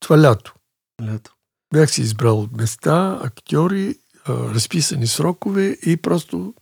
[0.00, 0.54] това лято.
[1.00, 1.36] Лято.
[1.72, 3.98] Бях си избрал места, актьори,
[4.28, 6.54] разписани срокове и просто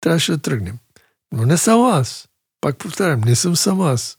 [0.00, 0.78] трябваше да тръгнем.
[1.32, 2.28] Но не само аз.
[2.60, 4.18] Пак повтарям, не съм само аз.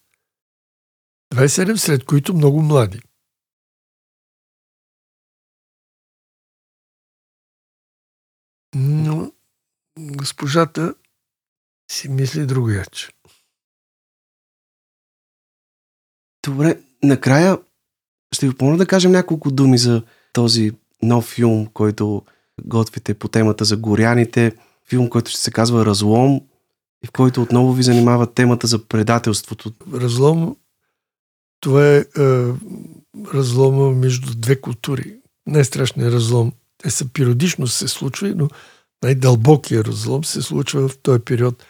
[1.34, 3.01] 27, след които много млади.
[8.75, 9.31] Но
[9.99, 10.95] госпожата
[11.91, 13.11] си мисли другояче.
[16.45, 17.57] Добре, накрая
[18.34, 20.03] ще ви помоля да кажем няколко думи за
[20.34, 22.22] този нов филм, който
[22.65, 24.51] готвите по темата за горяните.
[24.89, 26.41] Филм, който ще се казва Разлом
[27.03, 29.72] и в който отново ви занимава темата за предателството.
[29.93, 30.55] Разлом,
[31.60, 32.05] това е, е
[33.34, 35.15] разлома между две култури.
[35.47, 38.47] Най-страшният разлом те са периодично се случвали, но
[39.03, 41.64] най-дълбокия разлом се случва в този период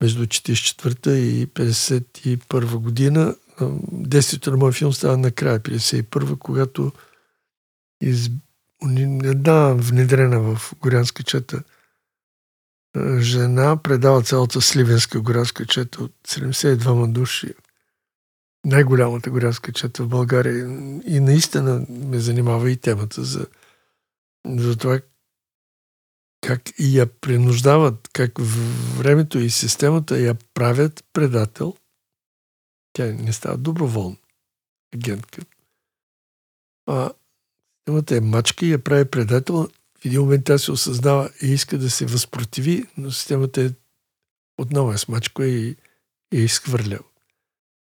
[0.00, 3.34] между 44 и 51 година.
[3.92, 6.92] Действието на моят филм става накрая, 51 когато
[8.00, 8.30] из...
[9.24, 11.62] една внедрена в Горянска чета
[13.18, 17.54] жена предава цялата Сливенска горянска чета от 72 души.
[18.64, 20.66] Най-голямата горянска чета в България.
[21.06, 23.46] И наистина ме занимава и темата за,
[24.46, 25.00] за това
[26.40, 28.32] как и я принуждават, как
[28.98, 31.74] времето и системата я правят предател.
[32.94, 34.16] Тя не става доброволно
[34.94, 35.42] агентка.
[36.86, 37.10] А
[37.78, 39.68] системата е мачка и я прави предател.
[40.00, 43.70] В един момент тя се осъзнава и иска да се възпротиви, но системата е
[44.58, 45.76] отново е смачка и,
[46.32, 46.98] е изхвърля.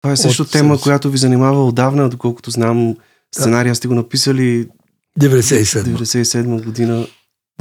[0.01, 2.97] Това е също От тема, която ви занимава отдавна, доколкото знам.
[3.35, 4.69] Сценария сте го написали
[5.19, 5.83] 97.
[5.83, 7.07] 97 година.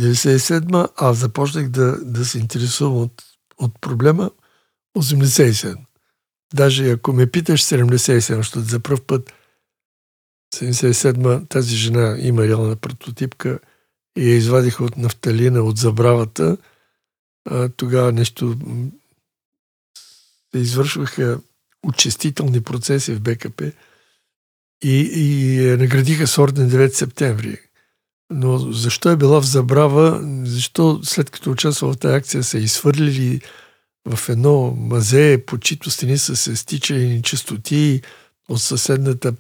[0.01, 3.23] 97 аз започнах да, да се интересувам от,
[3.59, 4.31] от проблема
[4.97, 5.77] 87.
[6.55, 9.33] Даже ако ме питаш 77, защото за първ път
[10.55, 13.59] 77 тази жена има реална прототипка
[14.19, 16.57] и я извадиха от нафталина, от забравата.
[17.51, 18.57] А, тогава нещо
[20.55, 21.41] се извършваха
[21.83, 23.73] очистителни процеси в БКП
[24.85, 27.59] и, и наградиха с орден 9 септември.
[28.31, 30.21] Но защо е била в забрава?
[30.45, 33.41] Защо след като участва в тази акция са изхвърлили
[34.07, 38.03] в едно мазе, по чието стени са се стичали чистоти
[38.49, 39.35] от съседната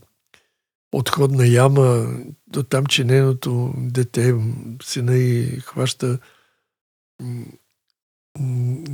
[0.92, 2.06] отходна яма
[2.46, 4.34] до там, че нейното дете,
[4.82, 6.18] сина и хваща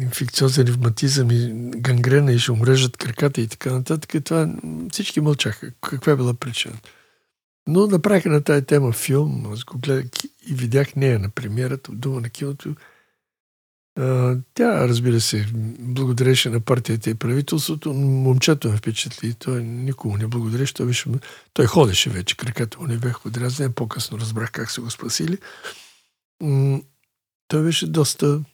[0.01, 4.24] инфекциозен ревматизъм и гангрена и ще умрежат краката и така нататък.
[4.24, 4.55] Това
[4.93, 5.70] всички мълчаха.
[5.81, 6.74] Каква е била причина?
[7.66, 10.07] Но направиха на тази тема филм, аз го гледах
[10.47, 12.74] и видях нея на премиерата от Дума на киното.
[14.55, 15.47] Тя, разбира се,
[15.78, 17.94] благодареше на партията и правителството.
[17.94, 19.35] Момчето ме впечатли.
[19.35, 20.74] Той никому не благодареше.
[20.74, 21.10] Той, беше,
[21.52, 23.73] той ходеше вече, краката му не бяха подразнени.
[23.73, 25.39] По-късно разбрах как са го спасили.
[27.48, 28.44] той беше доста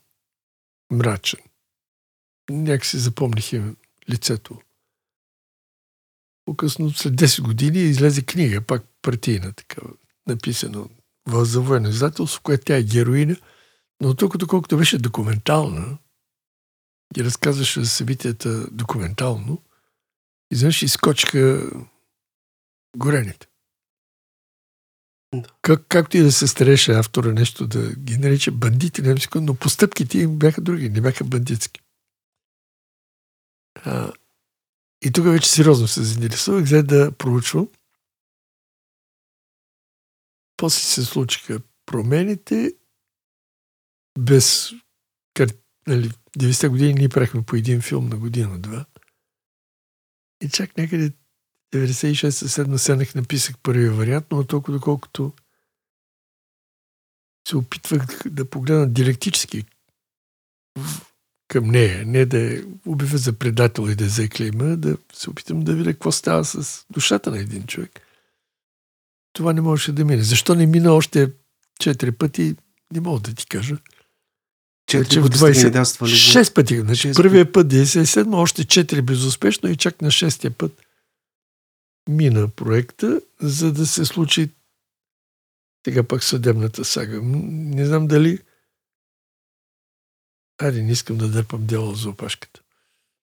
[0.92, 1.40] мрачен.
[2.50, 3.76] Някак запомних им
[4.10, 4.58] лицето.
[6.44, 9.90] По-късно, след 10 години, излезе книга, пак партийна такава,
[10.26, 10.88] написана
[11.28, 13.36] за военно издателство, в което тя е героиня,
[14.00, 15.98] но тук, доколкото беше документална
[17.16, 19.62] и разказваше за събитията документално,
[20.50, 21.70] изведнъж изкочиха
[22.96, 23.48] горените.
[25.62, 30.18] Как, както и да се стареше автора нещо да ги нарича бандити, не но постъпките
[30.18, 31.80] им бяха други, не бяха бандитски.
[33.84, 34.12] А,
[35.02, 37.68] и тук вече сериозно се заинтересувах, взе да проучвам.
[40.56, 42.77] После се случиха промените.
[44.18, 44.72] Без...
[45.86, 48.84] Нали, 90-те години ние правихме по един филм на година-два.
[50.42, 51.12] И чак някъде
[51.74, 55.32] 96-7 седнах, написах първия вариант, но толкова доколкото
[57.48, 59.64] се опитвах да погледна директически
[61.48, 65.74] към нея, не да я убива за предател и да заклейма, да се опитам да
[65.74, 68.00] видя какво става с душата на един човек.
[69.32, 70.22] Това не можеше да мине.
[70.22, 71.32] Защо не мина още
[71.80, 72.56] четири пъти,
[72.92, 73.78] не мога да ти кажа.
[74.88, 76.06] Четири пъти 20...
[76.06, 76.80] Шест пъти.
[76.80, 80.72] Значи, първия път 97, още четири безуспешно и чак на шестия път
[82.08, 84.50] мина проекта, за да се случи
[85.86, 87.20] сега пак съдебната сага.
[87.22, 88.38] Не знам дали...
[90.62, 92.60] Айде, не искам да дърпам дело за опашката.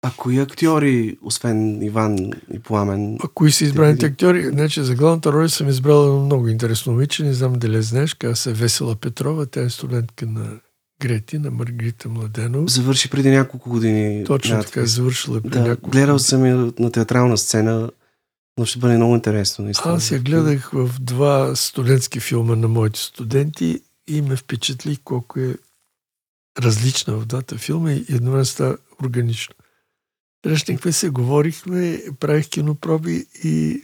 [0.02, 2.18] А кои актьори, освен Иван
[2.54, 3.18] и Пламен?
[3.24, 4.50] А кои са избраните актьори?
[4.50, 7.24] Значи, за главната роля съм избрал много интересно момиче.
[7.24, 8.14] Не знам дали знаеш.
[8.14, 9.46] Каза се Весела Петрова.
[9.46, 10.60] Тя е студентка на
[11.00, 12.72] Грети, на Маргарита Младенов.
[12.72, 14.26] Завърши преди няколко години.
[14.26, 17.92] Точно така, завършила преди да, няколко Гледал съм я на театрална сцена.
[18.58, 19.66] Но ще бъде много интересно.
[19.66, 19.94] Наистина.
[19.94, 25.56] Аз я гледах в два студентски филма на моите студенти и ме впечатли колко е
[26.60, 29.56] различна в двата филма и едновременно става органично.
[30.46, 33.84] Срещнахме се, говорихме, правих кинопроби и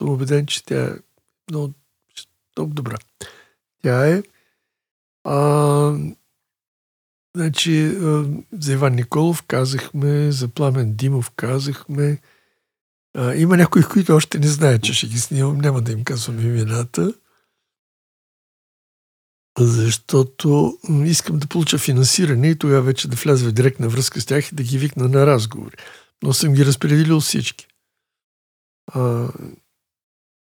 [0.00, 0.90] съм убеден, че тя е
[1.50, 1.72] много,
[2.56, 2.96] много добра.
[3.82, 4.22] Тя е.
[5.24, 5.94] А,
[7.36, 7.96] значи,
[8.52, 12.20] за Иван Николов казахме, за Пламен Димов казахме,
[13.16, 15.58] а, има някои, които още не знаят, че ще ги снимам.
[15.58, 17.14] Няма да им казвам имената.
[19.58, 24.52] Защото искам да получа финансиране и тогава вече да вляза в директна връзка с тях
[24.52, 25.76] и да ги викна на разговори.
[26.22, 27.66] Но съм ги разпределил всички.
[28.94, 29.28] А,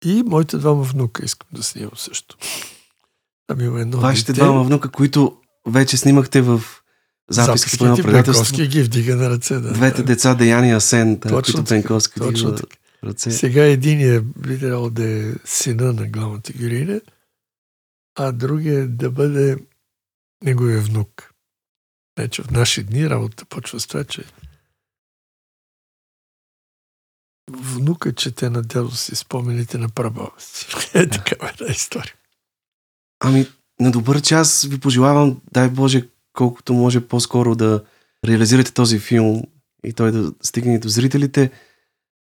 [0.05, 2.37] и моите двама внука искам да снимам също.
[3.47, 4.45] Там има едно Вашите дете.
[4.45, 6.63] двама внука, които вече снимахте в
[7.31, 8.57] записки по едно Записките предателство.
[8.67, 9.55] Ги вдига на ръце.
[9.55, 9.73] Да.
[9.73, 12.77] Двете деца, Деяни и Асен, да, Точно които така, Бенковски Точно дига така.
[13.05, 13.31] ръце.
[13.31, 17.01] Сега единият би трябвало да е сина на главната героиня,
[18.15, 19.57] а другия да бъде
[20.45, 21.33] неговия внук.
[22.19, 24.25] Значи в наши дни работа почва с това, че
[27.51, 30.67] внука чете на дядо си спомените на прабаба си.
[30.99, 32.15] Е такава една история.
[33.21, 33.47] Ами,
[33.83, 37.83] на добър час ви пожелавам, дай Боже, колкото може по-скоро да
[38.27, 39.43] реализирате този филм
[39.85, 41.51] и той да стигне до зрителите.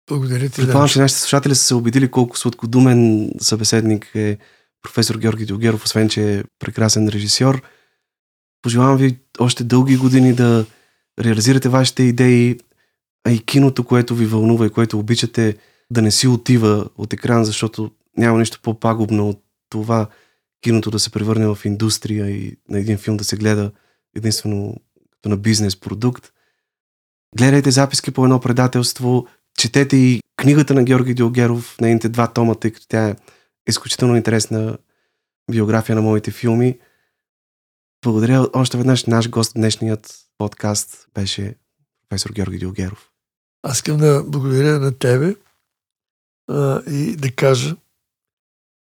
[0.09, 0.89] Благодаря ти, Предполагам, да.
[0.89, 4.39] че нашите слушатели са се убедили колко сладкодумен събеседник е
[4.83, 7.63] професор Георги Дилгеров, освен че е прекрасен режисьор.
[8.63, 10.67] Пожелавам ви още дълги години да
[11.21, 12.59] реализирате вашите идеи,
[13.25, 15.57] а и киното, което ви вълнува и което обичате,
[15.91, 20.09] да не си отива от екран, защото няма нищо по-пагубно от това
[20.63, 23.73] киното да се превърне в индустрия и на един филм да се гледа
[24.17, 24.77] единствено
[25.11, 26.33] като на бизнес продукт.
[27.37, 29.27] Гледайте записки по едно предателство,
[29.59, 33.17] четете и книгата на Георги Диогеров, нейните два тома, тъй като тя е
[33.69, 34.79] изключително интересна
[35.51, 36.79] биография на моите филми.
[38.05, 39.05] Благодаря още веднъж.
[39.05, 41.55] Наш гост днешният подкаст беше
[42.09, 43.11] професор Георги Диогеров.
[43.63, 45.37] Аз искам да благодаря на тебе
[46.51, 47.77] а, и да кажа,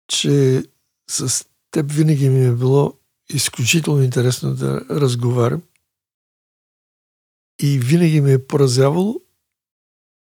[0.08, 0.64] че
[1.10, 5.62] с теб винаги ми е било изключително интересно да разговарям
[7.62, 9.20] и винаги ме е поразявало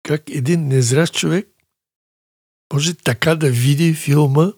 [0.04, 1.50] как един незрящ човек
[2.74, 4.54] може така да види филма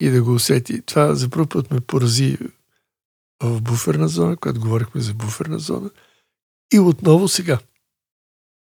[0.00, 0.82] и да го усети.
[0.82, 2.38] Това за първ път ме порази
[3.42, 5.90] в буферна зона, когато говорихме за буферна зона.
[6.72, 7.58] И отново сега.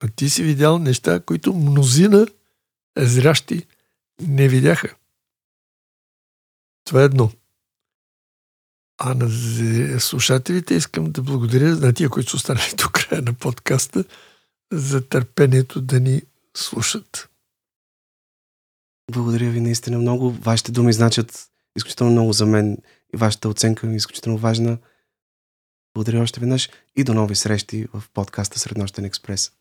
[0.01, 2.27] А ти си видял неща, които мнозина
[2.99, 3.67] зрящи
[4.21, 4.97] не видяха.
[6.87, 7.31] Това е едно.
[8.99, 9.31] А на
[10.01, 14.05] слушателите искам да благодаря на тия, които са останали до края на подкаста,
[14.73, 16.23] за търпението да ни
[16.57, 17.29] слушат.
[19.13, 20.31] Благодаря ви наистина много.
[20.31, 22.79] Вашите думи значат изключително много за мен
[23.15, 24.79] и вашата оценка е изключително важна.
[25.95, 29.53] Благодаря още веднъж и до нови срещи в подкаста Среднощен експрес.